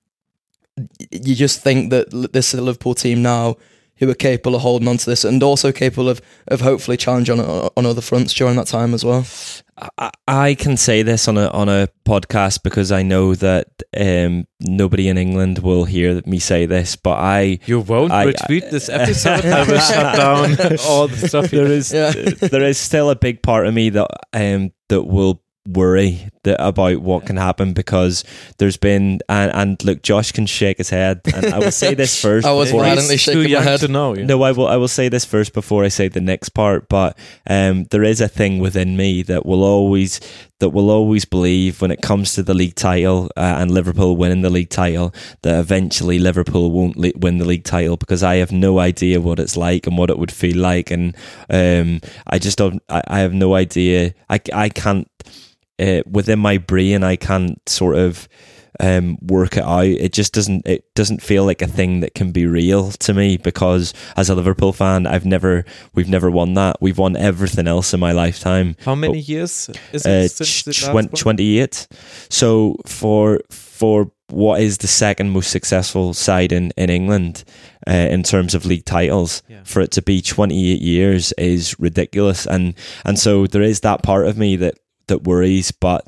You 1.12 1.36
just 1.36 1.62
think 1.62 1.90
that 1.90 2.30
this 2.34 2.54
Liverpool 2.54 2.96
team 2.96 3.22
now 3.22 3.56
who 3.98 4.10
are 4.10 4.14
capable 4.16 4.56
of 4.56 4.62
holding 4.62 4.88
on 4.88 4.98
to 4.98 5.06
this, 5.10 5.24
and 5.24 5.42
also 5.44 5.72
capable 5.72 6.10
of 6.10 6.22
of 6.48 6.62
hopefully 6.62 6.98
challenging 6.98 7.40
on 7.40 7.70
on 7.76 7.86
other 7.86 8.02
fronts 8.02 8.34
during 8.34 8.56
that 8.58 8.68
time 8.68 8.94
as 8.94 9.04
well. 9.06 9.26
I, 9.98 10.10
I 10.28 10.54
can 10.56 10.78
say 10.78 11.02
this 11.04 11.28
on 11.28 11.38
a 11.38 11.48
on 11.50 11.68
a 11.68 11.90
podcast 12.06 12.64
because 12.64 12.92
I 12.94 13.04
know 13.04 13.36
that 13.36 13.68
um, 13.98 14.48
nobody 14.62 15.10
in 15.10 15.18
England 15.18 15.60
will 15.60 15.84
hear 15.86 16.22
me 16.26 16.40
say 16.40 16.66
this, 16.66 16.96
but 16.96 17.18
I 17.20 17.60
You 17.66 17.82
won't 17.82 18.12
I- 18.14 18.28
retweet 18.28 18.70
this 18.72 18.88
episode. 18.90 19.46
I 19.46 19.68
will 19.70 19.80
shut 19.80 20.16
down 20.18 20.78
all 20.88 21.08
the 21.10 21.28
stuff. 21.28 21.52
there 21.52 21.66
is 21.66 21.92
Yeah. 21.92 22.12
there 22.12 22.64
is 22.64 22.78
still 22.78 23.10
a 23.10 23.16
big 23.18 23.42
part 23.42 23.68
of 23.68 23.74
me 23.74 23.90
that 23.90 24.08
um 24.34 24.72
that 24.90 25.04
will 25.04 25.42
worry 25.68 26.30
that 26.46 26.58
about 26.66 27.00
what 27.02 27.26
can 27.26 27.38
happen 27.38 27.74
because 27.74 28.24
there's 28.58 28.78
been 28.78 29.20
and, 29.30 29.52
and 29.54 29.84
look 29.84 30.02
Josh 30.02 30.32
can 30.32 30.46
shake 30.46 30.78
his 30.78 30.90
head 30.90 31.22
and 31.34 31.54
I 31.54 31.60
will 31.60 31.72
say 31.72 31.94
this 31.94 32.20
first 32.22 32.48
I 32.48 32.54
was 32.54 32.72
violently 32.72 33.18
shaking 33.18 33.52
my 33.52 33.62
head. 33.62 33.82
to 33.82 33.88
know. 33.88 34.16
You 34.16 34.24
know? 34.26 34.38
No, 34.38 34.44
I 34.44 34.52
will. 34.52 34.68
I 34.68 34.78
will 34.78 34.88
say 34.88 35.10
this 35.10 35.26
first 35.26 35.54
before 35.54 35.84
I 35.84 35.90
say 35.90 36.08
the 36.08 36.22
next 36.22 36.50
part. 36.50 36.88
But 36.90 37.18
um, 37.48 37.84
there 37.92 38.04
is 38.04 38.22
a 38.22 38.28
thing 38.28 38.60
within 38.60 38.96
me 38.96 39.24
that 39.24 39.46
will 39.46 39.64
always 39.64 40.20
that 40.60 40.70
will 40.70 40.90
always 40.90 41.26
believe 41.26 41.82
when 41.82 41.92
it 41.92 42.02
comes 42.02 42.34
to 42.34 42.44
the 42.44 42.54
league 42.54 42.76
title 42.76 43.30
uh, 43.36 43.56
and 43.60 43.72
Liverpool 43.72 44.16
winning 44.16 44.42
the 44.42 44.50
league 44.50 44.70
title 44.70 45.14
that 45.42 45.60
eventually 45.60 46.18
Liverpool 46.18 46.72
won't 46.72 46.96
le- 46.96 47.12
win 47.18 47.40
the 47.40 47.46
league 47.46 47.66
title 47.66 47.98
because 47.98 48.24
I 48.24 48.36
have 48.36 48.52
no 48.54 48.80
idea 48.80 49.20
what 49.20 49.40
it's 49.40 49.58
like 49.58 49.86
and 49.86 49.98
what 49.98 50.10
it 50.10 50.18
would 50.18 50.32
feel 50.32 50.58
like, 50.58 50.92
and 50.92 51.16
um, 51.50 52.00
I 52.28 52.40
just 52.40 52.58
don't. 52.58 52.82
I, 52.90 53.02
I 53.08 53.20
have 53.20 53.34
no 53.34 53.56
idea. 53.56 54.14
I 54.30 54.40
I 54.54 54.70
can't. 54.70 55.10
Uh, 55.80 56.02
within 56.10 56.40
my 56.40 56.58
brain, 56.58 57.04
I 57.04 57.16
can't 57.18 57.60
sort 57.68 57.98
of 57.98 58.28
um, 58.80 59.18
work 59.22 59.56
it 59.58 59.64
out. 59.64 59.86
It 59.86 60.12
just 60.14 60.34
doesn't. 60.34 60.66
It 60.68 60.84
doesn't 60.96 61.22
feel 61.22 61.46
like 61.46 61.62
a 61.62 61.68
thing 61.68 62.02
that 62.02 62.14
can 62.14 62.32
be 62.32 62.46
real 62.46 62.92
to 62.92 63.14
me 63.14 63.38
because 63.38 63.94
as 64.18 64.30
a 64.30 64.36
Liverpool 64.36 64.74
fan, 64.74 65.08
I've 65.08 65.26
never. 65.26 65.64
We've 65.94 66.10
never 66.10 66.30
won 66.32 66.54
that. 66.56 66.78
We've 66.82 66.98
won 66.98 67.16
everything 67.16 67.68
else 67.68 67.94
in 67.94 68.00
my 68.00 68.12
lifetime. 68.12 68.76
How 68.86 68.96
many 68.96 69.20
years 69.20 69.70
is 69.94 70.06
it 70.06 70.10
Uh, 70.10 70.28
tw- 70.28 70.68
last 70.68 70.82
twen- 70.86 70.94
one? 70.94 71.08
28. 71.10 71.88
So 72.30 72.76
for 72.86 73.40
for 73.50 74.12
what 74.30 74.60
is 74.60 74.80
the 74.80 74.88
second 74.88 75.30
most 75.30 75.52
successful 75.52 76.14
side 76.14 76.52
in 76.52 76.72
in 76.78 76.90
England 76.90 77.44
uh, 77.88 77.92
in 77.94 78.24
terms 78.24 78.56
of 78.56 78.66
league 78.66 78.86
titles, 78.86 79.42
Yeah. 79.48 79.60
for 79.64 79.82
it 79.82 79.92
to 79.92 80.02
be 80.02 80.22
28 80.22 80.82
years 80.82 81.32
is 81.38 81.76
ridiculous. 81.80 82.46
And 82.48 82.74
and 83.06 83.18
so 83.20 83.46
there 83.48 83.62
is 83.62 83.82
that 83.82 84.04
part 84.04 84.28
of 84.28 84.38
me 84.38 84.56
that 84.58 84.76
that 85.08 85.24
worries, 85.24 85.72
but 85.72 86.08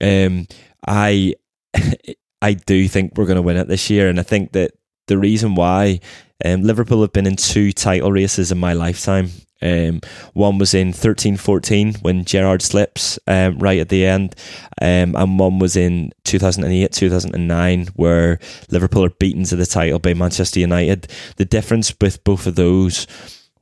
um, 0.00 0.46
I 0.86 1.34
I 2.42 2.54
do 2.54 2.88
think 2.88 3.12
we're 3.16 3.26
going 3.26 3.36
to 3.36 3.42
win 3.42 3.56
it 3.56 3.68
this 3.68 3.90
year, 3.90 4.08
and 4.08 4.20
I 4.20 4.22
think 4.22 4.52
that 4.52 4.72
the 5.06 5.18
reason 5.18 5.54
why 5.54 6.00
um, 6.44 6.62
Liverpool 6.62 7.00
have 7.02 7.12
been 7.12 7.26
in 7.26 7.36
two 7.36 7.72
title 7.72 8.12
races 8.12 8.52
in 8.52 8.58
my 8.58 8.72
lifetime. 8.72 9.30
Um, 9.62 10.02
one 10.34 10.58
was 10.58 10.74
in 10.74 10.92
thirteen 10.92 11.38
fourteen 11.38 11.94
when 12.02 12.26
Gerrard 12.26 12.60
slips 12.60 13.18
um, 13.26 13.58
right 13.58 13.78
at 13.78 13.88
the 13.88 14.04
end, 14.04 14.34
um, 14.82 15.16
and 15.16 15.38
one 15.38 15.58
was 15.58 15.76
in 15.76 16.12
2008 16.24 16.92
2009 16.92 17.86
where 17.94 18.38
Liverpool 18.70 19.04
are 19.04 19.10
beaten 19.10 19.44
to 19.44 19.56
the 19.56 19.64
title 19.64 19.98
by 19.98 20.12
Manchester 20.12 20.60
United. 20.60 21.08
The 21.36 21.46
difference 21.46 21.94
with 22.00 22.22
both 22.22 22.46
of 22.46 22.56
those 22.56 23.06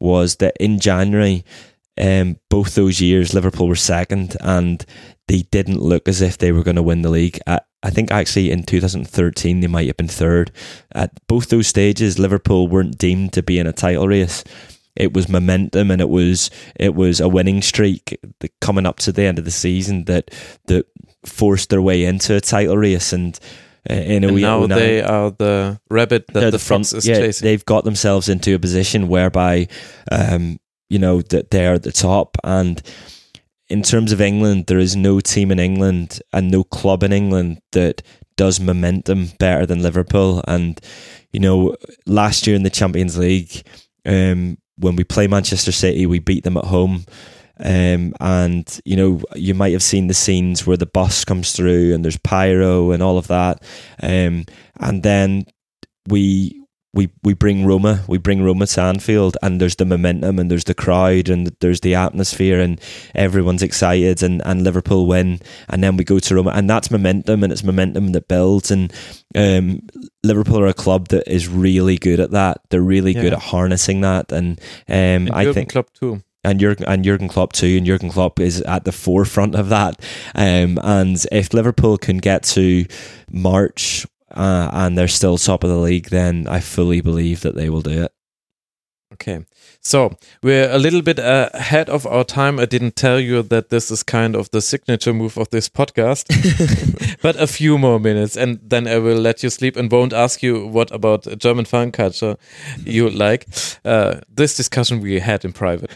was 0.00 0.36
that 0.36 0.56
in 0.58 0.80
January, 0.80 1.44
um, 2.00 2.36
both 2.50 2.74
those 2.74 3.00
years 3.00 3.34
Liverpool 3.34 3.68
were 3.68 3.76
second 3.76 4.36
and 4.40 4.84
they 5.28 5.42
didn't 5.42 5.80
look 5.80 6.08
as 6.08 6.20
if 6.20 6.38
they 6.38 6.52
were 6.52 6.62
going 6.62 6.76
to 6.76 6.82
win 6.82 7.02
the 7.02 7.10
league. 7.10 7.38
I, 7.46 7.60
I 7.82 7.90
think 7.90 8.10
actually 8.10 8.50
in 8.50 8.62
2013 8.64 9.60
they 9.60 9.66
might 9.66 9.86
have 9.86 9.96
been 9.96 10.08
third. 10.08 10.50
At 10.92 11.12
both 11.26 11.48
those 11.48 11.66
stages, 11.66 12.18
Liverpool 12.18 12.68
weren't 12.68 12.98
deemed 12.98 13.32
to 13.34 13.42
be 13.42 13.58
in 13.58 13.66
a 13.66 13.72
title 13.72 14.08
race. 14.08 14.44
It 14.96 15.12
was 15.12 15.28
momentum 15.28 15.90
and 15.90 16.00
it 16.00 16.08
was 16.08 16.50
it 16.76 16.94
was 16.94 17.20
a 17.20 17.28
winning 17.28 17.62
streak 17.62 18.18
coming 18.60 18.86
up 18.86 18.98
to 19.00 19.12
the 19.12 19.24
end 19.24 19.38
of 19.38 19.44
the 19.44 19.50
season 19.50 20.04
that 20.04 20.30
that 20.66 20.86
forced 21.24 21.70
their 21.70 21.82
way 21.82 22.04
into 22.04 22.36
a 22.36 22.40
title 22.40 22.76
race 22.76 23.12
and. 23.12 23.38
Uh, 23.90 23.92
in 23.96 24.24
a 24.24 24.28
And 24.28 24.36
wee 24.36 24.40
now 24.40 24.60
09 24.64 24.78
they 24.78 25.02
are 25.02 25.30
the 25.30 25.78
rabbit 25.90 26.26
that 26.28 26.40
they're 26.40 26.50
the, 26.50 26.58
fox 26.58 26.94
is 26.94 27.06
yeah, 27.06 27.18
chasing. 27.18 27.44
They've 27.44 27.64
got 27.66 27.84
themselves 27.84 28.30
into 28.30 28.54
a 28.54 28.58
position 28.58 29.08
whereby, 29.08 29.68
um, 30.10 30.58
you 30.88 30.98
know, 30.98 31.22
that 31.22 31.50
they're 31.50 31.74
at 31.74 31.82
the 31.82 31.92
top. 31.92 32.36
And 32.44 32.82
in 33.68 33.82
terms 33.82 34.12
of 34.12 34.20
England, 34.20 34.66
there 34.66 34.78
is 34.78 34.96
no 34.96 35.20
team 35.20 35.50
in 35.50 35.58
England 35.58 36.20
and 36.32 36.50
no 36.50 36.64
club 36.64 37.02
in 37.02 37.12
England 37.12 37.60
that 37.72 38.02
does 38.36 38.60
momentum 38.60 39.28
better 39.38 39.64
than 39.66 39.82
Liverpool. 39.82 40.42
And 40.46 40.80
you 41.32 41.40
know, 41.40 41.76
last 42.06 42.46
year 42.46 42.56
in 42.56 42.62
the 42.62 42.70
Champions 42.70 43.18
League. 43.18 43.66
Um, 44.06 44.58
when 44.76 44.96
we 44.96 45.04
play 45.04 45.26
Manchester 45.26 45.72
City, 45.72 46.06
we 46.06 46.18
beat 46.18 46.44
them 46.44 46.56
at 46.56 46.64
home. 46.64 47.04
Um, 47.60 48.14
and 48.20 48.80
you 48.84 48.96
know, 48.96 49.20
you 49.36 49.54
might 49.54 49.72
have 49.72 49.82
seen 49.82 50.08
the 50.08 50.14
scenes 50.14 50.66
where 50.66 50.76
the 50.76 50.86
bus 50.86 51.24
comes 51.24 51.52
through 51.52 51.94
and 51.94 52.04
there's 52.04 52.18
pyro 52.18 52.90
and 52.90 53.02
all 53.02 53.16
of 53.16 53.28
that. 53.28 53.62
Um, 54.02 54.44
and 54.80 55.02
then 55.02 55.44
we 56.08 56.63
we 56.94 57.10
we 57.22 57.34
bring 57.34 57.66
Roma, 57.66 58.02
we 58.08 58.18
bring 58.18 58.42
Roma 58.42 58.66
to 58.66 58.80
Anfield, 58.80 59.36
and 59.42 59.60
there's 59.60 59.76
the 59.76 59.84
momentum, 59.84 60.38
and 60.38 60.50
there's 60.50 60.64
the 60.64 60.74
crowd, 60.74 61.28
and 61.28 61.48
there's 61.60 61.80
the 61.80 61.94
atmosphere, 61.96 62.60
and 62.60 62.80
everyone's 63.14 63.62
excited, 63.62 64.22
and, 64.22 64.40
and 64.46 64.62
Liverpool 64.62 65.06
win, 65.06 65.40
and 65.68 65.82
then 65.82 65.96
we 65.96 66.04
go 66.04 66.18
to 66.20 66.34
Roma, 66.34 66.52
and 66.54 66.70
that's 66.70 66.90
momentum, 66.90 67.42
and 67.42 67.52
it's 67.52 67.64
momentum 67.64 68.12
that 68.12 68.28
builds, 68.28 68.70
and 68.70 68.92
um, 69.34 69.80
Liverpool 70.22 70.60
are 70.60 70.66
a 70.68 70.72
club 70.74 71.08
that 71.08 71.30
is 71.30 71.48
really 71.48 71.96
good 71.98 72.20
at 72.20 72.30
that. 72.30 72.60
They're 72.70 72.80
really 72.80 73.12
Yeah. 73.12 73.22
good 73.22 73.32
at 73.32 73.42
harnessing 73.42 74.00
that, 74.02 74.30
and 74.32 74.60
um, 74.88 74.94
And 74.94 75.30
I 75.32 75.44
Jurgen 75.44 75.54
think 75.54 75.72
Klopp 75.72 75.92
too. 75.92 76.22
and 76.44 76.60
Jurgen 76.60 76.84
and 76.86 77.04
Jurgen 77.04 77.28
Klopp 77.28 77.52
too, 77.52 77.76
and 77.76 77.86
Jurgen 77.86 78.10
Klopp 78.10 78.38
is 78.38 78.60
at 78.62 78.84
the 78.84 78.92
forefront 78.92 79.54
of 79.56 79.68
that. 79.70 80.00
Um, 80.34 80.78
and 80.82 81.22
if 81.32 81.52
Liverpool 81.52 81.98
can 81.98 82.18
get 82.18 82.44
to 82.54 82.86
March 83.30 84.06
uh, 84.34 84.70
and 84.72 84.98
they're 84.98 85.08
still 85.08 85.38
top 85.38 85.64
of 85.64 85.70
the 85.70 85.76
league, 85.76 86.10
then 86.10 86.46
I 86.48 86.60
fully 86.60 87.00
believe 87.00 87.40
that 87.40 87.54
they 87.54 87.70
will 87.70 87.82
do 87.82 88.02
it. 88.04 88.12
Okay. 89.14 89.44
So 89.84 90.16
we're 90.42 90.70
a 90.70 90.78
little 90.78 91.02
bit 91.02 91.18
ahead 91.18 91.90
of 91.90 92.06
our 92.06 92.24
time. 92.24 92.58
I 92.58 92.64
didn't 92.64 92.96
tell 92.96 93.20
you 93.20 93.42
that 93.42 93.68
this 93.68 93.90
is 93.90 94.02
kind 94.02 94.34
of 94.34 94.50
the 94.50 94.62
signature 94.62 95.12
move 95.12 95.36
of 95.36 95.50
this 95.50 95.68
podcast, 95.68 96.24
but 97.22 97.36
a 97.36 97.46
few 97.46 97.76
more 97.76 98.00
minutes 98.00 98.36
and 98.36 98.58
then 98.62 98.88
I 98.88 98.98
will 98.98 99.18
let 99.18 99.42
you 99.42 99.50
sleep 99.50 99.76
and 99.76 99.92
won't 99.92 100.12
ask 100.12 100.42
you 100.42 100.66
what 100.66 100.90
about 100.90 101.26
German 101.38 101.66
fan 101.66 101.92
culture 101.92 102.36
you 102.84 103.10
like. 103.10 103.46
Uh, 103.84 104.20
this 104.34 104.56
discussion 104.56 105.00
we 105.00 105.20
had 105.20 105.44
in 105.44 105.52
private. 105.52 105.90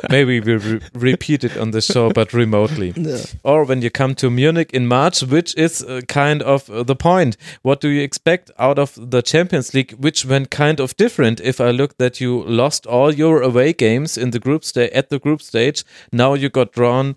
Maybe 0.10 0.40
we'll 0.40 0.58
re- 0.58 0.80
repeat 0.94 1.44
it 1.44 1.56
on 1.56 1.70
the 1.70 1.80
show, 1.80 2.10
but 2.10 2.32
remotely. 2.32 2.92
Yeah. 2.96 3.18
Or 3.44 3.64
when 3.64 3.82
you 3.82 3.90
come 3.90 4.14
to 4.16 4.30
Munich 4.30 4.72
in 4.72 4.86
March, 4.86 5.22
which 5.22 5.56
is 5.56 5.82
uh, 5.82 6.00
kind 6.08 6.42
of 6.42 6.68
uh, 6.70 6.82
the 6.82 6.96
point. 6.96 7.36
What 7.62 7.80
do 7.80 7.88
you 7.88 8.02
expect 8.02 8.50
out 8.58 8.78
of 8.78 8.98
the 9.10 9.22
Champions 9.22 9.74
League, 9.74 9.92
which 9.92 10.24
went 10.24 10.50
kind 10.50 10.80
of 10.80 10.96
different? 10.96 11.40
If 11.40 11.60
I 11.60 11.70
look 11.70 11.98
that 11.98 12.20
you 12.20 12.42
lost 12.44 12.86
all 12.86 13.14
your 13.14 13.27
away 13.36 13.72
games 13.72 14.16
in 14.16 14.30
the 14.30 14.38
group 14.38 14.64
stage 14.64 14.90
at 14.92 15.10
the 15.10 15.18
group 15.18 15.42
stage, 15.42 15.84
now 16.12 16.34
you 16.34 16.48
got 16.48 16.72
drawn 16.72 17.16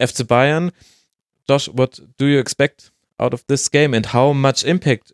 FC 0.00 0.24
Bayern. 0.24 0.72
Josh, 1.46 1.68
what 1.68 2.00
do 2.16 2.26
you 2.26 2.38
expect 2.38 2.90
out 3.18 3.34
of 3.34 3.44
this 3.46 3.68
game, 3.68 3.94
and 3.94 4.06
how 4.06 4.32
much 4.32 4.64
impact 4.64 5.12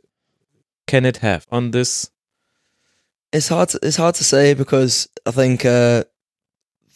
can 0.86 1.05
it 1.05 1.18
have 1.18 1.47
on 1.51 1.72
this? 1.72 2.11
It's 3.32 3.49
hard. 3.49 3.70
To, 3.70 3.78
it's 3.82 3.97
hard 3.97 4.14
to 4.16 4.24
say 4.24 4.55
because 4.55 5.09
I 5.26 5.30
think 5.30 5.64
uh, 5.64 6.05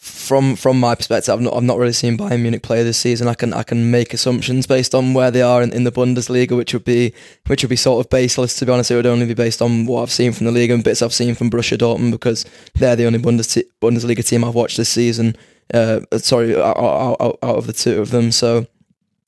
from 0.01 0.55
from 0.55 0.79
my 0.79 0.95
perspective, 0.95 1.31
I've 1.31 1.41
not 1.41 1.53
I've 1.53 1.61
not 1.61 1.77
really 1.77 1.93
seen 1.93 2.17
Bayern 2.17 2.41
Munich 2.41 2.63
play 2.63 2.81
this 2.81 2.97
season. 2.97 3.27
I 3.27 3.35
can 3.35 3.53
I 3.53 3.61
can 3.61 3.91
make 3.91 4.15
assumptions 4.15 4.65
based 4.65 4.95
on 4.95 5.13
where 5.13 5.29
they 5.29 5.43
are 5.43 5.61
in, 5.61 5.71
in 5.71 5.83
the 5.83 5.91
Bundesliga, 5.91 6.57
which 6.57 6.73
would 6.73 6.83
be 6.83 7.13
which 7.45 7.61
would 7.61 7.69
be 7.69 7.75
sort 7.75 8.03
of 8.03 8.09
baseless. 8.09 8.57
To 8.57 8.65
be 8.65 8.71
honest, 8.71 8.89
it 8.89 8.95
would 8.95 9.05
only 9.05 9.27
be 9.27 9.35
based 9.35 9.61
on 9.61 9.85
what 9.85 10.01
I've 10.01 10.11
seen 10.11 10.31
from 10.33 10.47
the 10.47 10.51
league 10.51 10.71
and 10.71 10.83
bits 10.83 11.03
I've 11.03 11.13
seen 11.13 11.35
from 11.35 11.51
Borussia 11.51 11.77
Dortmund 11.77 12.09
because 12.09 12.45
they're 12.73 12.95
the 12.95 13.05
only 13.05 13.19
Bundes 13.19 13.63
Bundesliga 13.79 14.27
team 14.27 14.43
I've 14.43 14.55
watched 14.55 14.77
this 14.77 14.89
season. 14.89 15.35
Uh, 15.71 15.99
sorry, 16.17 16.59
out, 16.59 16.77
out, 16.77 17.17
out 17.21 17.39
out 17.43 17.57
of 17.57 17.67
the 17.67 17.73
two 17.73 18.01
of 18.01 18.09
them, 18.09 18.31
so 18.31 18.65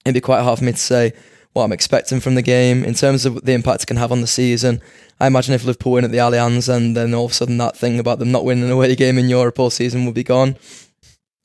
it'd 0.06 0.16
be 0.16 0.22
quite 0.22 0.42
hard 0.42 0.58
for 0.58 0.66
me 0.66 0.72
to 0.72 0.78
say 0.80 1.14
what 1.54 1.64
I'm 1.64 1.72
expecting 1.72 2.20
from 2.20 2.36
the 2.36 2.42
game 2.42 2.84
in 2.84 2.94
terms 2.96 3.26
of 3.26 3.46
the 3.46 3.54
impact 3.54 3.84
it 3.84 3.86
can 3.86 3.98
have 3.98 4.12
on 4.12 4.22
the 4.22 4.28
season. 4.28 4.82
I 5.20 5.28
imagine 5.28 5.54
if 5.54 5.64
Liverpool 5.64 5.94
win 5.94 6.04
at 6.04 6.12
the 6.12 6.18
Allianz 6.18 6.68
and 6.68 6.98
then 6.98 7.14
all 7.14 7.26
of 7.26 7.32
a 7.32 7.34
sudden 7.34 7.58
that 7.60 7.78
thing 7.78 8.00
about 8.00 8.20
them 8.20 8.32
not 8.32 8.44
winning 8.44 8.66
an 8.66 8.72
away 8.72 8.96
game 8.96 9.18
in 9.18 9.30
Europe 9.30 9.60
all 9.60 9.70
season 9.70 10.06
will 10.06 10.14
be 10.14 10.24
gone. 10.24 10.58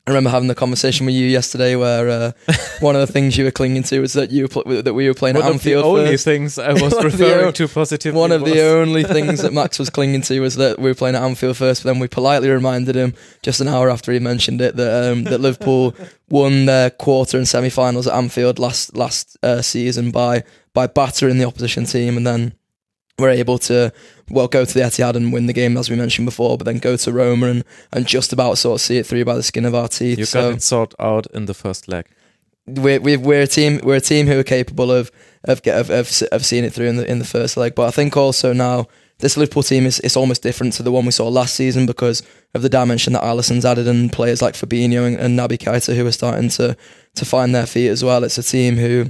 I 0.08 0.10
remember 0.10 0.30
having 0.30 0.48
the 0.48 0.54
conversation 0.54 1.04
with 1.04 1.14
you 1.14 1.26
yesterday 1.26 1.76
where 1.76 2.08
uh, 2.08 2.32
one 2.80 2.96
of 2.96 3.06
the 3.06 3.12
things 3.12 3.36
you 3.36 3.44
were 3.44 3.50
clinging 3.50 3.82
to 3.82 4.00
was 4.00 4.14
that 4.14 4.30
you 4.30 4.48
pl- 4.48 4.64
that 4.82 4.94
we 4.94 5.06
were 5.06 5.12
playing 5.12 5.36
One 5.36 5.44
at 5.44 5.50
of 5.54 5.62
the 5.62 5.74
Anfield 5.74 5.84
only 5.84 6.12
first. 6.12 6.24
things 6.24 6.58
I 6.58 6.72
was 6.72 6.80
One 6.80 6.92
of 7.06 7.12
the 7.18 7.24
referring 7.24 7.44
o- 7.48 7.50
to 7.50 7.68
positively. 7.68 8.18
One 8.18 8.32
of 8.32 8.40
was- 8.40 8.52
the 8.54 8.62
only 8.62 9.04
things 9.16 9.42
that 9.42 9.52
Max 9.52 9.78
was 9.78 9.90
clinging 9.90 10.22
to 10.22 10.40
was 10.40 10.56
that 10.56 10.78
we 10.78 10.88
were 10.88 10.94
playing 10.94 11.14
at 11.14 11.22
Anfield 11.22 11.58
first, 11.58 11.82
but 11.82 11.92
then 11.92 12.00
we 12.00 12.08
politely 12.08 12.48
reminded 12.48 12.94
him 12.96 13.12
just 13.42 13.60
an 13.60 13.68
hour 13.68 13.90
after 13.90 14.10
he 14.10 14.18
mentioned 14.18 14.62
it 14.62 14.76
that 14.76 15.12
um, 15.12 15.24
that 15.24 15.42
Liverpool 15.42 15.94
won 16.30 16.64
their 16.64 16.88
quarter 16.88 17.36
and 17.36 17.46
semi-finals 17.46 18.06
at 18.06 18.14
Anfield 18.14 18.58
last 18.58 18.96
last 18.96 19.36
uh, 19.42 19.60
season 19.60 20.10
by 20.10 20.42
by 20.72 20.86
battering 20.86 21.36
the 21.36 21.44
opposition 21.44 21.84
team, 21.84 22.16
and 22.16 22.26
then 22.26 22.54
were 23.18 23.28
able 23.28 23.58
to 23.58 23.92
well 24.30 24.48
go 24.48 24.64
to 24.64 24.74
the 24.74 24.80
Etihad 24.80 25.16
and 25.16 25.32
win 25.32 25.46
the 25.46 25.52
game 25.52 25.76
as 25.76 25.90
we 25.90 25.96
mentioned 25.96 26.26
before, 26.26 26.56
but 26.56 26.64
then 26.64 26.78
go 26.78 26.96
to 26.96 27.12
Roma 27.12 27.46
and, 27.46 27.64
and 27.92 28.06
just 28.06 28.32
about 28.32 28.58
sort 28.58 28.76
of 28.76 28.80
see 28.80 28.98
it 28.98 29.06
through 29.06 29.24
by 29.24 29.34
the 29.34 29.42
skin 29.42 29.64
of 29.64 29.74
our 29.74 29.88
teeth. 29.88 30.18
You 30.18 30.24
so 30.24 30.50
got 30.50 30.56
it 30.56 30.62
sorted 30.62 30.96
out 31.00 31.26
in 31.32 31.46
the 31.46 31.54
first 31.54 31.88
leg. 31.88 32.06
we're 32.66 33.00
we're 33.00 33.18
we're 33.18 33.42
a 33.42 33.46
team 33.46 33.80
we're 33.82 33.96
a 33.96 34.00
team 34.00 34.26
who 34.26 34.38
are 34.38 34.44
capable 34.44 34.92
of 34.92 35.10
of 35.44 35.62
get, 35.62 35.78
of, 35.78 35.90
of 35.90 36.22
of 36.32 36.44
seeing 36.44 36.64
it 36.64 36.72
through 36.72 36.86
in 36.86 36.96
the 36.96 37.10
in 37.10 37.18
the 37.18 37.24
first 37.24 37.56
leg. 37.56 37.74
But 37.74 37.88
I 37.88 37.90
think 37.90 38.16
also 38.16 38.52
now 38.52 38.86
this 39.18 39.36
Liverpool 39.36 39.62
team 39.62 39.86
is 39.86 39.98
it's 40.00 40.16
almost 40.16 40.42
different 40.42 40.74
to 40.74 40.82
the 40.82 40.92
one 40.92 41.04
we 41.04 41.10
saw 41.10 41.26
last 41.28 41.54
season 41.54 41.86
because 41.86 42.22
of 42.54 42.62
the 42.62 42.68
dimension 42.68 43.14
that 43.14 43.24
Alisson's 43.24 43.64
added 43.64 43.88
and 43.88 44.12
players 44.12 44.40
like 44.40 44.54
Fabinho 44.54 45.06
and, 45.06 45.16
and 45.16 45.38
Naby 45.38 45.58
Keita 45.58 45.96
who 45.96 46.06
are 46.06 46.12
starting 46.12 46.50
to 46.50 46.76
to 47.14 47.24
find 47.24 47.54
their 47.54 47.66
feet 47.66 47.88
as 47.88 48.04
well. 48.04 48.22
It's 48.22 48.38
a 48.38 48.42
team 48.42 48.76
who 48.76 49.06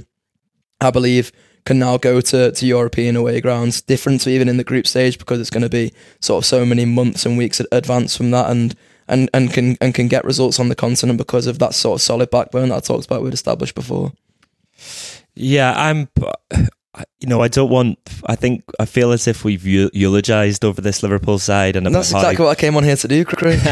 I 0.81 0.89
believe 0.91 1.31
can 1.69 1.77
now 1.77 1.97
go 1.97 2.19
to, 2.19 2.51
to 2.51 2.65
European 2.65 3.15
away 3.15 3.39
grounds, 3.39 3.79
different 3.79 4.21
to 4.21 4.31
even 4.31 4.49
in 4.49 4.57
the 4.57 4.63
group 4.63 4.87
stage 4.87 5.19
because 5.19 5.39
it's 5.39 5.51
going 5.51 5.61
to 5.61 5.69
be 5.69 5.93
sort 6.19 6.39
of 6.39 6.45
so 6.45 6.65
many 6.65 6.83
months 6.83 7.27
and 7.27 7.37
weeks 7.37 7.61
advance 7.71 8.17
from 8.17 8.31
that, 8.31 8.49
and 8.49 8.75
and 9.07 9.29
and 9.35 9.53
can 9.53 9.77
and 9.79 9.93
can 9.93 10.07
get 10.07 10.25
results 10.25 10.59
on 10.59 10.69
the 10.69 10.75
continent 10.75 11.19
because 11.19 11.45
of 11.45 11.59
that 11.59 11.75
sort 11.75 11.99
of 11.99 12.01
solid 12.01 12.31
backbone 12.31 12.69
that 12.69 12.77
I 12.77 12.79
talked 12.79 13.05
about 13.05 13.21
we'd 13.21 13.35
established 13.35 13.75
before. 13.75 14.13
Yeah, 15.35 15.75
I'm. 15.77 16.09
You 17.19 17.27
know, 17.27 17.41
I 17.41 17.47
don't 17.49 17.69
want. 17.69 17.97
I 18.25 18.35
think 18.35 18.63
I 18.79 18.85
feel 18.85 19.11
as 19.11 19.27
if 19.27 19.43
we've 19.43 19.65
eulogized 19.65 20.63
over 20.63 20.81
this 20.81 21.03
Liverpool 21.03 21.37
side, 21.39 21.75
and 21.75 21.85
And 21.85 21.93
that's 21.95 22.11
about 22.11 22.21
how- 22.23 22.29
exactly 22.29 22.45
what 22.45 22.57
I 22.57 22.61
came 22.61 22.75
on 22.77 22.83
here 22.83 22.95
to 22.95 23.07
do, 23.07 23.25
Craig. 23.25 23.59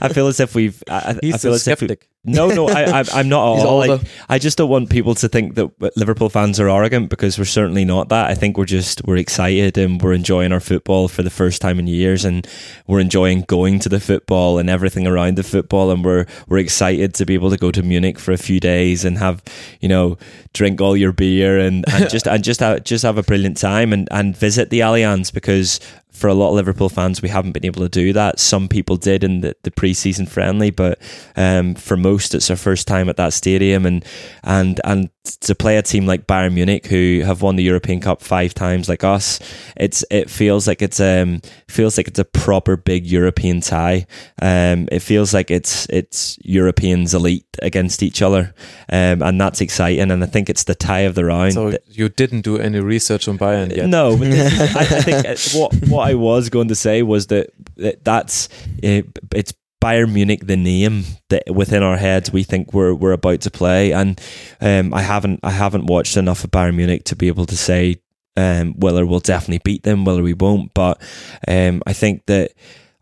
I 0.00 0.08
feel 0.08 0.26
as 0.26 0.40
if 0.40 0.54
we've. 0.54 0.82
I, 0.88 1.16
I 1.22 1.38
feel 1.38 1.52
a 1.52 1.54
as 1.56 1.66
if 1.66 1.80
we, 1.80 1.86
skeptic. 1.88 2.08
no, 2.24 2.48
no, 2.48 2.68
I, 2.68 3.00
I, 3.00 3.04
I'm 3.14 3.28
not 3.28 3.52
at 3.52 3.56
He's 3.56 3.64
all. 3.64 3.78
Like, 3.78 4.00
I 4.28 4.38
just 4.38 4.58
don't 4.58 4.68
want 4.68 4.90
people 4.90 5.14
to 5.16 5.28
think 5.28 5.54
that 5.54 5.70
Liverpool 5.96 6.28
fans 6.28 6.60
are 6.60 6.68
arrogant 6.68 7.08
because 7.08 7.38
we're 7.38 7.44
certainly 7.46 7.84
not 7.84 8.10
that. 8.10 8.26
I 8.30 8.34
think 8.34 8.58
we're 8.58 8.64
just 8.66 9.02
we're 9.06 9.16
excited 9.16 9.78
and 9.78 10.00
we're 10.00 10.12
enjoying 10.12 10.52
our 10.52 10.60
football 10.60 11.08
for 11.08 11.22
the 11.22 11.30
first 11.30 11.62
time 11.62 11.78
in 11.78 11.86
years, 11.86 12.24
and 12.26 12.46
we're 12.86 13.00
enjoying 13.00 13.42
going 13.42 13.78
to 13.80 13.88
the 13.88 14.00
football 14.00 14.58
and 14.58 14.68
everything 14.68 15.06
around 15.06 15.36
the 15.36 15.42
football, 15.42 15.90
and 15.90 16.04
we're 16.04 16.26
we're 16.46 16.58
excited 16.58 17.14
to 17.14 17.24
be 17.24 17.34
able 17.34 17.50
to 17.50 17.56
go 17.56 17.70
to 17.70 17.82
Munich 17.82 18.18
for 18.18 18.32
a 18.32 18.38
few 18.38 18.60
days 18.60 19.04
and 19.04 19.16
have 19.18 19.42
you 19.80 19.88
know 19.88 20.18
drink 20.52 20.82
all 20.82 20.94
your 20.96 21.12
beer 21.12 21.58
and, 21.58 21.84
and 21.90 22.10
just 22.10 22.28
and 22.28 22.44
just 22.44 22.61
have, 22.62 22.84
just 22.84 23.04
have 23.04 23.18
a 23.18 23.22
brilliant 23.22 23.56
time 23.56 23.92
and 23.92 24.08
and 24.10 24.36
visit 24.36 24.70
the 24.70 24.80
Allianz 24.80 25.32
because 25.32 25.80
for 26.12 26.28
a 26.28 26.34
lot 26.34 26.50
of 26.50 26.54
Liverpool 26.54 26.90
fans, 26.90 27.22
we 27.22 27.30
haven't 27.30 27.52
been 27.52 27.64
able 27.64 27.82
to 27.82 27.88
do 27.88 28.12
that. 28.12 28.38
Some 28.38 28.68
people 28.68 28.96
did 28.96 29.24
in 29.24 29.40
the, 29.40 29.56
the 29.62 29.70
pre-season 29.70 30.26
friendly, 30.26 30.70
but 30.70 31.00
um, 31.36 31.74
for 31.74 31.96
most, 31.96 32.34
it's 32.34 32.50
our 32.50 32.56
first 32.56 32.86
time 32.86 33.08
at 33.08 33.16
that 33.16 33.32
stadium, 33.32 33.86
and 33.86 34.04
and 34.44 34.80
and 34.84 35.08
to 35.40 35.54
play 35.54 35.76
a 35.76 35.82
team 35.82 36.04
like 36.04 36.26
Bayern 36.26 36.54
Munich, 36.54 36.86
who 36.86 37.22
have 37.24 37.42
won 37.42 37.56
the 37.56 37.62
European 37.62 38.00
Cup 38.00 38.22
five 38.22 38.54
times, 38.54 38.88
like 38.88 39.04
us, 39.04 39.40
it's 39.76 40.04
it 40.10 40.28
feels 40.28 40.68
like 40.68 40.82
it's 40.82 41.00
um 41.00 41.40
feels 41.68 41.96
like 41.96 42.08
it's 42.08 42.18
a 42.18 42.24
proper 42.24 42.76
big 42.76 43.06
European 43.06 43.60
tie. 43.60 44.06
Um, 44.40 44.88
it 44.92 45.00
feels 45.00 45.32
like 45.32 45.50
it's 45.50 45.86
it's 45.88 46.38
Europeans 46.42 47.14
elite 47.14 47.46
against 47.62 48.02
each 48.02 48.20
other, 48.20 48.54
um, 48.90 49.22
and 49.22 49.40
that's 49.40 49.60
exciting. 49.60 50.10
And 50.10 50.22
I 50.22 50.26
think 50.26 50.50
it's 50.50 50.64
the 50.64 50.74
tie 50.74 51.00
of 51.00 51.14
the 51.14 51.24
round. 51.24 51.54
So 51.54 51.78
you 51.88 52.08
didn't 52.08 52.42
do 52.42 52.58
any 52.58 52.80
research 52.80 53.28
on 53.28 53.38
Bayern 53.38 53.74
yet. 53.74 53.88
no, 53.88 54.12
I, 54.20 54.80
I 54.80 55.00
think 55.02 55.26
uh, 55.26 55.36
what 55.58 55.72
what 56.02 56.32
I 56.32 56.36
was 56.36 56.50
going 56.50 56.68
to 56.68 56.74
say 56.74 57.02
was 57.02 57.28
that, 57.28 57.50
that 57.76 58.04
that's 58.04 58.48
uh, 58.82 59.02
it's 59.34 59.54
Bayern 59.82 60.12
Munich 60.12 60.46
the 60.46 60.56
name 60.56 61.04
that 61.28 61.52
within 61.52 61.82
our 61.82 61.96
heads 61.96 62.32
we 62.32 62.44
think 62.44 62.72
we're 62.72 62.94
we're 62.94 63.12
about 63.12 63.40
to 63.42 63.50
play, 63.50 63.92
and 63.92 64.20
um, 64.60 64.94
I 64.94 65.02
haven't 65.02 65.40
I 65.42 65.50
haven't 65.50 65.86
watched 65.86 66.16
enough 66.16 66.44
of 66.44 66.52
Bayern 66.52 66.76
Munich 66.76 67.04
to 67.04 67.16
be 67.16 67.28
able 67.28 67.46
to 67.46 67.56
say 67.56 68.00
um, 68.36 68.74
whether 68.74 69.04
we'll 69.04 69.20
definitely 69.20 69.60
beat 69.64 69.82
them, 69.82 70.04
whether 70.04 70.22
we 70.22 70.34
won't. 70.34 70.72
But 70.74 71.02
um, 71.48 71.82
I 71.86 71.92
think 71.92 72.26
that 72.26 72.52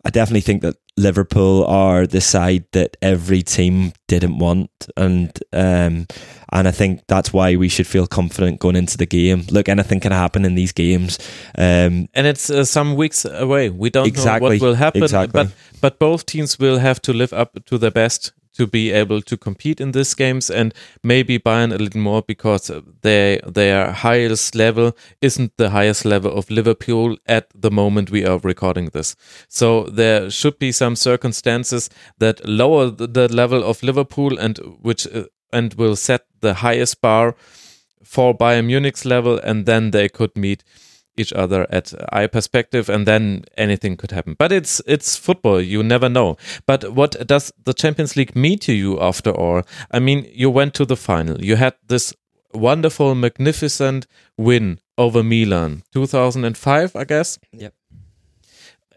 I 0.04 0.10
definitely 0.10 0.40
think 0.40 0.62
that 0.62 0.76
Liverpool 0.96 1.64
are 1.66 2.06
the 2.06 2.20
side 2.20 2.64
that 2.72 2.96
every 3.02 3.42
team 3.42 3.92
didn't 4.08 4.38
want, 4.38 4.70
and 4.96 5.38
um, 5.52 6.06
and 6.52 6.68
I 6.68 6.72
think 6.72 7.00
that's 7.06 7.32
why 7.32 7.56
we 7.56 7.68
should 7.68 7.86
feel 7.86 8.06
confident 8.06 8.60
going 8.60 8.76
into 8.76 8.96
the 8.96 9.06
game. 9.06 9.44
Look, 9.50 9.68
anything 9.68 10.00
can 10.00 10.12
happen 10.12 10.44
in 10.44 10.54
these 10.54 10.72
games. 10.72 11.18
Um, 11.58 12.08
And 12.14 12.26
it's 12.26 12.50
uh, 12.50 12.64
some 12.64 12.96
weeks 12.96 13.24
away. 13.24 13.70
We 13.70 13.90
don't 13.90 14.04
know 14.04 14.08
Exactly, 14.08 14.58
what 14.58 14.60
will 14.60 14.74
happen, 14.76 15.02
exactly. 15.02 15.32
but 15.32 15.52
but 15.80 15.98
both 15.98 16.24
teams 16.26 16.58
will 16.58 16.78
have 16.78 17.00
to 17.02 17.12
live 17.12 17.32
up 17.32 17.64
to 17.66 17.78
their 17.78 17.92
best 17.92 18.32
to 18.58 18.66
be 18.66 18.90
able 18.90 19.22
to 19.22 19.36
compete 19.36 19.80
in 19.80 19.92
these 19.92 20.14
games, 20.16 20.50
and 20.50 20.74
maybe 21.02 21.38
Bayern 21.38 21.72
a 21.72 21.78
little 21.78 22.00
more 22.00 22.22
because 22.26 22.72
they 23.02 23.38
their 23.54 23.92
highest 23.92 24.54
level 24.54 24.92
isn't 25.20 25.52
the 25.56 25.70
highest 25.70 26.04
level 26.04 26.32
of 26.32 26.50
Liverpool 26.50 27.16
at 27.26 27.44
the 27.62 27.70
moment 27.70 28.10
we 28.10 28.26
are 28.26 28.40
recording 28.42 28.90
this. 28.90 29.16
So 29.48 29.84
there 29.84 30.30
should 30.30 30.58
be 30.58 30.72
some 30.72 30.96
circumstances 30.96 31.90
that 32.18 32.40
lower 32.44 32.90
the, 32.90 33.06
the 33.06 33.28
level 33.34 33.62
of 33.62 33.82
Liverpool 33.82 34.38
and 34.38 34.58
which 34.82 35.06
uh, 35.06 35.22
and 35.52 35.74
will 35.74 35.96
set 35.96 36.22
the 36.40 36.54
highest 36.54 37.00
bar 37.00 37.34
for 38.04 38.36
Bayern 38.36 38.66
Munich's 38.66 39.04
level, 39.04 39.38
and 39.38 39.66
then 39.66 39.90
they 39.90 40.08
could 40.08 40.36
meet 40.36 40.64
each 41.16 41.32
other 41.32 41.66
at 41.70 41.92
eye 42.12 42.26
perspective 42.26 42.88
and 42.88 43.06
then 43.06 43.44
anything 43.56 43.96
could 43.96 44.10
happen. 44.10 44.34
But 44.38 44.52
it's 44.52 44.80
it's 44.86 45.16
football. 45.16 45.60
You 45.60 45.82
never 45.82 46.08
know. 46.08 46.36
But 46.66 46.92
what 46.94 47.26
does 47.26 47.52
the 47.64 47.74
champions 47.74 48.16
league 48.16 48.34
mean 48.34 48.58
to 48.60 48.72
you 48.72 48.98
after 49.00 49.30
all? 49.30 49.62
I 49.90 49.98
mean 49.98 50.26
you 50.32 50.50
went 50.50 50.74
to 50.74 50.84
the 50.86 50.96
final. 50.96 51.44
You 51.44 51.56
had 51.56 51.74
this 51.86 52.14
wonderful 52.52 53.14
magnificent 53.14 54.06
win 54.36 54.80
over 54.98 55.22
milan 55.22 55.82
2005 55.92 56.96
i 56.96 57.04
guess? 57.04 57.38
Yep. 57.52 57.72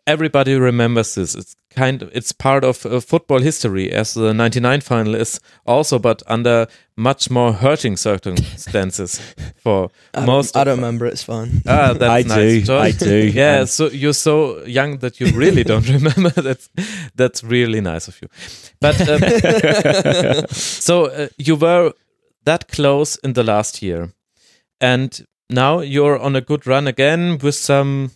Everybody 0.05 0.53
remembers 0.55 1.15
this 1.15 1.33
it's 1.35 1.55
kind 1.75 2.01
of 2.03 2.09
it's 2.13 2.31
part 2.33 2.63
of 2.63 2.85
uh, 2.85 2.99
football 2.99 3.39
history 3.39 3.89
as 3.91 4.13
the 4.13 4.33
99 4.33 4.81
final 4.81 5.15
is 5.15 5.39
also 5.65 5.97
but 5.97 6.21
under 6.27 6.67
much 6.97 7.31
more 7.31 7.53
hurting 7.53 7.95
circumstances 7.97 9.19
for 9.55 9.89
I 10.13 10.25
most 10.25 10.53
don't, 10.53 10.59
I 10.59 10.61
of- 10.61 10.65
don't 10.77 10.85
remember. 10.85 11.05
It's 11.07 11.23
fine. 11.23 11.61
Ah, 11.65 11.93
that's 11.93 12.03
I 12.03 12.21
nice. 12.27 12.35
do, 12.35 12.61
George. 12.61 12.81
I 12.81 12.91
do. 12.91 13.31
Yeah, 13.33 13.59
And- 13.61 13.69
so 13.69 13.87
you're 13.89 14.13
so 14.13 14.63
young 14.65 14.97
that 14.99 15.19
you 15.19 15.27
really 15.37 15.63
don't 15.63 15.87
remember. 15.89 16.29
That's 16.29 16.69
that's 17.15 17.43
really 17.43 17.81
nice 17.81 18.07
of 18.07 18.21
you. 18.21 18.27
But 18.79 18.99
um, 19.09 20.45
so 20.51 21.05
uh, 21.05 21.27
you 21.37 21.55
were 21.55 21.93
that 22.45 22.67
close 22.67 23.15
in 23.23 23.33
the 23.33 23.43
last 23.43 23.81
year, 23.81 24.11
and 24.79 25.25
now 25.49 25.79
you're 25.79 26.19
on 26.19 26.35
a 26.35 26.41
good 26.41 26.67
run 26.67 26.87
again 26.87 27.37
with 27.41 27.55
some 27.55 28.11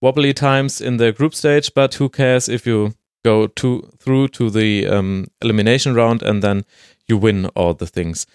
wobbly 0.00 0.32
times 0.32 0.80
in 0.80 0.96
the 0.96 1.12
group 1.12 1.34
stage. 1.34 1.72
But 1.74 1.94
who 1.94 2.08
cares 2.08 2.48
if 2.48 2.66
you 2.66 2.94
go 3.24 3.46
to 3.46 3.90
through 3.98 4.28
to 4.28 4.50
the 4.50 4.86
um, 4.86 5.26
elimination 5.42 5.94
round 5.94 6.22
and 6.22 6.42
then 6.42 6.64
you 7.08 7.16
win 7.16 7.46
all 7.56 7.74
the 7.74 7.86
things. 7.86 8.26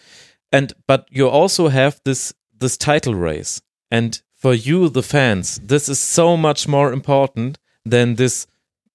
And 0.52 0.74
but 0.88 1.08
you 1.10 1.28
also 1.28 1.70
have 1.70 2.00
this 2.04 2.34
this 2.60 2.78
title 2.78 3.16
race, 3.16 3.62
and 3.90 4.22
for 4.36 4.54
you, 4.54 4.90
the 4.90 5.04
fans, 5.04 5.60
this 5.64 5.90
is 5.90 6.00
so 6.00 6.38
much 6.38 6.68
more 6.68 6.94
important 6.94 7.58
than 7.86 8.16
this 8.16 8.48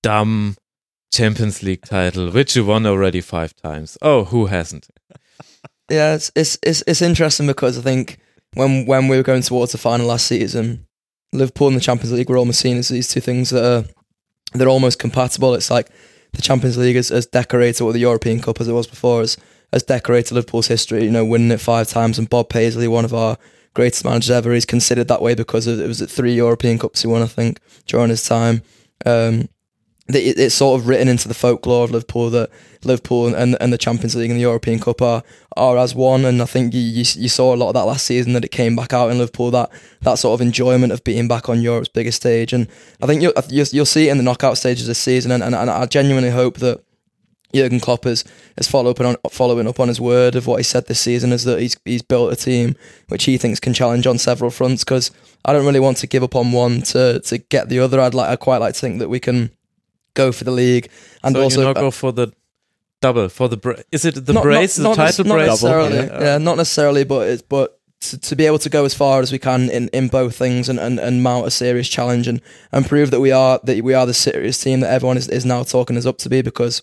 dumb 0.03 0.57
Champions 1.13 1.63
League 1.63 1.83
title, 1.85 2.31
which 2.31 2.55
you 2.55 2.65
won 2.65 2.87
already 2.87 3.21
five 3.21 3.55
times. 3.55 3.99
Oh, 4.03 4.25
who 4.25 4.47
hasn't? 4.47 4.89
Yeah, 5.91 6.17
it's 6.17 6.31
it's 6.37 6.59
it's, 6.63 6.83
it's 6.87 7.01
interesting 7.01 7.47
because 7.47 7.79
I 7.79 7.81
think 7.81 8.19
when 8.53 8.85
when 8.85 9.09
we 9.09 9.17
were 9.17 9.23
going 9.23 9.41
towards 9.41 9.73
the 9.73 9.79
final 9.79 10.09
last 10.09 10.27
season, 10.27 10.87
Liverpool 11.33 11.69
and 11.69 11.77
the 11.77 11.81
Champions 11.81 12.13
League 12.13 12.31
were 12.31 12.39
almost 12.39 12.61
seen 12.61 12.77
as 12.77 12.89
these 12.89 13.09
two 13.09 13.21
things 13.21 13.51
that 13.51 13.65
are 13.65 13.85
they're 14.55 14.69
almost 14.69 14.99
compatible. 14.99 15.55
It's 15.55 15.71
like 15.71 15.91
the 16.33 16.43
Champions 16.43 16.79
League 16.79 16.97
has, 16.97 17.11
as 17.11 17.27
decorated 17.27 17.85
what 17.85 17.93
the 17.93 18.01
European 18.01 18.41
Cup 18.41 18.61
as 18.61 18.69
it 18.69 18.73
was 18.73 18.87
before 18.87 19.23
as 19.23 19.37
has 19.73 19.83
decorated 19.83 20.35
Liverpool's 20.35 20.69
history. 20.69 21.05
You 21.05 21.11
know, 21.11 21.25
winning 21.25 21.51
it 21.51 21.61
five 21.61 21.89
times, 21.89 22.19
and 22.19 22.31
Bob 22.31 22.49
Paisley, 22.49 22.89
one 22.89 23.05
of 23.05 23.15
our 23.15 23.37
greatest 23.75 24.05
managers 24.05 24.31
ever, 24.31 24.53
he's 24.53 24.65
considered 24.65 25.09
that 25.09 25.23
way 25.23 25.35
because 25.35 25.67
of, 25.67 25.81
it 25.81 25.87
was 25.87 26.03
at 26.03 26.11
three 26.11 26.35
European 26.35 26.79
Cups 26.79 27.03
he 27.03 27.09
won, 27.09 27.23
I 27.23 27.27
think, 27.27 27.61
during 27.87 28.09
his 28.09 28.27
time. 28.27 28.63
Um, 29.05 29.49
it's 30.17 30.55
sort 30.55 30.81
of 30.81 30.89
written 30.89 31.09
into 31.09 31.29
the 31.29 31.35
folklore 31.35 31.85
of 31.85 31.91
Liverpool 31.91 32.31
that 32.31 32.51
Liverpool 32.85 33.35
and, 33.35 33.57
and 33.61 33.73
the 33.73 33.79
Champions 33.79 34.15
League 34.17 34.31
and 34.31 34.39
the 34.39 34.43
European 34.43 34.79
Cup 34.79 35.03
are 35.03 35.23
are 35.57 35.77
as 35.77 35.95
one. 35.95 36.25
And 36.25 36.41
I 36.41 36.47
think 36.47 36.73
you, 36.73 36.81
you 36.81 37.05
you 37.17 37.29
saw 37.29 37.55
a 37.55 37.57
lot 37.57 37.69
of 37.69 37.75
that 37.75 37.85
last 37.85 38.07
season 38.07 38.33
that 38.33 38.45
it 38.45 38.51
came 38.51 38.75
back 38.75 38.93
out 38.93 39.11
in 39.11 39.19
Liverpool 39.19 39.51
that 39.51 39.71
that 40.03 40.15
sort 40.15 40.41
of 40.41 40.47
enjoyment 40.47 40.93
of 40.93 41.05
being 41.05 41.29
back 41.29 41.49
on 41.49 41.61
Europe's 41.61 41.89
biggest 41.89 42.19
stage. 42.19 42.53
And 42.53 42.69
I 43.03 43.07
think 43.07 43.21
you'll 43.21 43.35
you'll, 43.51 43.67
you'll 43.71 43.87
see 43.87 44.09
it 44.09 44.13
in 44.13 44.17
the 44.17 44.23
knockout 44.23 44.57
stages 44.57 44.87
this 44.87 44.99
season. 44.99 45.31
And, 45.31 45.43
and, 45.43 45.55
and 45.55 45.71
I 45.71 45.87
genuinely 45.87 46.31
hope 46.31 46.59
that. 46.59 46.83
Jurgen 47.55 47.81
Klopp 47.81 48.05
is, 48.05 48.25
is 48.59 48.69
follow 48.69 48.91
up 48.91 49.01
on, 49.01 49.17
following 49.31 49.67
up 49.67 49.81
on 49.81 49.89
his 49.89 49.99
word 49.99 50.37
of 50.37 50.47
what 50.47 50.59
he 50.59 50.63
said 50.63 50.87
this 50.87 51.01
season 51.01 51.33
is 51.33 51.45
that 51.45 51.59
he's 51.59 51.79
he's 51.87 52.03
built 52.03 52.31
a 52.31 52.37
team 52.37 52.77
which 53.09 53.25
he 53.25 53.39
thinks 53.39 53.59
can 53.59 53.73
challenge 53.73 54.07
on 54.07 54.19
several 54.19 54.51
fronts 54.51 54.85
because 54.85 55.11
I 55.47 55.55
don't 55.55 55.65
really 55.65 55.81
want 55.81 55.97
to 55.97 56.07
give 56.07 56.23
up 56.23 56.37
on 56.37 56.53
one 56.53 56.83
to 56.83 57.21
to 57.21 57.39
get 57.39 57.71
the 57.71 57.79
other. 57.79 58.01
I'd 58.01 58.13
like 58.13 58.29
I 58.29 58.37
quite 58.37 58.59
like 58.59 58.75
to 58.75 58.81
think 58.81 58.99
that 58.99 59.09
we 59.09 59.19
can 59.19 59.51
go 60.23 60.33
for 60.33 60.45
the 60.45 60.57
league 60.65 60.87
and 61.23 61.35
so 61.35 61.43
also 61.43 61.61
you 61.61 61.67
not 61.67 61.77
go 61.77 61.91
for 61.91 62.13
the 62.13 62.27
double 63.01 63.29
for 63.29 63.49
the 63.49 63.57
bra- 63.57 63.83
is 63.93 64.05
it 64.05 64.15
the 64.27 64.33
not, 64.33 64.43
brace 64.43 64.79
not, 64.79 64.97
the 64.97 65.03
not, 65.03 65.07
title 65.07 65.25
brace 65.25 65.49
necessarily, 65.49 65.97
Yeah. 65.97 66.21
yeah, 66.21 66.39
not 66.49 66.57
necessarily, 66.57 67.05
but 67.05 67.29
it's 67.33 67.43
but 67.57 67.69
to, 68.01 68.19
to 68.29 68.37
be 68.37 68.47
able 68.47 68.59
to 68.61 68.71
go 68.71 68.85
as 68.85 68.95
far 68.95 69.21
as 69.21 69.33
we 69.33 69.39
can 69.39 69.71
in, 69.71 69.89
in 69.99 70.09
both 70.09 70.37
things 70.37 70.69
and, 70.69 70.79
and, 70.79 71.01
and 71.01 71.23
mount 71.23 71.47
a 71.47 71.51
serious 71.51 71.89
challenge 71.89 72.29
and, 72.29 72.41
and 72.73 72.87
prove 72.87 73.11
that 73.11 73.21
we 73.21 73.33
are 73.33 73.61
that 73.65 73.83
we 73.83 73.95
are 73.95 74.07
the 74.07 74.15
serious 74.15 74.61
team 74.63 74.81
that 74.81 74.93
everyone 74.93 75.17
is, 75.17 75.29
is 75.29 75.45
now 75.45 75.63
talking 75.65 75.97
us 75.97 76.07
up 76.07 76.19
to 76.19 76.29
be 76.29 76.43
because 76.43 76.83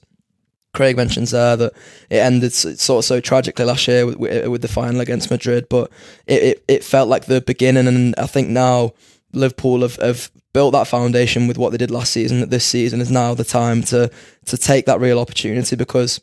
Craig 0.74 0.98
mentions 0.98 1.32
there 1.32 1.56
that 1.56 1.74
it 2.10 2.18
ended 2.18 2.54
sort 2.54 3.00
of 3.00 3.06
so 3.06 3.20
tragically 3.22 3.66
last 3.66 3.88
year 3.88 4.06
with, 4.06 4.18
with, 4.18 4.48
with 4.48 4.62
the 4.62 4.68
final 4.68 5.00
against 5.02 5.32
Madrid, 5.32 5.68
but 5.70 5.90
it, 6.28 6.44
it, 6.44 6.64
it 6.68 6.84
felt 6.84 7.08
like 7.08 7.26
the 7.26 7.40
beginning, 7.42 7.88
and 7.88 8.14
I 8.18 8.28
think 8.28 8.50
now 8.50 8.92
Liverpool 9.36 9.82
have, 9.82 9.96
have 9.98 10.32
built 10.54 10.74
that 10.74 10.88
foundation 10.88 11.48
with 11.48 11.58
what 11.58 11.72
they 11.72 11.78
did 11.78 11.92
last 11.92 12.12
season. 12.12 12.40
That 12.40 12.50
this 12.50 12.66
season 12.66 13.02
is 13.02 13.12
now 13.12 13.34
the 13.34 13.44
time 13.44 13.84
to 13.84 14.10
to 14.46 14.58
take 14.58 14.86
that 14.86 15.00
real 15.00 15.20
opportunity 15.20 15.76
because 15.76 16.22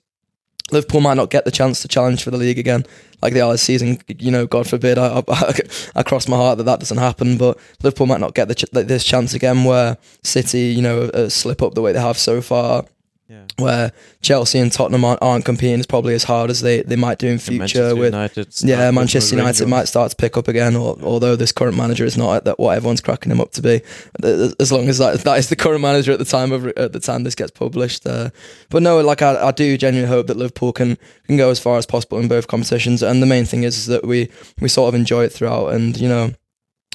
Liverpool 0.70 1.00
might 1.00 1.16
not 1.16 1.30
get 1.30 1.44
the 1.44 1.50
chance 1.50 1.82
to 1.82 1.88
challenge 1.88 2.22
for 2.22 2.30
the 2.30 2.38
league 2.38 2.58
again 2.58 2.84
like 3.20 3.34
they 3.34 3.40
are 3.40 3.52
this 3.52 3.62
season. 3.62 3.98
You 4.08 4.30
know, 4.30 4.46
God 4.46 4.68
forbid, 4.68 4.98
I, 4.98 5.22
I, 5.28 5.54
I 5.96 6.02
cross 6.02 6.28
my 6.28 6.36
heart 6.36 6.58
that 6.58 6.64
that 6.64 6.80
doesn't 6.80 6.98
happen. 6.98 7.38
But 7.38 7.58
Liverpool 7.82 8.06
might 8.06 8.20
not 8.20 8.34
get 8.34 8.54
ch- 8.56 8.64
this 8.72 9.04
chance 9.04 9.34
again 9.34 9.64
where 9.64 9.96
City, 10.22 10.72
you 10.72 10.82
know, 10.82 11.02
uh, 11.02 11.28
slip 11.28 11.62
up 11.62 11.74
the 11.74 11.82
way 11.82 11.92
they 11.92 12.00
have 12.00 12.18
so 12.18 12.40
far. 12.40 12.84
Yeah. 13.28 13.46
Where 13.56 13.92
Chelsea 14.20 14.58
and 14.58 14.70
Tottenham 14.70 15.04
aren't, 15.04 15.22
aren't 15.22 15.44
competing 15.46 15.80
as 15.80 15.86
probably 15.86 16.12
as 16.12 16.24
hard 16.24 16.50
as 16.50 16.60
they, 16.60 16.82
they 16.82 16.96
might 16.96 17.18
do 17.18 17.28
in 17.28 17.38
future. 17.38 17.94
With 17.94 18.12
United 18.12 18.48
yeah, 18.62 18.90
Manchester 18.90 19.36
United 19.36 19.68
might 19.68 19.86
start 19.86 20.10
to 20.10 20.16
pick 20.16 20.36
up 20.36 20.48
again, 20.48 20.76
or, 20.76 20.98
although 21.02 21.34
this 21.34 21.50
current 21.50 21.76
manager 21.76 22.04
is 22.04 22.18
not 22.18 22.44
that 22.44 22.58
what 22.58 22.76
everyone's 22.76 23.00
cracking 23.00 23.32
him 23.32 23.40
up 23.40 23.52
to 23.52 23.62
be. 23.62 23.80
As 24.22 24.70
long 24.70 24.88
as 24.88 24.98
that 24.98 25.20
that 25.20 25.38
is 25.38 25.48
the 25.48 25.56
current 25.56 25.80
manager 25.80 26.12
at 26.12 26.18
the 26.18 26.26
time 26.26 26.52
of 26.52 26.66
at 26.66 26.92
the 26.92 27.00
time 27.00 27.24
this 27.24 27.34
gets 27.34 27.52
published. 27.52 28.06
Uh, 28.06 28.30
but 28.68 28.82
no, 28.82 29.00
like 29.00 29.22
I, 29.22 29.48
I 29.48 29.50
do 29.52 29.78
genuinely 29.78 30.14
hope 30.14 30.26
that 30.26 30.36
Liverpool 30.36 30.72
can 30.72 30.98
can 31.26 31.38
go 31.38 31.48
as 31.48 31.58
far 31.58 31.78
as 31.78 31.86
possible 31.86 32.18
in 32.18 32.28
both 32.28 32.48
competitions. 32.48 33.02
And 33.02 33.22
the 33.22 33.26
main 33.26 33.46
thing 33.46 33.62
is, 33.62 33.78
is 33.78 33.86
that 33.86 34.04
we 34.04 34.30
we 34.60 34.68
sort 34.68 34.88
of 34.88 34.94
enjoy 34.94 35.24
it 35.24 35.32
throughout. 35.32 35.68
And 35.68 35.96
you 35.96 36.08
know, 36.08 36.32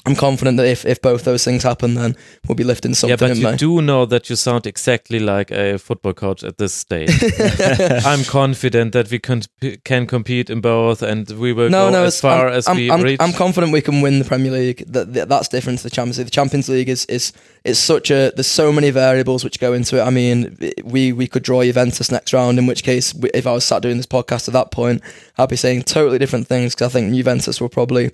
I'm 0.08 0.16
confident 0.16 0.56
that 0.56 0.66
if, 0.66 0.86
if 0.86 1.02
both 1.02 1.24
those 1.24 1.44
things 1.44 1.62
happen, 1.62 1.94
then 1.94 2.16
we'll 2.46 2.54
be 2.54 2.64
lifting 2.64 2.94
something 2.94 3.10
yeah, 3.10 3.28
but 3.28 3.36
you 3.36 3.44
May. 3.44 3.56
do 3.56 3.82
know 3.82 4.06
that 4.06 4.30
you 4.30 4.36
sound 4.36 4.66
exactly 4.66 5.18
like 5.18 5.50
a 5.50 5.78
football 5.78 6.14
coach 6.14 6.42
at 6.42 6.56
this 6.56 6.72
stage. 6.72 7.10
I'm 8.06 8.24
confident 8.24 8.94
that 8.94 9.10
we 9.10 9.18
can 9.18 9.42
can 9.84 10.06
compete 10.06 10.48
in 10.48 10.62
both, 10.62 11.02
and 11.02 11.28
we 11.32 11.52
will 11.52 11.68
no, 11.68 11.88
go 11.88 11.90
no, 11.90 12.04
as 12.04 12.22
far 12.22 12.48
I'm, 12.48 12.54
as 12.54 12.68
I'm, 12.68 12.76
we 12.76 12.90
I'm, 12.90 13.02
reach. 13.02 13.20
I'm 13.20 13.34
confident 13.34 13.70
we 13.70 13.82
can 13.82 14.00
win 14.00 14.18
the 14.18 14.24
Premier 14.24 14.50
League. 14.50 14.82
That, 14.86 15.12
that 15.12 15.28
that's 15.28 15.48
different 15.48 15.80
to 15.80 15.84
the 15.84 15.90
Champions 15.90 16.16
League. 16.16 16.28
The 16.28 16.30
Champions 16.30 16.68
League 16.70 16.88
is 16.88 17.04
is 17.04 17.34
it's 17.64 17.78
such 17.78 18.10
a 18.10 18.32
there's 18.34 18.46
so 18.46 18.72
many 18.72 18.88
variables 18.88 19.44
which 19.44 19.60
go 19.60 19.74
into 19.74 19.98
it. 19.98 20.02
I 20.02 20.10
mean, 20.10 20.56
we 20.84 21.12
we 21.12 21.26
could 21.26 21.42
draw 21.42 21.62
Juventus 21.62 22.10
next 22.10 22.32
round, 22.32 22.58
in 22.58 22.66
which 22.66 22.82
case, 22.82 23.14
if 23.34 23.46
I 23.46 23.52
was 23.52 23.64
sat 23.66 23.82
doing 23.82 23.98
this 23.98 24.06
podcast 24.06 24.48
at 24.48 24.54
that 24.54 24.70
point, 24.70 25.02
I'd 25.36 25.50
be 25.50 25.56
saying 25.56 25.82
totally 25.82 26.18
different 26.18 26.46
things 26.46 26.74
because 26.74 26.94
I 26.94 26.98
think 26.98 27.14
Juventus 27.14 27.60
will 27.60 27.68
probably 27.68 28.12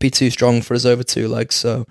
be 0.00 0.10
too 0.10 0.30
strong 0.30 0.62
for 0.62 0.74
us 0.74 0.84
over 0.84 1.04
two 1.04 1.28
legs. 1.28 1.54
So 1.54 1.86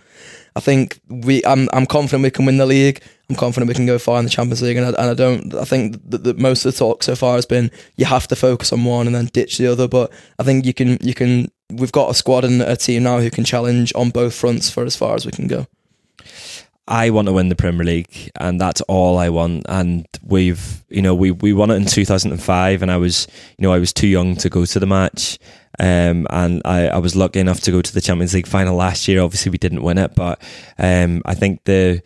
I 0.55 0.59
think 0.59 0.99
we 1.07 1.43
I'm 1.45 1.69
I'm 1.71 1.85
confident 1.85 2.23
we 2.23 2.31
can 2.31 2.45
win 2.45 2.57
the 2.57 2.65
league. 2.65 3.01
I'm 3.29 3.35
confident 3.35 3.69
we 3.69 3.75
can 3.75 3.85
go 3.85 3.99
far 3.99 4.17
in 4.19 4.25
the 4.25 4.31
Champions 4.31 4.61
League, 4.61 4.75
and 4.75 4.87
I, 4.87 4.89
and 4.89 5.11
I 5.11 5.13
don't. 5.13 5.53
I 5.53 5.63
think 5.63 6.01
that, 6.09 6.23
that 6.23 6.37
most 6.39 6.65
of 6.65 6.73
the 6.73 6.77
talk 6.77 7.03
so 7.03 7.15
far 7.15 7.35
has 7.35 7.45
been 7.45 7.71
you 7.95 8.05
have 8.05 8.27
to 8.29 8.35
focus 8.35 8.73
on 8.73 8.83
one 8.83 9.05
and 9.05 9.15
then 9.15 9.27
ditch 9.27 9.57
the 9.57 9.67
other. 9.67 9.87
But 9.87 10.11
I 10.39 10.43
think 10.43 10.65
you 10.65 10.73
can 10.73 10.97
you 11.01 11.13
can. 11.13 11.49
We've 11.71 11.91
got 11.91 12.09
a 12.09 12.15
squad 12.15 12.43
and 12.43 12.61
a 12.63 12.75
team 12.75 13.03
now 13.03 13.19
who 13.19 13.29
can 13.29 13.45
challenge 13.45 13.93
on 13.95 14.09
both 14.09 14.33
fronts 14.33 14.71
for 14.71 14.83
as 14.83 14.95
far 14.95 15.15
as 15.15 15.25
we 15.25 15.31
can 15.31 15.47
go. 15.47 15.67
I 16.89 17.11
want 17.11 17.27
to 17.27 17.33
win 17.33 17.49
the 17.49 17.55
Premier 17.55 17.85
League, 17.85 18.31
and 18.35 18.59
that's 18.59 18.81
all 18.81 19.19
I 19.19 19.29
want. 19.29 19.65
And 19.69 20.07
we've, 20.23 20.83
you 20.89 21.03
know, 21.03 21.13
we 21.13 21.29
we 21.29 21.53
won 21.53 21.69
it 21.69 21.75
in 21.75 21.85
2005, 21.85 22.81
and 22.81 22.91
I 22.91 22.97
was, 22.97 23.27
you 23.57 23.63
know, 23.63 23.71
I 23.71 23.77
was 23.77 23.93
too 23.93 24.07
young 24.07 24.35
to 24.37 24.49
go 24.49 24.65
to 24.65 24.79
the 24.79 24.87
match. 24.87 25.37
Um, 25.77 26.25
and 26.31 26.63
I, 26.65 26.87
I 26.87 26.97
was 26.97 27.15
lucky 27.15 27.39
enough 27.39 27.61
to 27.61 27.71
go 27.71 27.81
to 27.81 27.93
the 27.93 28.01
Champions 28.01 28.33
League 28.33 28.47
final 28.47 28.75
last 28.75 29.07
year. 29.07 29.21
Obviously, 29.21 29.51
we 29.51 29.59
didn't 29.59 29.83
win 29.83 29.99
it, 29.99 30.15
but 30.15 30.41
um, 30.79 31.21
I 31.25 31.35
think 31.35 31.63
the 31.65 32.01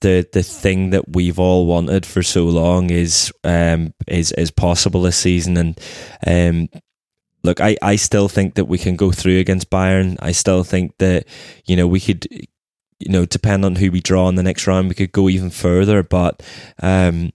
the 0.00 0.26
the 0.32 0.42
thing 0.42 0.90
that 0.90 1.10
we've 1.10 1.38
all 1.38 1.66
wanted 1.66 2.06
for 2.06 2.22
so 2.22 2.44
long 2.44 2.88
is 2.88 3.30
um, 3.44 3.92
is 4.08 4.32
is 4.32 4.50
possible 4.50 5.02
this 5.02 5.18
season. 5.18 5.58
And 5.58 5.80
um, 6.26 6.80
look, 7.44 7.60
I, 7.60 7.76
I 7.82 7.96
still 7.96 8.30
think 8.30 8.54
that 8.54 8.64
we 8.64 8.78
can 8.78 8.96
go 8.96 9.12
through 9.12 9.40
against 9.40 9.70
Bayern. 9.70 10.16
I 10.20 10.32
still 10.32 10.64
think 10.64 10.96
that 10.98 11.26
you 11.66 11.76
know 11.76 11.86
we 11.86 12.00
could 12.00 12.26
you 12.98 13.10
know, 13.10 13.26
depend 13.26 13.64
on 13.64 13.76
who 13.76 13.90
we 13.90 14.00
draw 14.00 14.28
in 14.28 14.36
the 14.36 14.42
next 14.42 14.66
round, 14.66 14.88
we 14.88 14.94
could 14.94 15.12
go 15.12 15.28
even 15.28 15.50
further. 15.50 16.02
But 16.02 16.42
um, 16.82 17.32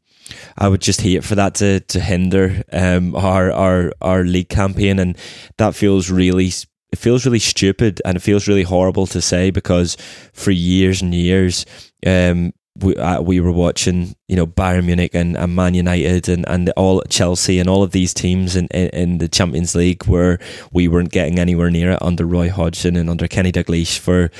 I 0.57 0.67
would 0.67 0.81
just 0.81 1.01
hate 1.01 1.23
for 1.23 1.35
that 1.35 1.55
to 1.55 1.79
to 1.81 1.99
hinder 1.99 2.63
um, 2.71 3.15
our 3.15 3.51
our 3.51 3.91
our 4.01 4.23
league 4.23 4.49
campaign, 4.49 4.99
and 4.99 5.17
that 5.57 5.75
feels 5.75 6.09
really 6.09 6.51
it 6.91 6.97
feels 6.97 7.25
really 7.25 7.39
stupid 7.39 8.01
and 8.03 8.17
it 8.17 8.21
feels 8.21 8.47
really 8.47 8.63
horrible 8.63 9.07
to 9.07 9.21
say 9.21 9.49
because 9.49 9.95
for 10.33 10.51
years 10.51 11.01
and 11.01 11.15
years 11.15 11.65
um, 12.05 12.51
we 12.79 12.95
uh, 12.95 13.21
we 13.21 13.39
were 13.39 13.51
watching, 13.51 14.15
you 14.27 14.35
know, 14.35 14.47
Bayern 14.47 14.85
Munich 14.85 15.13
and, 15.13 15.35
and 15.35 15.55
Man 15.55 15.73
United 15.73 16.29
and, 16.29 16.47
and 16.47 16.69
all 16.77 17.01
Chelsea 17.09 17.59
and 17.59 17.69
all 17.69 17.83
of 17.83 17.91
these 17.91 18.13
teams 18.13 18.55
in, 18.55 18.67
in, 18.67 18.89
in, 18.89 19.17
the 19.17 19.27
Champions 19.27 19.75
League 19.75 20.05
where 20.05 20.39
we 20.71 20.87
weren't 20.87 21.11
getting 21.11 21.37
anywhere 21.37 21.69
near 21.69 21.91
it 21.91 22.01
under 22.01 22.25
Roy 22.25 22.49
Hodgson 22.49 22.95
and 22.95 23.09
under 23.09 23.27
Kenny 23.27 23.51
Dalglish 23.51 23.99
for 23.99 24.31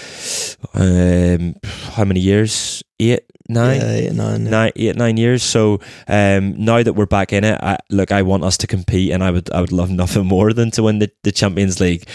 um, 0.74 1.56
how 1.94 2.06
many 2.06 2.22
years? 2.22 2.84
Eight, 3.00 3.26
nine, 3.50 3.82
Yeah, 3.82 3.92
eight, 3.92 4.14
nine, 4.14 4.46
yeah. 4.46 4.50
nine, 4.50 4.72
eight, 4.76 4.96
nine 4.96 5.18
years. 5.18 5.44
So 5.44 5.82
um, 6.08 6.64
now 6.64 6.82
that 6.84 6.94
we're 6.94 7.08
back 7.08 7.34
in 7.34 7.44
it, 7.44 7.60
I, 7.62 7.78
look, 7.90 8.12
I 8.12 8.22
want 8.22 8.44
us 8.44 8.58
to 8.58 8.68
compete, 8.68 9.12
and 9.12 9.24
I 9.24 9.32
would, 9.32 9.52
I 9.52 9.60
would 9.60 9.72
love 9.72 9.90
nothing 9.92 10.26
more 10.26 10.54
than 10.54 10.72
to 10.72 10.84
win 10.84 11.00
the, 11.00 11.12
the 11.24 11.32
Champions 11.32 11.80
League. 11.80 12.08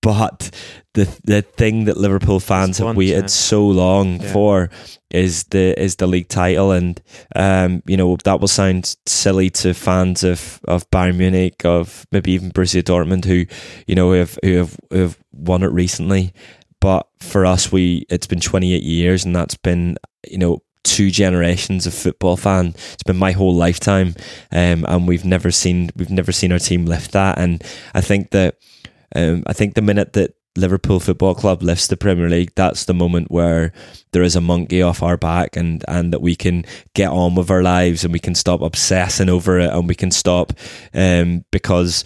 But 0.00 0.50
the 0.94 1.08
the 1.24 1.42
thing 1.42 1.84
that 1.86 1.96
Liverpool 1.96 2.40
fans 2.40 2.78
have 2.78 2.96
waited 2.96 3.20
chance. 3.22 3.32
so 3.34 3.66
long 3.66 4.20
Yeah. 4.20 4.32
for 4.32 4.70
is 5.10 5.44
the 5.44 5.74
is 5.80 5.96
the 5.96 6.06
league 6.06 6.28
title, 6.28 6.70
and 6.70 7.00
um, 7.34 7.82
you 7.86 7.96
know 7.96 8.16
that 8.24 8.40
will 8.40 8.48
sound 8.48 8.94
silly 9.06 9.50
to 9.50 9.74
fans 9.74 10.22
of 10.22 10.60
of 10.68 10.88
Bayern 10.90 11.16
Munich, 11.16 11.64
of 11.64 12.06
maybe 12.12 12.32
even 12.32 12.50
Borussia 12.52 12.82
Dortmund, 12.82 13.24
who 13.24 13.44
you 13.86 13.94
know 13.96 14.12
have 14.12 14.38
who 14.44 14.56
have, 14.58 14.76
who 14.90 14.98
have 14.98 15.18
won 15.32 15.62
it 15.62 15.72
recently. 15.72 16.32
But 16.80 17.08
for 17.18 17.44
us, 17.44 17.72
we 17.72 18.06
it's 18.08 18.28
been 18.28 18.40
28 18.40 18.82
years, 18.82 19.24
and 19.24 19.34
that's 19.34 19.56
been 19.56 19.96
you 20.28 20.38
know 20.38 20.62
two 20.84 21.10
generations 21.10 21.86
of 21.86 21.92
football 21.92 22.36
fan. 22.36 22.68
It's 22.94 23.02
been 23.02 23.16
my 23.16 23.32
whole 23.32 23.54
lifetime, 23.54 24.14
um, 24.52 24.84
and 24.88 25.08
we've 25.08 25.24
never 25.24 25.50
seen 25.50 25.90
we've 25.96 26.08
never 26.10 26.30
seen 26.32 26.52
our 26.52 26.58
team 26.60 26.86
lift 26.86 27.12
that. 27.12 27.38
And 27.38 27.62
I 27.94 28.00
think 28.00 28.30
that 28.30 28.56
um, 29.14 29.42
I 29.46 29.52
think 29.52 29.74
the 29.74 29.82
minute 29.82 30.12
that 30.14 30.34
Liverpool 30.56 30.98
Football 30.98 31.34
Club 31.34 31.62
lifts 31.62 31.86
the 31.86 31.96
Premier 31.96 32.28
League, 32.28 32.52
that's 32.56 32.84
the 32.84 32.94
moment 32.94 33.30
where 33.30 33.72
there 34.12 34.22
is 34.22 34.34
a 34.34 34.40
monkey 34.40 34.82
off 34.82 35.02
our 35.02 35.16
back, 35.16 35.56
and 35.56 35.84
and 35.88 36.12
that 36.12 36.20
we 36.20 36.34
can 36.34 36.64
get 36.94 37.10
on 37.10 37.34
with 37.34 37.50
our 37.50 37.62
lives, 37.62 38.04
and 38.04 38.12
we 38.12 38.18
can 38.18 38.34
stop 38.34 38.60
obsessing 38.60 39.28
over 39.28 39.58
it, 39.58 39.70
and 39.70 39.88
we 39.88 39.94
can 39.94 40.10
stop 40.10 40.52
um, 40.94 41.44
because 41.50 42.04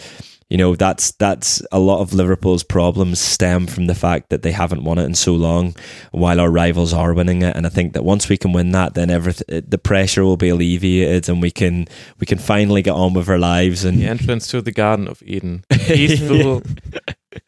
you 0.52 0.58
know 0.58 0.76
that's 0.76 1.12
that's 1.12 1.62
a 1.72 1.78
lot 1.78 2.02
of 2.02 2.12
Liverpool's 2.12 2.62
problems 2.62 3.18
stem 3.18 3.66
from 3.66 3.86
the 3.86 3.94
fact 3.94 4.28
that 4.28 4.42
they 4.42 4.52
haven't 4.52 4.84
won 4.84 4.98
it 4.98 5.04
in 5.04 5.14
so 5.14 5.32
long, 5.32 5.74
while 6.10 6.38
our 6.38 6.50
rivals 6.50 6.92
are 6.92 7.14
winning 7.14 7.40
it. 7.40 7.56
And 7.56 7.66
I 7.66 7.70
think 7.70 7.94
that 7.94 8.04
once 8.04 8.28
we 8.28 8.36
can 8.36 8.52
win 8.52 8.70
that, 8.72 8.92
then 8.92 9.08
everything 9.08 9.64
the 9.66 9.78
pressure 9.78 10.24
will 10.24 10.36
be 10.36 10.50
alleviated, 10.50 11.30
and 11.30 11.40
we 11.40 11.50
can 11.50 11.86
we 12.20 12.26
can 12.26 12.36
finally 12.36 12.82
get 12.82 12.92
on 12.92 13.14
with 13.14 13.30
our 13.30 13.38
lives. 13.38 13.82
And 13.82 13.96
The 13.98 14.06
entrance 14.06 14.46
to 14.48 14.60
the 14.60 14.72
Garden 14.72 15.08
of 15.08 15.22
Eden. 15.24 15.64
Peaceful 15.70 16.62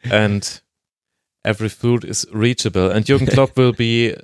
and 0.03 0.61
every 1.43 1.69
food 1.69 2.03
is 2.05 2.25
reachable. 2.33 2.89
And 2.89 3.05
Jurgen 3.05 3.27
Klopp 3.27 3.55
will 3.55 3.73
be 3.73 4.15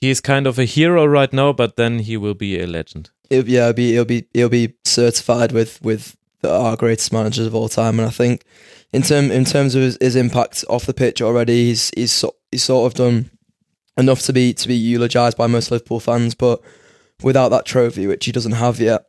he 0.00 0.08
is 0.08 0.22
kind 0.22 0.46
of 0.46 0.58
a 0.58 0.64
hero 0.64 1.04
right 1.04 1.30
now, 1.30 1.52
but 1.52 1.76
then 1.76 1.98
he 1.98 2.16
will 2.16 2.32
be 2.32 2.58
a 2.58 2.66
legend. 2.66 3.10
It'll, 3.28 3.50
yeah, 3.50 3.68
it'll 3.68 3.74
be 3.74 3.92
he'll 3.92 4.04
be 4.06 4.28
he'll 4.32 4.48
be 4.48 4.76
certified 4.86 5.52
with 5.52 5.82
with 5.82 6.16
the, 6.40 6.50
our 6.50 6.76
greatest 6.76 7.12
managers 7.12 7.46
of 7.46 7.54
all 7.54 7.68
time, 7.68 7.98
and 7.98 8.06
I 8.06 8.10
think 8.10 8.44
in 8.92 9.02
term 9.02 9.30
in 9.30 9.44
terms 9.44 9.74
of 9.74 9.82
his, 9.82 9.98
his 10.00 10.16
impact 10.16 10.64
off 10.68 10.86
the 10.86 10.94
pitch 10.94 11.20
already, 11.22 11.66
he's 11.66 11.90
he's 11.96 12.12
so, 12.12 12.34
he's 12.50 12.64
sort 12.64 12.90
of 12.90 12.96
done 12.96 13.30
enough 13.96 14.22
to 14.22 14.32
be 14.32 14.52
to 14.54 14.68
be 14.68 14.76
eulogized 14.76 15.36
by 15.36 15.46
most 15.46 15.70
Liverpool 15.70 16.00
fans, 16.00 16.34
but 16.34 16.60
without 17.22 17.48
that 17.50 17.66
trophy, 17.66 18.06
which 18.06 18.26
he 18.26 18.32
doesn't 18.32 18.52
have 18.52 18.80
yet. 18.80 19.06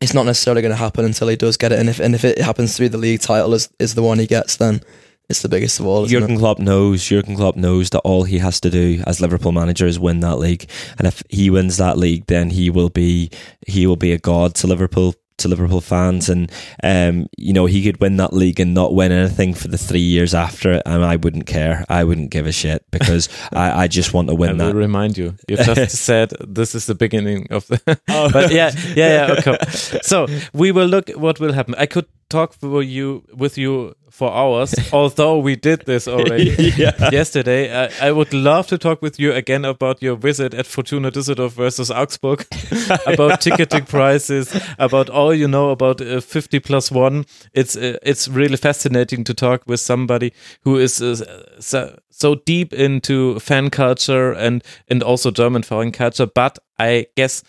It's 0.00 0.14
not 0.14 0.26
necessarily 0.26 0.62
going 0.62 0.72
to 0.72 0.76
happen 0.76 1.04
until 1.04 1.28
he 1.28 1.36
does 1.36 1.56
get 1.56 1.70
it, 1.70 1.78
and 1.78 1.88
if 1.88 2.00
and 2.00 2.14
if 2.14 2.24
it 2.24 2.38
happens 2.38 2.74
to 2.74 2.82
be 2.82 2.88
the 2.88 2.98
league 2.98 3.20
title 3.20 3.54
is, 3.54 3.68
is 3.78 3.94
the 3.94 4.02
one 4.02 4.18
he 4.18 4.26
gets, 4.26 4.56
then 4.56 4.80
it's 5.28 5.42
the 5.42 5.48
biggest 5.48 5.78
of 5.78 5.86
all. 5.86 6.06
Jurgen? 6.06 6.36
Klopp 6.36 6.58
knows. 6.58 7.04
Jurgen 7.04 7.36
Klopp 7.36 7.56
knows 7.56 7.90
that 7.90 8.00
all 8.00 8.24
he 8.24 8.38
has 8.38 8.60
to 8.60 8.70
do 8.70 9.02
as 9.06 9.20
Liverpool 9.20 9.52
manager 9.52 9.86
is 9.86 9.98
win 9.98 10.20
that 10.20 10.38
league, 10.38 10.68
and 10.98 11.06
if 11.06 11.22
he 11.28 11.50
wins 11.50 11.76
that 11.76 11.96
league, 11.96 12.26
then 12.26 12.50
he 12.50 12.68
will 12.68 12.88
be 12.88 13.30
he 13.66 13.86
will 13.86 13.96
be 13.96 14.12
a 14.12 14.18
god 14.18 14.54
to 14.56 14.66
Liverpool 14.66 15.14
to 15.42 15.48
Liverpool 15.48 15.80
fans, 15.80 16.28
and 16.28 16.50
um, 16.82 17.26
you 17.38 17.52
know 17.52 17.66
he 17.66 17.82
could 17.84 18.00
win 18.00 18.16
that 18.16 18.32
league 18.32 18.60
and 18.60 18.74
not 18.74 18.94
win 18.94 19.12
anything 19.12 19.54
for 19.54 19.68
the 19.68 19.78
three 19.78 20.00
years 20.00 20.34
after 20.34 20.72
it, 20.72 20.82
and 20.86 21.04
I 21.04 21.16
wouldn't 21.16 21.46
care. 21.46 21.84
I 21.88 22.04
wouldn't 22.04 22.30
give 22.30 22.46
a 22.46 22.52
shit 22.52 22.84
because 22.90 23.28
I, 23.52 23.84
I 23.84 23.88
just 23.88 24.14
want 24.14 24.28
to 24.28 24.34
I 24.34 24.38
win 24.38 24.58
will 24.58 24.66
that. 24.68 24.74
remind 24.74 25.18
you. 25.18 25.34
You 25.48 25.56
just 25.56 25.96
said 26.04 26.30
this 26.40 26.74
is 26.74 26.86
the 26.86 26.94
beginning 26.94 27.46
of 27.50 27.66
the 27.66 27.80
Oh. 28.08 28.30
but 28.32 28.50
yeah, 28.52 28.70
yeah, 28.96 29.26
yeah. 29.28 29.34
Okay. 29.38 29.58
So 30.02 30.26
we 30.52 30.72
will 30.72 30.86
look 30.86 31.10
what 31.10 31.40
will 31.40 31.52
happen. 31.52 31.74
I 31.76 31.86
could 31.86 32.06
talk 32.28 32.52
for 32.54 32.82
you 32.82 33.24
with 33.34 33.58
you 33.58 33.94
for 34.12 34.30
hours, 34.30 34.74
although 34.92 35.38
we 35.38 35.56
did 35.56 35.84
this 35.86 36.06
already 36.06 36.54
Yeah. 36.76 37.10
yesterday. 37.10 37.70
I, 37.72 38.08
I 38.08 38.12
would 38.12 38.32
love 38.34 38.66
to 38.68 38.76
talk 38.78 39.02
with 39.02 39.18
you 39.18 39.32
again 39.32 39.64
about 39.64 40.02
your 40.02 40.16
visit 40.16 40.54
at 40.54 40.66
Fortuna 40.66 41.10
Düsseldorf 41.10 41.52
versus 41.52 41.90
Augsburg, 41.90 42.46
about 43.06 43.40
ticketing 43.40 43.86
prices, 43.86 44.54
about 44.78 45.08
all 45.10 45.34
you 45.34 45.48
know 45.48 45.70
about 45.70 46.00
uh, 46.00 46.20
50 46.20 46.60
plus 46.60 46.90
one. 46.92 47.24
It's 47.54 47.76
uh, 47.76 47.96
it's 48.02 48.28
really 48.28 48.56
fascinating 48.56 49.24
to 49.24 49.34
talk 49.34 49.62
with 49.66 49.80
somebody 49.80 50.32
who 50.64 50.76
is 50.78 51.00
uh, 51.00 51.16
so, 51.60 51.98
so 52.10 52.34
deep 52.46 52.72
into 52.74 53.38
fan 53.40 53.70
culture 53.70 54.32
and 54.32 54.62
and 54.90 55.02
also 55.02 55.30
German 55.30 55.62
foreign 55.62 55.92
culture. 55.92 56.26
But 56.26 56.58
I 56.78 57.06
guess 57.16 57.42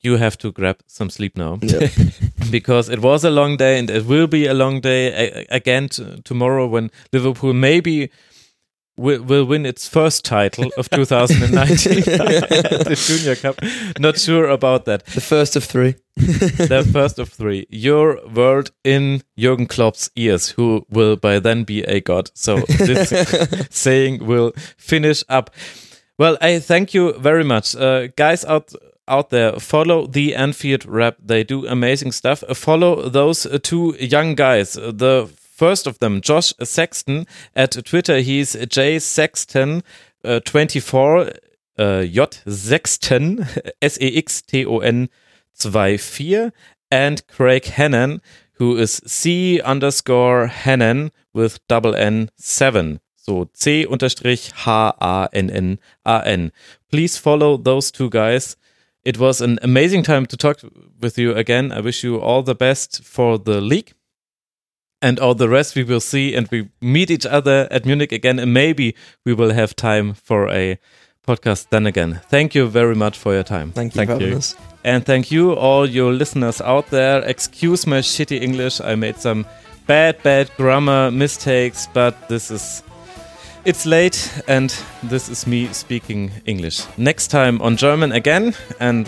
you 0.00 0.16
have 0.18 0.36
to 0.38 0.52
grab 0.52 0.76
some 0.86 1.10
sleep 1.10 1.36
now 1.36 1.58
Yeah. 1.62 1.88
Because 2.50 2.88
it 2.88 3.00
was 3.00 3.24
a 3.24 3.30
long 3.30 3.56
day 3.56 3.78
and 3.78 3.90
it 3.90 4.06
will 4.06 4.26
be 4.26 4.46
a 4.46 4.54
long 4.54 4.80
day 4.80 5.46
again 5.50 5.88
t- 5.88 6.20
tomorrow 6.24 6.66
when 6.66 6.90
Liverpool 7.12 7.52
maybe 7.52 8.10
will, 8.98 9.22
will 9.22 9.44
win 9.44 9.64
its 9.64 9.88
first 9.88 10.24
title 10.24 10.70
of 10.76 10.90
2019 10.90 11.94
the 12.04 13.04
Junior 13.06 13.36
Cup. 13.36 13.60
Not 13.98 14.18
sure 14.18 14.48
about 14.48 14.84
that. 14.84 15.06
the 15.06 15.20
first 15.20 15.56
of 15.56 15.64
three. 15.64 15.94
The 16.16 16.86
first 16.92 17.18
of 17.18 17.28
three. 17.30 17.66
Your 17.70 18.18
word 18.28 18.70
in 18.84 19.22
Jurgen 19.38 19.66
Klopp's 19.66 20.10
ears, 20.16 20.50
who 20.50 20.84
will 20.90 21.16
by 21.16 21.38
then 21.38 21.64
be 21.64 21.82
a 21.84 22.00
god. 22.00 22.30
So 22.34 22.58
this 22.58 23.12
saying 23.70 24.26
will 24.26 24.52
finish 24.76 25.22
up. 25.28 25.50
Well, 26.18 26.36
I 26.40 26.58
thank 26.58 26.94
you 26.94 27.12
very 27.12 27.44
much, 27.44 27.76
uh, 27.76 28.08
guys 28.16 28.44
out 28.44 28.72
out 29.08 29.30
there. 29.30 29.52
Follow 29.58 30.06
the 30.06 30.34
Anfield 30.34 30.84
Rap; 30.86 31.16
they 31.24 31.44
do 31.44 31.66
amazing 31.66 32.12
stuff. 32.12 32.42
Uh, 32.48 32.54
follow 32.54 33.08
those 33.08 33.46
uh, 33.46 33.58
two 33.62 33.96
young 33.98 34.34
guys. 34.34 34.76
Uh, 34.76 34.92
The 34.92 35.28
first 35.34 35.86
of 35.86 35.98
them, 35.98 36.20
Josh 36.20 36.52
Sexton, 36.62 37.26
at 37.56 37.72
Twitter. 37.84 38.18
He's 38.20 38.54
J 38.68 38.98
Sexton 38.98 39.82
uh, 40.24 40.40
twenty 40.40 40.80
four. 40.80 41.30
Uh, 41.78 42.02
J 42.02 42.26
Sexton 42.46 43.46
S 43.82 43.98
E 44.00 44.16
X 44.18 44.42
T 44.42 44.66
O 44.66 44.78
N 44.78 45.08
24 45.60 46.52
and 46.90 47.26
Craig 47.26 47.64
Hannon, 47.66 48.20
who 48.54 48.76
is 48.76 49.00
C 49.06 49.60
underscore 49.60 50.46
Hannon 50.46 51.10
with 51.34 51.58
double 51.68 51.94
N 51.94 52.30
7. 52.36 53.00
So 53.16 53.48
C 53.52 53.84
unterstrich 53.88 54.52
H 54.56 54.94
A 55.00 55.28
N 55.32 55.50
N 55.50 55.78
A 56.04 56.22
N. 56.24 56.50
Please 56.90 57.18
follow 57.18 57.56
those 57.56 57.90
two 57.90 58.08
guys. 58.10 58.56
It 59.04 59.18
was 59.18 59.40
an 59.40 59.58
amazing 59.62 60.02
time 60.02 60.26
to 60.26 60.36
talk 60.36 60.60
with 61.00 61.18
you 61.18 61.34
again. 61.34 61.72
I 61.72 61.80
wish 61.80 62.04
you 62.04 62.20
all 62.20 62.42
the 62.42 62.54
best 62.54 63.02
for 63.04 63.38
the 63.38 63.60
league. 63.60 63.92
And 65.00 65.20
all 65.20 65.34
the 65.34 65.48
rest 65.48 65.76
we 65.76 65.84
will 65.84 66.00
see 66.00 66.34
and 66.34 66.48
we 66.48 66.70
meet 66.80 67.08
each 67.10 67.24
other 67.24 67.68
at 67.70 67.86
Munich 67.86 68.10
again. 68.10 68.40
And 68.40 68.52
maybe 68.52 68.96
we 69.24 69.32
will 69.32 69.52
have 69.52 69.76
time 69.76 70.14
for 70.14 70.48
a 70.50 70.78
podcast 71.24 71.68
then 71.70 71.86
again. 71.86 72.20
Thank 72.28 72.54
you 72.54 72.66
very 72.66 72.96
much 72.96 73.16
for 73.16 73.32
your 73.32 73.44
time. 73.44 73.70
Thank 73.72 73.94
you 73.94 74.06
Thank 74.06 74.20
you. 74.20 74.36
us. 74.36 74.56
And 74.84 75.04
thank 75.04 75.30
you, 75.30 75.52
all 75.52 75.88
your 75.88 76.12
listeners 76.12 76.60
out 76.60 76.86
there. 76.90 77.20
Excuse 77.22 77.86
my 77.86 77.98
shitty 77.98 78.40
English. 78.40 78.80
I 78.80 78.94
made 78.94 79.18
some 79.18 79.44
bad, 79.86 80.22
bad 80.22 80.50
grammar 80.56 81.10
mistakes, 81.10 81.88
but 81.92 82.28
this 82.28 82.50
is. 82.50 82.82
It's 83.68 83.84
late, 83.84 84.32
and 84.48 84.74
this 85.02 85.28
is 85.28 85.46
me 85.46 85.66
speaking 85.74 86.30
English. 86.46 86.86
Next 86.96 87.28
time 87.28 87.60
on 87.60 87.76
German 87.76 88.12
again, 88.12 88.54
and 88.80 89.06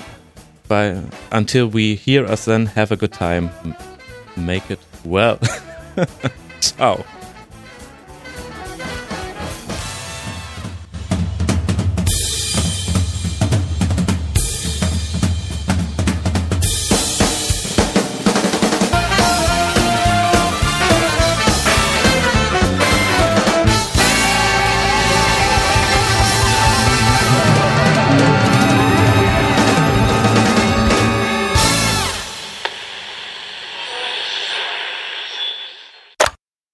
by 0.69 1.01
until 1.33 1.67
we 1.67 1.95
hear 1.95 2.27
us, 2.27 2.45
then 2.45 2.67
have 2.67 2.93
a 2.93 2.97
good 2.97 3.11
time. 3.11 3.49
Make 4.37 4.71
it 4.71 4.81
well. 5.03 5.39
Ciao. 6.61 7.07